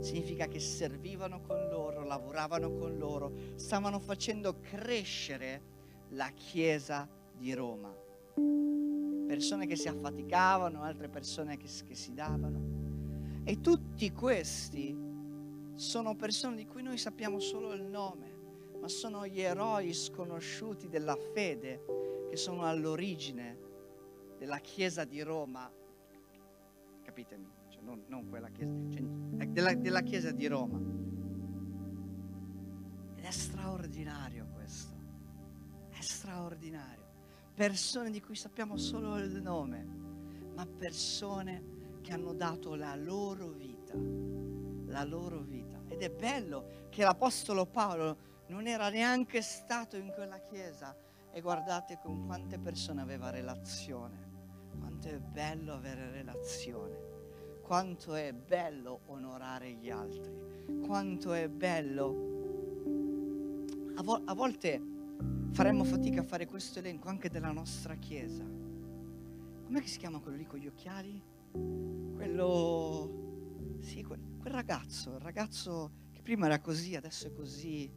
Significa 0.00 0.46
che 0.46 0.60
servivano 0.60 1.40
con 1.40 1.68
loro, 1.68 2.04
lavoravano 2.04 2.72
con 2.72 2.96
loro, 2.98 3.32
stavano 3.54 3.98
facendo 3.98 4.60
crescere 4.60 5.74
la 6.10 6.30
Chiesa 6.30 7.08
di 7.36 7.52
Roma. 7.54 7.94
Persone 9.26 9.66
che 9.66 9.76
si 9.76 9.88
affaticavano, 9.88 10.82
altre 10.82 11.08
persone 11.08 11.56
che, 11.56 11.68
che 11.84 11.94
si 11.94 12.14
davano. 12.14 13.42
E 13.44 13.60
tutti 13.60 14.10
questi 14.12 14.96
sono 15.74 16.16
persone 16.16 16.56
di 16.56 16.66
cui 16.66 16.82
noi 16.82 16.98
sappiamo 16.98 17.38
solo 17.38 17.72
il 17.72 17.82
nome 17.82 18.36
ma 18.86 18.92
sono 18.92 19.26
gli 19.26 19.40
eroi 19.40 19.92
sconosciuti 19.92 20.88
della 20.88 21.16
fede 21.16 21.84
che 22.30 22.36
sono 22.36 22.62
all'origine 22.62 23.58
della 24.38 24.58
Chiesa 24.58 25.04
di 25.04 25.22
Roma. 25.22 25.68
Capitemi, 27.02 27.55
non, 27.86 28.02
non, 28.08 28.28
quella 28.28 28.48
Chiesa, 28.48 28.72
cioè 28.90 29.46
della, 29.46 29.74
della 29.74 30.02
Chiesa 30.02 30.32
di 30.32 30.46
Roma. 30.48 30.78
Ed 33.14 33.24
è 33.24 33.30
straordinario 33.30 34.48
questo, 34.52 34.94
è 35.90 36.00
straordinario. 36.00 37.04
Persone 37.54 38.10
di 38.10 38.20
cui 38.20 38.34
sappiamo 38.34 38.76
solo 38.76 39.16
il 39.18 39.40
nome, 39.40 39.84
ma 40.54 40.66
persone 40.66 42.00
che 42.02 42.12
hanno 42.12 42.34
dato 42.34 42.74
la 42.74 42.94
loro 42.96 43.50
vita, 43.50 43.94
la 43.94 45.04
loro 45.04 45.40
vita. 45.40 45.80
Ed 45.88 46.02
è 46.02 46.10
bello 46.10 46.88
che 46.90 47.04
l'Apostolo 47.04 47.66
Paolo 47.66 48.34
non 48.48 48.66
era 48.66 48.90
neanche 48.90 49.42
stato 49.42 49.96
in 49.96 50.12
quella 50.12 50.40
chiesa 50.40 50.94
e 51.32 51.40
guardate 51.40 51.98
con 52.02 52.26
quante 52.26 52.58
persone 52.58 53.00
aveva 53.00 53.30
relazione, 53.30 54.34
quanto 54.78 55.08
è 55.08 55.18
bello 55.18 55.74
avere 55.74 56.10
relazione, 56.10 57.05
quanto 57.66 58.14
è 58.14 58.32
bello 58.32 59.00
onorare 59.06 59.72
gli 59.72 59.90
altri, 59.90 60.32
quanto 60.86 61.32
è 61.32 61.48
bello. 61.48 62.34
A, 63.96 64.02
vo- 64.04 64.22
a 64.24 64.34
volte 64.34 64.80
faremmo 65.50 65.82
fatica 65.82 66.20
a 66.20 66.22
fare 66.22 66.46
questo 66.46 66.78
elenco 66.78 67.08
anche 67.08 67.28
della 67.28 67.50
nostra 67.50 67.96
chiesa. 67.96 68.44
Com'è 68.44 69.80
che 69.80 69.88
si 69.88 69.98
chiama 69.98 70.20
quello 70.20 70.36
lì 70.36 70.46
con 70.46 70.60
gli 70.60 70.68
occhiali? 70.68 71.20
Quello... 72.14 73.24
Sì, 73.80 74.04
quel, 74.04 74.20
quel 74.38 74.52
ragazzo, 74.52 75.14
il 75.14 75.20
ragazzo 75.20 75.90
che 76.12 76.22
prima 76.22 76.46
era 76.46 76.60
così, 76.60 76.94
adesso 76.94 77.26
è 77.26 77.32
così 77.32 77.92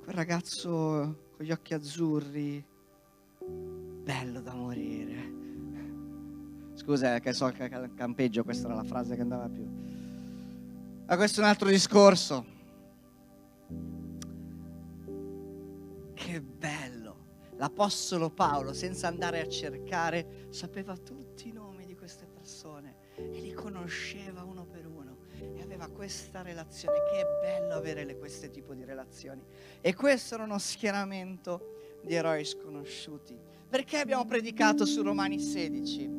quel 0.00 0.14
ragazzo 0.14 1.32
con 1.34 1.44
gli 1.44 1.50
occhi 1.50 1.74
azzurri, 1.74 2.64
bello 4.04 4.40
da 4.40 4.54
morire. 4.54 5.37
Scusa, 6.78 7.18
che 7.18 7.32
so 7.32 7.48
che 7.48 7.68
campeggio, 7.96 8.44
questa 8.44 8.68
era 8.68 8.76
la 8.76 8.84
frase 8.84 9.16
che 9.16 9.20
andava 9.20 9.48
più. 9.48 9.66
Ma 11.06 11.16
questo 11.16 11.40
è 11.40 11.42
un 11.42 11.48
altro 11.48 11.68
discorso. 11.68 12.46
Che 16.14 16.40
bello! 16.40 17.16
L'Apostolo 17.56 18.30
Paolo, 18.30 18.72
senza 18.72 19.08
andare 19.08 19.40
a 19.40 19.48
cercare, 19.48 20.46
sapeva 20.50 20.96
tutti 20.96 21.48
i 21.48 21.52
nomi 21.52 21.84
di 21.84 21.96
queste 21.96 22.26
persone 22.26 22.94
e 23.16 23.40
li 23.40 23.52
conosceva 23.52 24.44
uno 24.44 24.64
per 24.64 24.86
uno 24.86 24.98
aveva 25.78 25.88
questa 25.88 26.42
relazione, 26.42 26.98
che 27.10 27.24
bello 27.40 27.74
avere 27.74 28.16
questo 28.16 28.48
tipo 28.50 28.74
di 28.74 28.84
relazioni. 28.84 29.42
E 29.80 29.94
questo 29.94 30.34
era 30.34 30.44
uno 30.44 30.58
schieramento 30.58 32.00
di 32.02 32.14
eroi 32.14 32.44
sconosciuti. 32.44 33.38
Perché 33.68 33.98
abbiamo 33.98 34.24
predicato 34.24 34.84
su 34.86 35.02
Romani 35.02 35.38
16? 35.38 36.17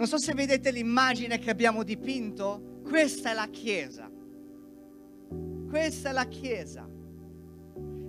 Non 0.00 0.08
so 0.08 0.16
se 0.16 0.32
vedete 0.32 0.70
l'immagine 0.70 1.38
che 1.38 1.50
abbiamo 1.50 1.82
dipinto, 1.82 2.80
questa 2.88 3.32
è 3.32 3.34
la 3.34 3.48
Chiesa. 3.48 4.10
Questa 5.68 6.08
è 6.08 6.12
la 6.12 6.24
Chiesa. 6.24 6.88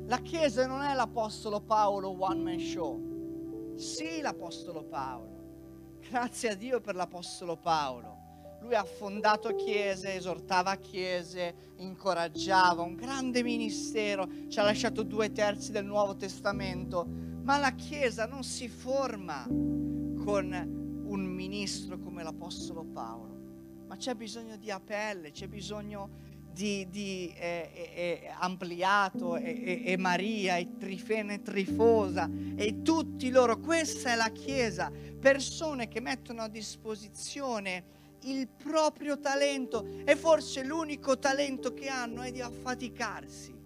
La 0.06 0.20
Chiesa 0.20 0.66
non 0.68 0.84
è 0.84 0.94
l'Apostolo 0.94 1.60
Paolo 1.60 2.16
one 2.18 2.44
man 2.44 2.60
show. 2.60 3.76
Sì, 3.76 4.22
l'Apostolo 4.22 4.86
Paolo. 4.86 6.00
Grazie 6.00 6.52
a 6.52 6.56
Dio 6.56 6.80
per 6.80 6.96
l'Apostolo 6.96 7.58
Paolo. 7.58 8.20
Lui 8.62 8.74
ha 8.74 8.86
fondato 8.86 9.54
chiese, 9.56 10.14
esortava 10.14 10.74
chiese, 10.76 11.74
incoraggiava, 11.80 12.84
un 12.84 12.96
grande 12.96 13.44
ministero, 13.44 14.30
ci 14.48 14.60
ha 14.60 14.64
lasciato 14.64 15.04
due 15.04 15.34
terzi 15.34 15.74
del 15.74 15.84
Nuovo 15.84 16.16
Testamento, 16.16 17.06
ma 17.06 17.58
la 17.58 17.74
Chiesa 17.74 18.28
non 18.28 18.46
si 18.46 18.70
forma 18.70 19.46
con 19.46 20.80
un 21.12 21.26
ministro 21.26 22.00
come 22.00 22.24
l'Apostolo 22.24 22.84
Paolo, 22.84 23.84
ma 23.88 23.98
c'è 23.98 24.16
bisogno 24.16 24.56
di 24.56 24.72
appelle, 24.72 25.32
c'è 25.32 25.48
bisogno 25.48 26.30
di, 26.52 26.88
di 26.90 27.34
eh, 27.36 27.70
eh, 27.74 27.92
eh 27.96 28.34
ampliato 28.40 29.36
e, 29.36 29.84
e, 29.86 29.98
Maria 29.98 30.56
e 30.56 30.78
Trifene 30.78 31.36
e 31.36 31.42
Trifosa 31.42 32.30
e 32.56 32.82
tutti 32.82 33.30
loro, 33.30 33.60
questa 33.60 34.14
è 34.14 34.16
la 34.16 34.30
Chiesa, 34.30 34.92
persone 35.20 35.88
che 35.88 36.00
mettono 36.00 36.44
a 36.44 36.48
disposizione 36.48 38.00
il 38.24 38.48
proprio 38.48 39.20
talento 39.20 39.86
e 40.06 40.16
forse 40.16 40.64
l'unico 40.64 41.18
talento 41.18 41.74
che 41.74 41.90
hanno 41.90 42.22
è 42.22 42.32
di 42.32 42.42
affaticarsi. 42.42 43.60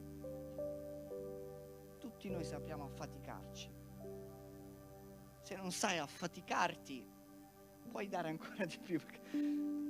Tutti 2.00 2.30
noi 2.30 2.43
sappiamo 2.43 2.86
affaticarci. 2.86 3.74
Se 5.41 5.56
non 5.56 5.72
sai 5.72 6.00
affaticarti, 6.00 7.14
puoi 7.96 8.10
dare 8.10 8.28
ancora 8.28 8.66
di 8.66 8.78
più. 8.78 9.00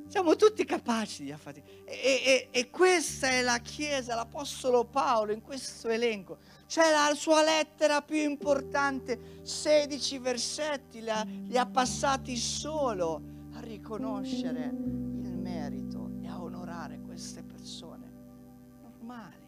Siamo 0.05 0.35
tutti 0.35 0.63
capaci 0.63 1.23
di 1.23 1.31
affaticare. 1.31 1.85
E, 1.85 2.21
e, 2.23 2.47
e, 2.51 2.69
questa 2.69 3.29
è 3.29 3.41
la 3.41 3.57
Chiesa, 3.57 4.13
l'Apostolo 4.13 4.85
Paolo 4.85 5.31
in 5.31 5.41
questo 5.41 5.89
elenco. 5.89 6.37
C'è 6.67 6.91
la 6.91 7.15
sua 7.15 7.43
lettera 7.43 8.03
più 8.03 8.17
importante, 8.17 9.39
16 9.41 10.19
versetti, 10.19 11.01
li 11.01 11.09
ha, 11.09 11.23
li 11.23 11.57
ha 11.57 11.65
passati 11.65 12.37
solo 12.37 13.23
a 13.53 13.59
riconoscere 13.61 14.65
il 14.65 15.35
merito 15.35 16.11
e 16.21 16.27
a 16.27 16.39
onorare 16.39 16.99
queste 16.99 17.41
persone 17.41 18.11
normali. 18.83 19.47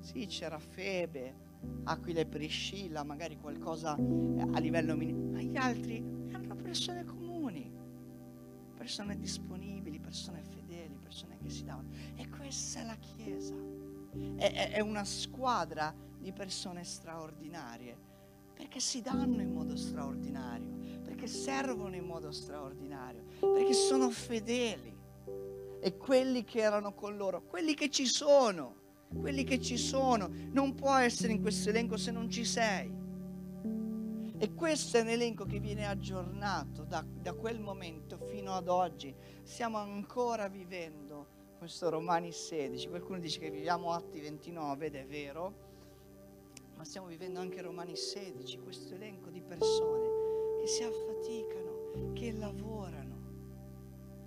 Sì, 0.00 0.24
c'era 0.24 0.58
Febe, 0.58 1.34
Aquila 1.84 2.20
e 2.20 2.26
Priscilla, 2.26 3.04
magari 3.04 3.36
qualcosa 3.36 3.92
a 3.92 4.58
livello 4.60 4.96
minimo, 4.96 5.32
ma 5.32 5.42
gli 5.42 5.58
altri 5.58 6.16
persone 6.76 7.04
comuni, 7.06 7.72
persone 8.76 9.16
disponibili, 9.16 9.98
persone 9.98 10.42
fedeli, 10.42 10.98
persone 11.02 11.38
che 11.38 11.48
si 11.48 11.64
davano. 11.64 11.88
E 12.16 12.28
questa 12.28 12.80
è 12.80 12.84
la 12.84 12.96
Chiesa. 12.96 13.54
È, 14.36 14.72
è 14.72 14.80
una 14.80 15.04
squadra 15.04 15.94
di 16.18 16.32
persone 16.32 16.84
straordinarie 16.84 17.96
perché 18.54 18.80
si 18.80 19.00
danno 19.00 19.40
in 19.40 19.52
modo 19.52 19.74
straordinario 19.74 20.74
perché 21.02 21.28
servono 21.28 21.94
in 21.94 22.04
modo 22.04 22.30
straordinario, 22.30 23.22
perché 23.38 23.72
sono 23.72 24.10
fedeli. 24.10 24.94
E 25.80 25.96
quelli 25.96 26.44
che 26.44 26.60
erano 26.60 26.92
con 26.92 27.16
loro, 27.16 27.42
quelli 27.44 27.74
che 27.74 27.88
ci 27.88 28.06
sono, 28.06 28.74
quelli 29.18 29.44
che 29.44 29.60
ci 29.60 29.78
sono, 29.78 30.28
non 30.50 30.74
può 30.74 30.94
essere 30.96 31.32
in 31.32 31.40
questo 31.40 31.70
elenco 31.70 31.96
se 31.96 32.10
non 32.10 32.28
ci 32.28 32.44
sei. 32.44 33.05
E 34.38 34.52
questo 34.52 34.98
è 34.98 35.00
un 35.00 35.08
elenco 35.08 35.46
che 35.46 35.60
viene 35.60 35.86
aggiornato 35.86 36.84
da, 36.84 37.02
da 37.08 37.32
quel 37.32 37.58
momento 37.58 38.18
fino 38.18 38.52
ad 38.52 38.68
oggi. 38.68 39.14
Stiamo 39.42 39.78
ancora 39.78 40.48
vivendo 40.48 41.54
questo 41.56 41.88
Romani 41.88 42.32
16. 42.32 42.88
Qualcuno 42.88 43.18
dice 43.18 43.38
che 43.38 43.50
viviamo 43.50 43.92
Atti 43.92 44.20
29 44.20 44.86
ed 44.86 44.94
è 44.94 45.06
vero, 45.06 45.54
ma 46.76 46.84
stiamo 46.84 47.06
vivendo 47.06 47.40
anche 47.40 47.62
Romani 47.62 47.96
16, 47.96 48.58
questo 48.58 48.94
elenco 48.94 49.30
di 49.30 49.40
persone 49.40 50.06
che 50.60 50.66
si 50.66 50.82
affaticano, 50.82 52.12
che 52.12 52.32
lavorano, 52.32 53.16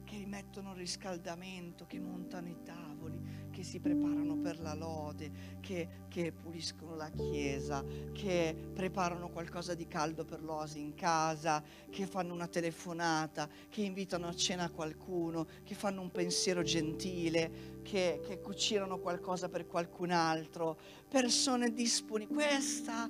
che 0.06 0.26
mettono 0.26 0.74
riscaldamento, 0.74 1.86
che 1.86 2.00
montano 2.00 2.50
i 2.50 2.58
tavoli, 2.64 3.39
che 3.60 3.66
si 3.66 3.82
preparano 3.82 4.38
per 4.38 4.58
la 4.62 4.74
lode, 4.74 5.58
che, 5.60 6.06
che 6.08 6.32
puliscono 6.32 6.96
la 6.96 7.10
chiesa, 7.10 7.84
che 8.14 8.56
preparano 8.74 9.28
qualcosa 9.28 9.74
di 9.74 9.86
caldo 9.86 10.24
per 10.24 10.42
l'osi 10.42 10.80
in 10.80 10.94
casa, 10.96 11.62
che 11.90 12.06
fanno 12.06 12.34
una 12.34 12.48
telefonata, 12.48 13.50
che 13.68 13.82
invitano 13.82 14.30
a 14.30 14.34
cena 14.34 14.70
qualcuno, 14.70 15.46
che 15.66 15.76
fanno 15.76 16.00
un 16.00 16.10
pensiero 16.10 16.64
gentile, 16.64 17.82
che, 17.84 18.22
che 18.26 18.40
cucinano 18.40 19.00
qualcosa 19.00 19.50
per 19.50 19.68
qualcun 19.68 20.12
altro, 20.12 20.80
persone 21.10 21.74
disponibili. 21.74 22.40
Questa 22.40 23.10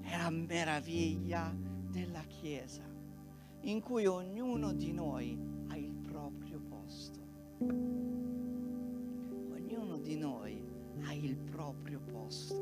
è 0.00 0.16
la 0.16 0.30
meraviglia 0.30 1.52
della 1.58 2.22
Chiesa, 2.22 2.88
in 3.62 3.80
cui 3.80 4.06
ognuno 4.06 4.72
di 4.72 4.92
noi 4.92 5.36
ha 5.66 5.76
il 5.76 5.90
proprio 5.90 6.60
posto. 6.60 8.37
Di 10.08 10.16
noi 10.16 10.58
ha 11.02 11.12
il 11.12 11.36
proprio 11.36 12.00
posto. 12.00 12.54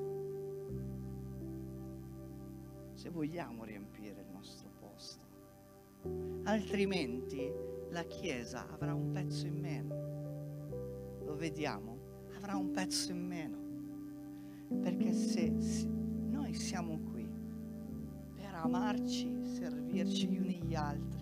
Se 2.94 3.08
vogliamo 3.08 3.62
riempire 3.62 4.22
il 4.22 4.26
nostro 4.32 4.68
posto, 4.80 5.24
altrimenti 6.42 7.48
la 7.90 8.02
Chiesa 8.02 8.68
avrà 8.68 8.94
un 8.94 9.12
pezzo 9.12 9.46
in 9.46 9.60
meno. 9.60 11.24
Lo 11.24 11.36
vediamo? 11.36 12.24
Avrà 12.34 12.56
un 12.56 12.72
pezzo 12.72 13.12
in 13.12 13.24
meno. 13.24 14.80
Perché 14.80 15.12
se 15.12 15.48
noi 15.48 16.52
siamo 16.52 16.98
qui 16.98 17.30
amarci, 18.54 19.44
servirci 19.44 20.26
gli 20.26 20.38
uni 20.38 20.60
gli 20.64 20.74
altri, 20.74 21.15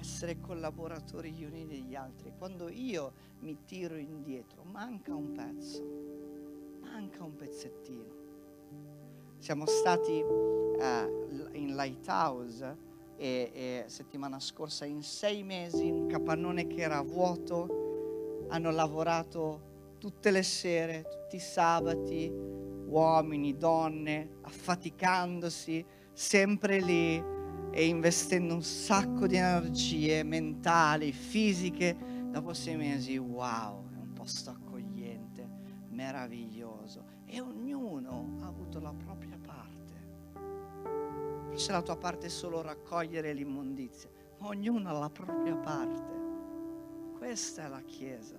essere 0.00 0.40
collaboratori 0.40 1.30
gli 1.30 1.44
uni 1.44 1.66
degli 1.66 1.94
altri. 1.94 2.32
Quando 2.36 2.68
io 2.68 3.12
mi 3.40 3.58
tiro 3.64 3.96
indietro, 3.96 4.64
manca 4.64 5.14
un 5.14 5.32
pezzo, 5.32 6.80
manca 6.80 7.22
un 7.22 7.36
pezzettino. 7.36 8.18
Siamo 9.38 9.66
stati 9.66 10.18
eh, 10.18 11.52
in 11.52 11.74
Lighthouse 11.74 12.76
e, 13.16 13.50
e 13.52 13.84
settimana 13.86 14.40
scorsa 14.40 14.84
in 14.84 15.02
sei 15.02 15.42
mesi, 15.42 15.90
un 15.90 16.06
capannone 16.06 16.66
che 16.66 16.80
era 16.80 17.00
vuoto, 17.02 18.46
hanno 18.48 18.70
lavorato 18.70 19.68
tutte 19.98 20.30
le 20.30 20.42
sere, 20.42 21.06
tutti 21.08 21.36
i 21.36 21.40
sabati, 21.40 22.30
uomini, 22.30 23.56
donne, 23.56 24.38
affaticandosi, 24.42 25.84
sempre 26.12 26.80
lì 26.80 27.38
e 27.72 27.86
investendo 27.86 28.54
un 28.54 28.62
sacco 28.62 29.26
di 29.26 29.36
energie 29.36 30.22
mentali, 30.22 31.12
fisiche, 31.12 31.96
dopo 32.30 32.52
sei 32.52 32.76
mesi, 32.76 33.16
wow, 33.16 33.88
è 33.92 33.96
un 33.96 34.12
posto 34.12 34.50
accogliente, 34.50 35.48
meraviglioso. 35.90 37.04
E 37.26 37.40
ognuno 37.40 38.38
ha 38.40 38.46
avuto 38.46 38.80
la 38.80 38.92
propria 38.92 39.38
parte. 39.38 39.78
Forse 41.48 41.72
la 41.72 41.82
tua 41.82 41.96
parte 41.96 42.26
è 42.26 42.30
solo 42.30 42.60
raccogliere 42.60 43.32
l'immondizia, 43.32 44.10
ma 44.38 44.48
ognuno 44.48 44.88
ha 44.88 44.98
la 44.98 45.10
propria 45.10 45.56
parte. 45.56 46.18
Questa 47.18 47.66
è 47.66 47.68
la 47.68 47.82
Chiesa. 47.82 48.38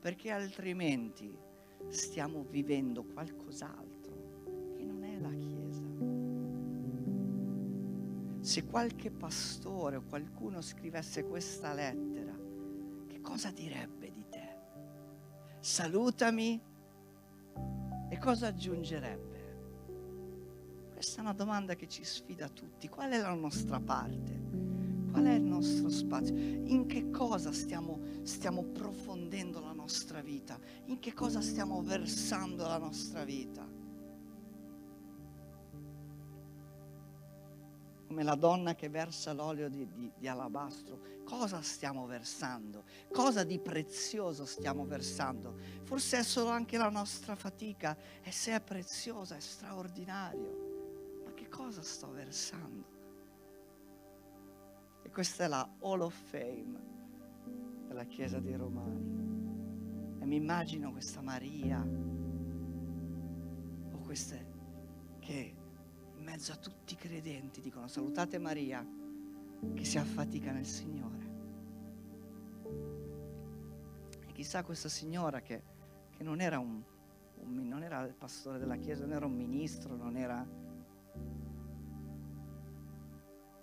Perché 0.00 0.30
altrimenti 0.30 1.34
stiamo 1.88 2.44
vivendo 2.50 3.04
qualcos'altro 3.04 3.91
se 8.42 8.66
qualche 8.66 9.12
pastore 9.12 9.96
o 9.96 10.02
qualcuno 10.02 10.60
scrivesse 10.60 11.24
questa 11.24 11.72
lettera, 11.72 12.36
che 13.06 13.20
cosa 13.20 13.52
direbbe 13.52 14.10
di 14.10 14.26
te? 14.28 14.58
Salutami 15.60 16.60
e 18.08 18.18
cosa 18.18 18.48
aggiungerebbe? 18.48 19.30
Questa 20.92 21.18
è 21.18 21.20
una 21.20 21.34
domanda 21.34 21.76
che 21.76 21.86
ci 21.86 22.02
sfida 22.02 22.48
tutti. 22.48 22.88
Qual 22.88 23.12
è 23.12 23.20
la 23.20 23.32
nostra 23.32 23.78
parte? 23.78 24.40
Qual 25.12 25.24
è 25.24 25.34
il 25.34 25.44
nostro 25.44 25.88
spazio? 25.88 26.34
In 26.34 26.86
che 26.86 27.10
cosa 27.10 27.52
stiamo, 27.52 28.00
stiamo 28.22 28.64
profondendo 28.64 29.60
la 29.60 29.72
nostra 29.72 30.20
vita? 30.20 30.58
In 30.86 30.98
che 30.98 31.12
cosa 31.12 31.40
stiamo 31.40 31.80
versando 31.80 32.66
la 32.66 32.78
nostra 32.78 33.22
vita? 33.22 33.71
Come 38.12 38.24
la 38.24 38.34
donna 38.34 38.74
che 38.74 38.90
versa 38.90 39.32
l'olio 39.32 39.70
di, 39.70 39.90
di, 39.90 40.12
di, 40.18 40.28
alabastro. 40.28 41.00
Cosa 41.24 41.62
stiamo 41.62 42.04
versando? 42.04 42.84
Cosa 43.10 43.42
di 43.42 43.58
prezioso 43.58 44.44
stiamo 44.44 44.84
versando? 44.84 45.56
Forse 45.84 46.18
è 46.18 46.22
solo 46.22 46.50
anche 46.50 46.76
la 46.76 46.90
nostra 46.90 47.34
fatica 47.34 47.96
e 48.22 48.30
se 48.30 48.54
è 48.54 48.60
preziosa, 48.60 49.34
è 49.34 49.40
straordinario. 49.40 51.22
Ma 51.24 51.32
che 51.32 51.48
cosa 51.48 51.80
sto 51.80 52.10
versando? 52.10 52.84
E 55.02 55.08
questa 55.08 55.44
è 55.44 55.48
la 55.48 55.66
Hall 55.80 56.02
of 56.02 56.14
Fame 56.14 56.80
della 57.88 58.04
Chiesa 58.04 58.40
dei 58.40 58.56
Romani. 58.56 60.20
E 60.20 60.26
mi 60.26 60.36
immagino 60.36 60.92
questa 60.92 61.22
Maria 61.22 61.80
o 63.90 63.98
queste 64.00 64.50
che 65.18 65.61
mezzo 66.32 66.52
a 66.52 66.56
tutti 66.56 66.94
i 66.94 66.96
credenti 66.96 67.60
dicono 67.60 67.88
salutate 67.88 68.38
Maria 68.38 68.82
che 69.74 69.84
si 69.84 69.98
affatica 69.98 70.50
nel 70.50 70.64
Signore. 70.64 71.30
E 74.26 74.32
chissà 74.32 74.64
questa 74.64 74.88
signora 74.88 75.42
che, 75.42 75.62
che 76.16 76.22
non, 76.22 76.40
era 76.40 76.58
un, 76.58 76.82
un, 77.34 77.68
non 77.68 77.82
era 77.82 78.02
il 78.06 78.14
pastore 78.14 78.58
della 78.58 78.76
Chiesa, 78.76 79.04
non 79.04 79.12
era 79.12 79.26
un 79.26 79.34
ministro, 79.34 79.94
non 79.94 80.16
era... 80.16 80.42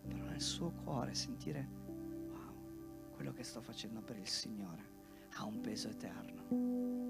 Però 0.08 0.26
nel 0.26 0.42
suo 0.42 0.70
cuore 0.70 1.16
sentire, 1.16 1.68
wow, 1.88 3.14
quello 3.16 3.34
che 3.34 3.44
sto 3.44 3.62
facendo 3.62 4.00
per 4.02 4.18
il 4.18 4.28
Signore 4.28 4.84
ha 5.38 5.44
un 5.44 5.60
peso 5.60 5.90
eterno. 5.90 7.10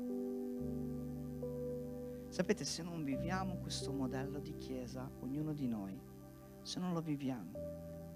Sapete, 2.30 2.64
se 2.64 2.84
non 2.84 3.04
viviamo 3.04 3.56
questo 3.56 3.92
modello 3.92 4.40
di 4.40 4.56
chiesa, 4.58 5.10
ognuno 5.22 5.52
di 5.52 5.68
noi, 5.68 6.00
se 6.62 6.80
non 6.80 6.94
lo 6.94 7.02
viviamo, 7.02 7.52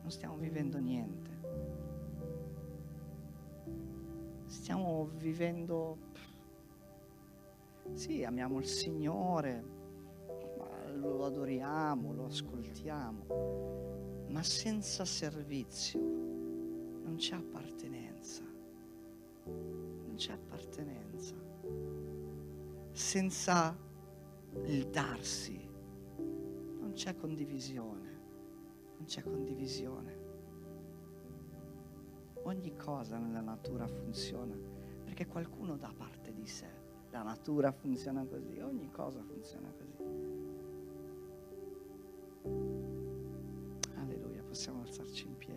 non 0.01 0.11
stiamo 0.11 0.37
vivendo 0.37 0.77
niente. 0.77 1.31
Stiamo 4.45 5.09
vivendo, 5.17 5.97
sì, 7.93 8.23
amiamo 8.23 8.59
il 8.59 8.67
Signore, 8.67 9.63
lo 10.93 11.25
adoriamo, 11.25 12.13
lo 12.13 12.25
ascoltiamo, 12.25 14.25
ma 14.27 14.43
senza 14.43 15.05
servizio 15.05 15.99
non 15.99 17.15
c'è 17.17 17.35
appartenenza, 17.35 18.43
non 19.45 20.13
c'è 20.15 20.33
appartenenza. 20.33 21.35
Senza 22.91 23.75
il 24.65 24.87
darsi, 24.87 25.69
non 26.17 26.91
c'è 26.93 27.15
condivisione, 27.15 28.21
non 28.97 29.05
c'è 29.05 29.21
condivisione. 29.23 30.21
Ogni 32.43 32.75
cosa 32.75 33.17
nella 33.17 33.41
natura 33.41 33.87
funziona 33.87 34.55
perché 35.03 35.27
qualcuno 35.27 35.77
dà 35.77 35.93
parte 35.95 36.33
di 36.33 36.47
sé. 36.47 36.67
La 37.11 37.21
natura 37.21 37.71
funziona 37.71 38.25
così, 38.25 38.59
ogni 38.59 38.89
cosa 38.89 39.21
funziona 39.21 39.71
così. 39.71 40.03
Alleluia, 43.95 44.41
possiamo 44.43 44.81
alzarci 44.81 45.27
in 45.27 45.37
piedi. 45.37 45.52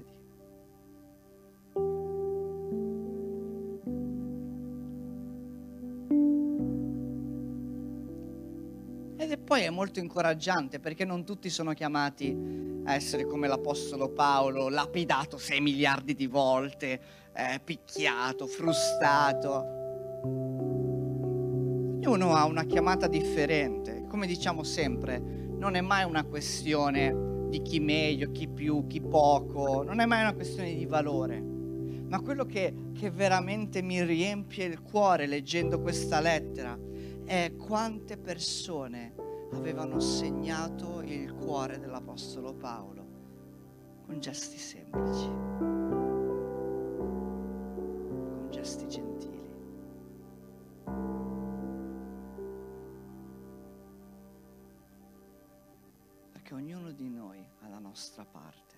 Poi 9.36 9.62
è 9.62 9.70
molto 9.70 9.98
incoraggiante 9.98 10.78
perché 10.78 11.04
non 11.04 11.24
tutti 11.24 11.50
sono 11.50 11.72
chiamati 11.72 12.82
a 12.84 12.94
essere 12.94 13.26
come 13.26 13.48
l'Apostolo 13.48 14.10
Paolo, 14.10 14.68
lapidato 14.68 15.38
6 15.38 15.60
miliardi 15.60 16.14
di 16.14 16.28
volte, 16.28 17.00
eh, 17.34 17.60
picchiato, 17.62 18.46
frustato. 18.46 19.74
Ognuno 22.04 22.34
ha 22.36 22.44
una 22.46 22.64
chiamata 22.64 23.08
differente, 23.08 24.04
come 24.08 24.28
diciamo 24.28 24.62
sempre, 24.62 25.18
non 25.18 25.74
è 25.74 25.80
mai 25.80 26.04
una 26.04 26.22
questione 26.24 27.48
di 27.48 27.60
chi 27.62 27.80
meglio, 27.80 28.30
chi 28.30 28.46
più, 28.46 28.86
chi 28.86 29.00
poco, 29.00 29.82
non 29.82 29.98
è 29.98 30.06
mai 30.06 30.20
una 30.20 30.34
questione 30.34 30.72
di 30.74 30.86
valore. 30.86 31.40
Ma 31.40 32.20
quello 32.20 32.44
che, 32.44 32.72
che 32.94 33.10
veramente 33.10 33.82
mi 33.82 34.04
riempie 34.04 34.66
il 34.66 34.80
cuore 34.82 35.26
leggendo 35.26 35.80
questa 35.80 36.20
lettera 36.20 36.78
è 37.26 37.56
quante 37.56 38.16
persone 38.16 39.14
avevano 39.52 39.98
segnato 39.98 41.02
il 41.02 41.34
cuore 41.34 41.80
dell'Apostolo 41.80 42.54
Paolo 42.54 43.04
con 44.06 44.20
gesti 44.20 44.56
semplici, 44.56 45.26
con 48.38 48.46
gesti 48.50 48.86
gentili. 48.86 49.34
Perché 56.30 56.54
ognuno 56.54 56.92
di 56.92 57.08
noi 57.08 57.44
ha 57.62 57.68
la 57.68 57.80
nostra 57.80 58.24
parte, 58.24 58.75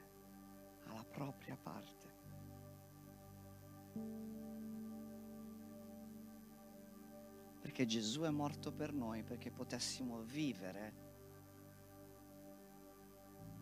perché 7.79 7.93
Gesù 7.93 8.22
è 8.22 8.31
morto 8.31 8.72
per 8.72 8.93
noi, 8.93 9.22
perché 9.22 9.53
potessimo 9.53 10.22
vivere 10.22 10.93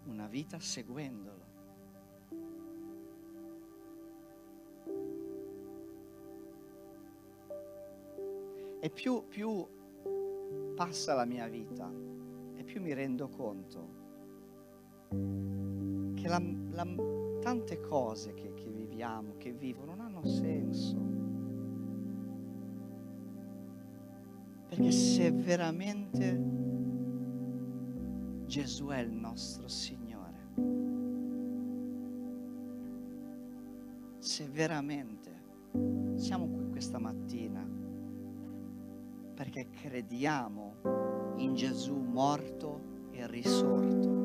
una 0.07 0.27
vita 0.27 0.59
seguendolo. 0.59 1.45
E 8.81 8.89
più, 8.89 9.27
più 9.29 9.67
passa 10.75 11.13
la 11.13 11.27
mia 11.27 11.47
vita 11.47 11.93
e 12.55 12.65
più 12.65 12.81
mi 12.81 12.95
rendo 12.95 13.29
conto 13.29 14.05
che 16.15 16.27
la, 16.27 16.41
la, 16.71 16.87
tante 17.43 17.81
cose 17.81 18.33
che, 18.33 18.55
che 18.55 18.71
viviamo, 18.71 19.37
che 19.37 19.53
vivo, 19.53 19.85
non 19.85 20.01
hanno 20.01 20.25
senso. 20.25 21.06
Se 25.27 25.33
veramente 25.33 26.41
Gesù 28.47 28.87
è 28.87 29.01
il 29.01 29.11
nostro 29.11 29.67
Signore, 29.67 30.53
se 34.21 34.49
veramente 34.49 35.43
siamo 36.15 36.47
qui 36.47 36.69
questa 36.71 37.01
mattina 37.01 37.69
perché 39.35 39.69
crediamo 39.69 41.35
in 41.39 41.55
Gesù 41.57 41.97
morto 41.97 43.09
e 43.11 43.27
risorto, 43.27 44.16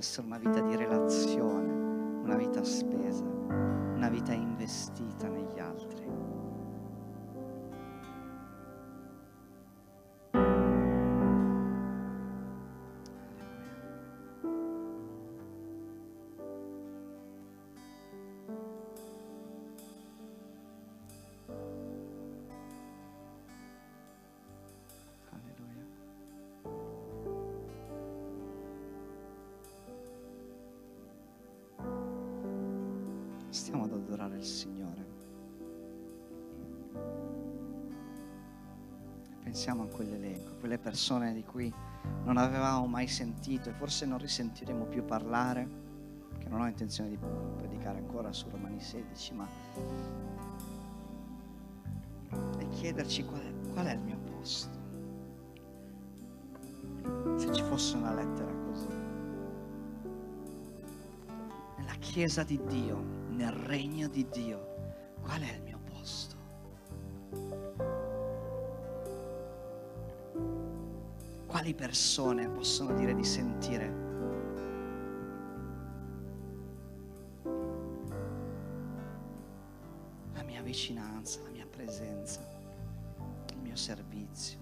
essere 0.00 0.26
una 0.26 0.38
vita 0.38 0.60
di 0.62 0.76
relazione, 0.76 1.72
una 2.22 2.36
vita 2.36 2.64
spesa, 2.64 3.22
una 3.22 4.08
vita 4.08 4.32
investita 4.32 5.29
Stiamo 33.60 33.84
ad 33.84 33.92
adorare 33.92 34.38
il 34.38 34.44
Signore. 34.44 35.06
Pensiamo 39.42 39.82
a 39.82 39.86
quell'elenco, 39.86 40.54
quelle 40.60 40.78
persone 40.78 41.34
di 41.34 41.44
cui 41.44 41.70
non 42.24 42.38
avevamo 42.38 42.86
mai 42.86 43.06
sentito 43.06 43.68
e 43.68 43.74
forse 43.74 44.06
non 44.06 44.16
risentiremo 44.16 44.86
più 44.86 45.04
parlare, 45.04 45.68
che 46.38 46.48
non 46.48 46.62
ho 46.62 46.66
intenzione 46.68 47.10
di 47.10 47.18
predicare 47.58 47.98
ancora 47.98 48.32
su 48.32 48.48
Romani 48.48 48.80
16, 48.80 49.34
ma 49.34 49.46
e 52.58 52.68
chiederci 52.70 53.24
qual 53.26 53.42
è, 53.42 53.52
qual 53.74 53.86
è 53.86 53.92
il 53.92 54.00
mio 54.00 54.18
posto. 54.20 54.78
Se 57.36 57.52
ci 57.52 57.62
fosse 57.64 57.96
una 57.98 58.14
lettera 58.14 58.50
così. 58.64 58.88
Nella 61.76 61.94
Chiesa 61.98 62.42
di 62.42 62.58
Dio 62.66 63.19
nel 63.40 63.52
regno 63.52 64.06
di 64.08 64.28
Dio? 64.28 65.14
Qual 65.22 65.40
è 65.40 65.54
il 65.54 65.62
mio 65.62 65.80
posto? 65.82 66.36
Quali 71.46 71.74
persone 71.74 72.50
possono 72.50 72.94
dire 72.94 73.14
di 73.14 73.24
sentire? 73.24 74.08
La 80.34 80.42
mia 80.42 80.60
vicinanza, 80.60 81.40
la 81.42 81.50
mia 81.50 81.66
presenza, 81.66 82.46
il 83.52 83.58
mio 83.58 83.76
servizio. 83.76 84.58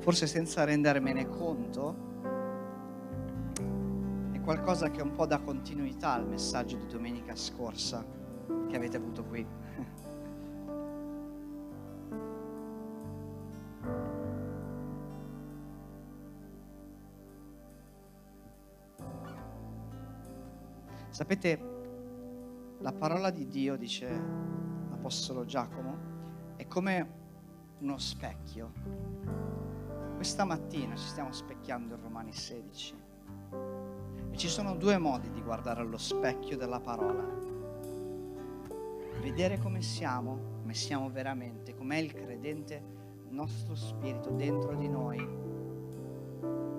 Forse 0.00 0.26
senza 0.26 0.64
rendermene 0.64 1.28
conto, 1.28 2.17
qualcosa 4.48 4.90
che 4.90 5.02
un 5.02 5.12
po' 5.12 5.26
dà 5.26 5.40
continuità 5.40 6.14
al 6.14 6.26
messaggio 6.26 6.78
di 6.78 6.86
domenica 6.86 7.36
scorsa 7.36 8.02
che 8.66 8.76
avete 8.76 8.96
avuto 8.96 9.22
qui. 9.22 9.46
Sapete, 21.10 21.60
la 22.78 22.94
parola 22.94 23.28
di 23.28 23.46
Dio, 23.48 23.76
dice 23.76 24.08
l'Apostolo 24.88 25.44
Giacomo, 25.44 26.56
è 26.56 26.66
come 26.66 27.10
uno 27.80 27.98
specchio. 27.98 28.72
Questa 30.16 30.46
mattina 30.46 30.96
ci 30.96 31.06
stiamo 31.06 31.32
specchiando 31.32 31.96
in 31.96 32.00
Romani 32.00 32.32
16 32.32 32.94
e 33.50 33.77
ci 34.38 34.48
sono 34.48 34.76
due 34.76 34.98
modi 34.98 35.32
di 35.32 35.42
guardare 35.42 35.80
allo 35.80 35.98
specchio 35.98 36.56
della 36.56 36.78
parola. 36.78 37.24
Vedere 39.20 39.58
come 39.58 39.82
siamo, 39.82 40.60
come 40.60 40.74
siamo 40.74 41.10
veramente, 41.10 41.74
com'è 41.74 41.96
il 41.96 42.12
credente, 42.12 42.80
nostro 43.30 43.74
spirito 43.74 44.30
dentro 44.30 44.76
di 44.76 44.88
noi 44.88 45.18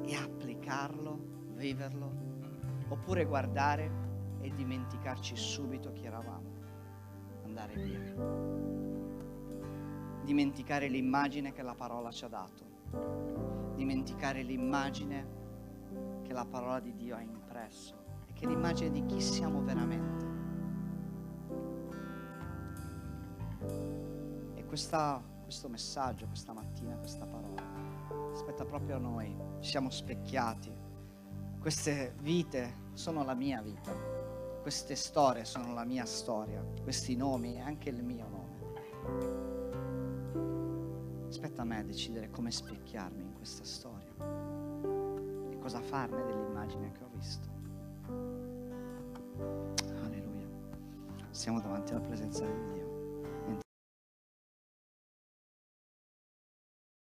e 0.06 0.16
applicarlo, 0.16 1.20
viverlo, 1.56 2.10
oppure 2.88 3.26
guardare 3.26 3.92
e 4.40 4.54
dimenticarci 4.56 5.36
subito 5.36 5.92
chi 5.92 6.06
eravamo, 6.06 6.54
andare 7.44 7.74
via. 7.76 8.16
Dimenticare 10.24 10.88
l'immagine 10.88 11.52
che 11.52 11.62
la 11.62 11.76
parola 11.76 12.10
ci 12.10 12.24
ha 12.24 12.30
dato, 12.30 13.74
dimenticare 13.76 14.44
l'immagine 14.44 15.39
che 16.30 16.36
la 16.36 16.46
parola 16.46 16.80
di 16.80 16.94
Dio 16.96 17.16
ha 17.16 17.22
impresso 17.22 17.96
e 18.28 18.34
che 18.34 18.46
l'immagine 18.46 18.92
di 18.92 19.04
chi 19.08 19.20
siamo 19.20 19.64
veramente. 19.64 20.28
E 24.54 24.64
questa, 24.66 25.24
questo 25.42 25.68
messaggio, 25.70 26.28
questa 26.28 26.54
mattina, 26.54 26.96
questa 26.98 27.26
parola, 27.26 27.64
aspetta 28.32 28.64
proprio 28.64 28.98
a 28.98 29.00
noi, 29.00 29.36
ci 29.60 29.72
siamo 29.72 29.90
specchiati. 29.90 30.72
Queste 31.60 32.14
vite 32.22 32.92
sono 32.94 33.24
la 33.24 33.34
mia 33.34 33.60
vita 33.64 33.92
queste 34.62 34.96
storie 34.96 35.46
sono 35.46 35.74
la 35.74 35.86
mia 35.86 36.06
storia, 36.06 36.64
questi 36.84 37.16
nomi 37.16 37.56
e 37.56 37.60
anche 37.60 37.90
il 37.90 38.04
mio 38.04 38.28
nome. 38.28 38.58
Aspetta 41.28 41.64
a 41.64 41.66
me 41.66 41.84
decidere 41.86 42.30
come 42.30 42.52
specchiarmi 42.52 43.24
in 43.24 43.34
questa 43.34 43.64
storia 43.64 43.89
cosa 45.70 45.82
farne 45.82 46.26
dell'immagine 46.26 46.92
che 46.94 47.04
ho 47.04 47.10
visto. 47.14 47.48
Alleluia. 50.04 50.48
Siamo 51.30 51.62
davanti 51.62 51.92
alla 51.92 52.02
presenza 52.02 52.44
di 52.44 52.74
Dio. 52.74 52.79